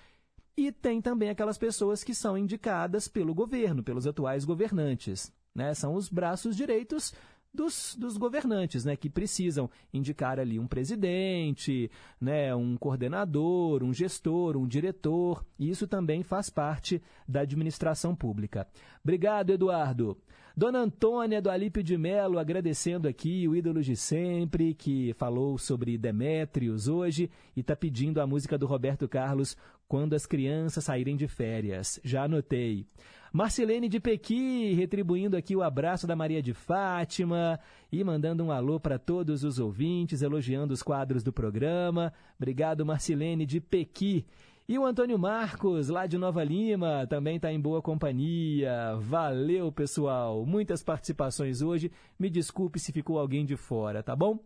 e 0.57 0.69
tem 0.69 1.01
também 1.01 1.29
aquelas 1.29 1.57
pessoas 1.57 2.03
que 2.03 2.13
são 2.13 2.37
indicadas 2.37 3.07
pelo 3.07 3.33
governo, 3.33 3.81
pelos 3.81 4.05
atuais 4.05 4.43
governantes. 4.43 5.31
Né? 5.55 5.73
São 5.73 5.95
os 5.95 6.09
braços 6.09 6.57
direitos 6.57 7.13
dos, 7.53 7.95
dos, 7.95 8.17
governantes, 8.17 8.83
né, 8.83 8.97
que 8.97 9.09
precisam 9.09 9.69
indicar 9.93 10.41
ali 10.41 10.59
um 10.59 10.67
presidente, 10.67 11.89
né, 12.19 12.53
um 12.53 12.75
coordenador, 12.75 13.81
um 13.81 13.93
gestor, 13.93 14.57
um 14.57 14.67
diretor, 14.67 15.45
e 15.57 15.69
isso 15.69 15.87
também 15.87 16.21
faz 16.21 16.49
parte 16.49 17.01
da 17.25 17.39
administração 17.39 18.13
pública. 18.13 18.67
Obrigado, 19.01 19.51
Eduardo. 19.51 20.17
Dona 20.57 20.79
Antônia 20.79 21.41
do 21.41 21.49
Alípio 21.49 21.83
de 21.83 21.97
Melo 21.97 22.39
agradecendo 22.39 23.09
aqui 23.09 23.45
o 23.45 23.53
ídolo 23.53 23.81
de 23.81 23.93
sempre, 23.93 24.73
que 24.73 25.13
falou 25.15 25.57
sobre 25.57 25.97
Demétrios 25.97 26.87
hoje 26.87 27.29
e 27.53 27.59
está 27.59 27.75
pedindo 27.75 28.21
a 28.21 28.27
música 28.27 28.57
do 28.57 28.65
Roberto 28.65 29.05
Carlos 29.05 29.57
quando 29.85 30.13
as 30.13 30.25
crianças 30.25 30.85
saírem 30.85 31.17
de 31.17 31.27
férias. 31.27 31.99
Já 32.05 32.23
anotei. 32.23 32.85
Marcelene 33.33 33.89
de 33.89 33.99
Pequi, 33.99 34.73
retribuindo 34.75 35.35
aqui 35.35 35.57
o 35.57 35.61
abraço 35.61 36.07
da 36.07 36.15
Maria 36.15 36.41
de 36.41 36.53
Fátima 36.53 37.59
e 37.91 38.01
mandando 38.01 38.41
um 38.45 38.49
alô 38.49 38.79
para 38.79 38.97
todos 38.97 39.43
os 39.43 39.59
ouvintes, 39.59 40.21
elogiando 40.21 40.73
os 40.73 40.81
quadros 40.81 41.21
do 41.21 41.33
programa. 41.33 42.13
Obrigado, 42.37 42.85
Marcelene 42.85 43.45
de 43.45 43.59
Pequi. 43.59 44.25
E 44.67 44.79
o 44.79 44.85
Antônio 44.85 45.19
Marcos, 45.19 45.89
lá 45.89 46.07
de 46.07 46.17
Nova 46.17 46.43
Lima, 46.43 47.05
também 47.07 47.35
está 47.35 47.53
em 47.53 47.59
boa 47.59 47.83
companhia. 47.83 48.95
Valeu, 48.99 49.71
pessoal. 49.71 50.43
Muitas 50.43 50.81
participações 50.81 51.61
hoje. 51.61 51.91
Me 52.17 52.31
desculpe 52.31 52.79
se 52.79 52.91
ficou 52.91 53.19
alguém 53.19 53.45
de 53.45 53.55
fora, 53.55 54.01
tá 54.01 54.15
bom? 54.15 54.39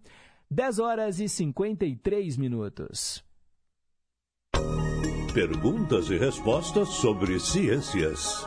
10 0.51 0.79
horas 0.79 1.19
e 1.21 1.29
53 1.29 2.35
minutos. 2.35 3.23
Perguntas 5.33 6.09
e 6.09 6.17
respostas 6.17 6.89
sobre 6.89 7.39
ciências. 7.39 8.45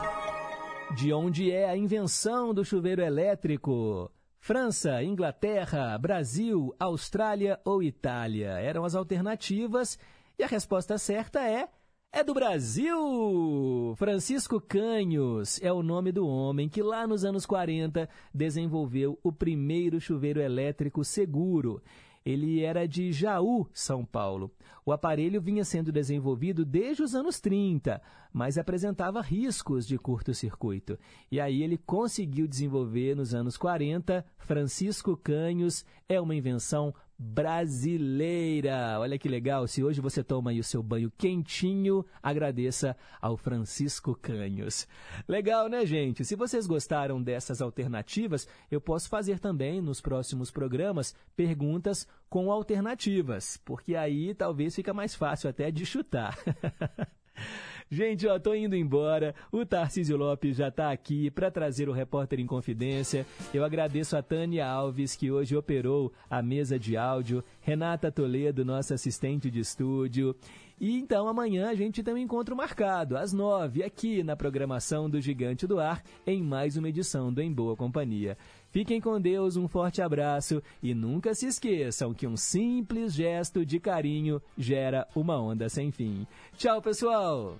De 0.95 1.11
onde 1.11 1.49
é 1.49 1.67
a 1.67 1.75
invenção 1.75 2.53
do 2.53 2.63
chuveiro 2.63 3.01
elétrico? 3.01 4.11
França, 4.39 5.01
Inglaterra, 5.01 5.97
Brasil, 5.97 6.75
Austrália 6.77 7.59
ou 7.65 7.81
Itália? 7.81 8.59
Eram 8.59 8.85
as 8.85 8.93
alternativas 8.93 9.97
e 10.37 10.43
a 10.43 10.47
resposta 10.47 10.97
certa 10.97 11.41
é 11.41 11.67
é 12.15 12.23
do 12.23 12.31
Brasil! 12.31 13.95
Francisco 13.97 14.61
Canhos 14.61 15.59
é 15.63 15.73
o 15.73 15.81
nome 15.81 16.11
do 16.11 16.27
homem 16.27 16.69
que 16.69 16.79
lá 16.79 17.07
nos 17.07 17.25
anos 17.25 17.43
40 17.43 18.07
desenvolveu 18.31 19.17
o 19.23 19.31
primeiro 19.31 19.99
chuveiro 19.99 20.39
elétrico 20.39 21.03
seguro. 21.03 21.81
Ele 22.23 22.61
era 22.61 22.87
de 22.87 23.11
Jaú, 23.11 23.67
São 23.73 24.05
Paulo. 24.05 24.51
O 24.85 24.91
aparelho 24.91 25.41
vinha 25.41 25.65
sendo 25.65 25.91
desenvolvido 25.91 26.63
desde 26.63 27.01
os 27.01 27.15
anos 27.15 27.39
30, 27.39 27.99
mas 28.31 28.59
apresentava 28.59 29.19
riscos 29.19 29.87
de 29.87 29.97
curto-circuito. 29.97 30.99
E 31.31 31.39
aí 31.41 31.63
ele 31.63 31.79
conseguiu 31.79 32.47
desenvolver 32.47 33.15
nos 33.15 33.33
anos 33.33 33.57
40. 33.57 34.23
Francisco 34.37 35.17
Canhos 35.17 35.83
é 36.07 36.21
uma 36.21 36.35
invenção 36.35 36.93
brasileira. 37.23 38.97
Olha 38.99 39.17
que 39.17 39.29
legal, 39.29 39.65
se 39.67 39.83
hoje 39.83 40.01
você 40.01 40.23
toma 40.23 40.51
o 40.51 40.63
seu 40.63 40.83
banho 40.83 41.11
quentinho, 41.17 42.05
agradeça 42.21 42.97
ao 43.21 43.37
Francisco 43.37 44.13
Canhos. 44.13 44.87
Legal, 45.27 45.69
né, 45.69 45.85
gente? 45.85 46.25
Se 46.25 46.35
vocês 46.35 46.67
gostaram 46.67 47.21
dessas 47.21 47.61
alternativas, 47.61 48.47
eu 48.69 48.81
posso 48.81 49.07
fazer 49.07 49.39
também 49.39 49.81
nos 49.81 50.01
próximos 50.01 50.51
programas 50.51 51.15
perguntas 51.35 52.07
com 52.29 52.51
alternativas, 52.51 53.57
porque 53.63 53.95
aí 53.95 54.33
talvez 54.33 54.75
fica 54.75 54.93
mais 54.93 55.15
fácil 55.15 55.49
até 55.49 55.71
de 55.71 55.85
chutar. 55.85 56.37
Gente, 57.93 58.25
ó, 58.25 58.39
tô 58.39 58.55
indo 58.55 58.75
embora. 58.75 59.35
O 59.51 59.63
Tarcísio 59.63 60.17
Lopes 60.17 60.57
já 60.57 60.69
está 60.69 60.91
aqui 60.91 61.29
para 61.29 61.51
trazer 61.51 61.87
o 61.87 61.91
repórter 61.91 62.39
em 62.39 62.47
confidência. 62.47 63.23
Eu 63.53 63.63
agradeço 63.63 64.17
a 64.17 64.23
Tânia 64.23 64.67
Alves, 64.67 65.15
que 65.15 65.29
hoje 65.29 65.55
operou 65.55 66.11
a 66.27 66.41
mesa 66.41 66.79
de 66.79 66.97
áudio, 66.97 67.43
Renata 67.61 68.11
Toledo, 68.11 68.65
nossa 68.65 68.95
assistente 68.95 69.51
de 69.51 69.59
estúdio. 69.59 70.35
E 70.81 70.97
então 70.97 71.27
amanhã 71.27 71.69
a 71.69 71.75
gente 71.75 72.01
tem 72.01 72.15
um 72.15 72.17
encontro 72.17 72.55
marcado, 72.55 73.15
às 73.15 73.31
nove, 73.31 73.83
aqui 73.83 74.23
na 74.23 74.35
programação 74.35 75.07
do 75.07 75.21
Gigante 75.21 75.67
do 75.67 75.79
Ar, 75.79 76.03
em 76.25 76.41
mais 76.41 76.75
uma 76.75 76.89
edição 76.89 77.31
do 77.31 77.43
Em 77.43 77.53
Boa 77.53 77.75
Companhia. 77.75 78.35
Fiquem 78.71 78.99
com 78.99 79.21
Deus, 79.21 79.55
um 79.55 79.67
forte 79.67 80.01
abraço 80.01 80.63
e 80.81 80.95
nunca 80.95 81.35
se 81.35 81.45
esqueçam 81.45 82.11
que 82.11 82.25
um 82.25 82.35
simples 82.35 83.13
gesto 83.13 83.63
de 83.63 83.79
carinho 83.79 84.41
gera 84.57 85.07
uma 85.15 85.39
onda 85.39 85.69
sem 85.69 85.91
fim. 85.91 86.25
Tchau, 86.57 86.81
pessoal! 86.81 87.59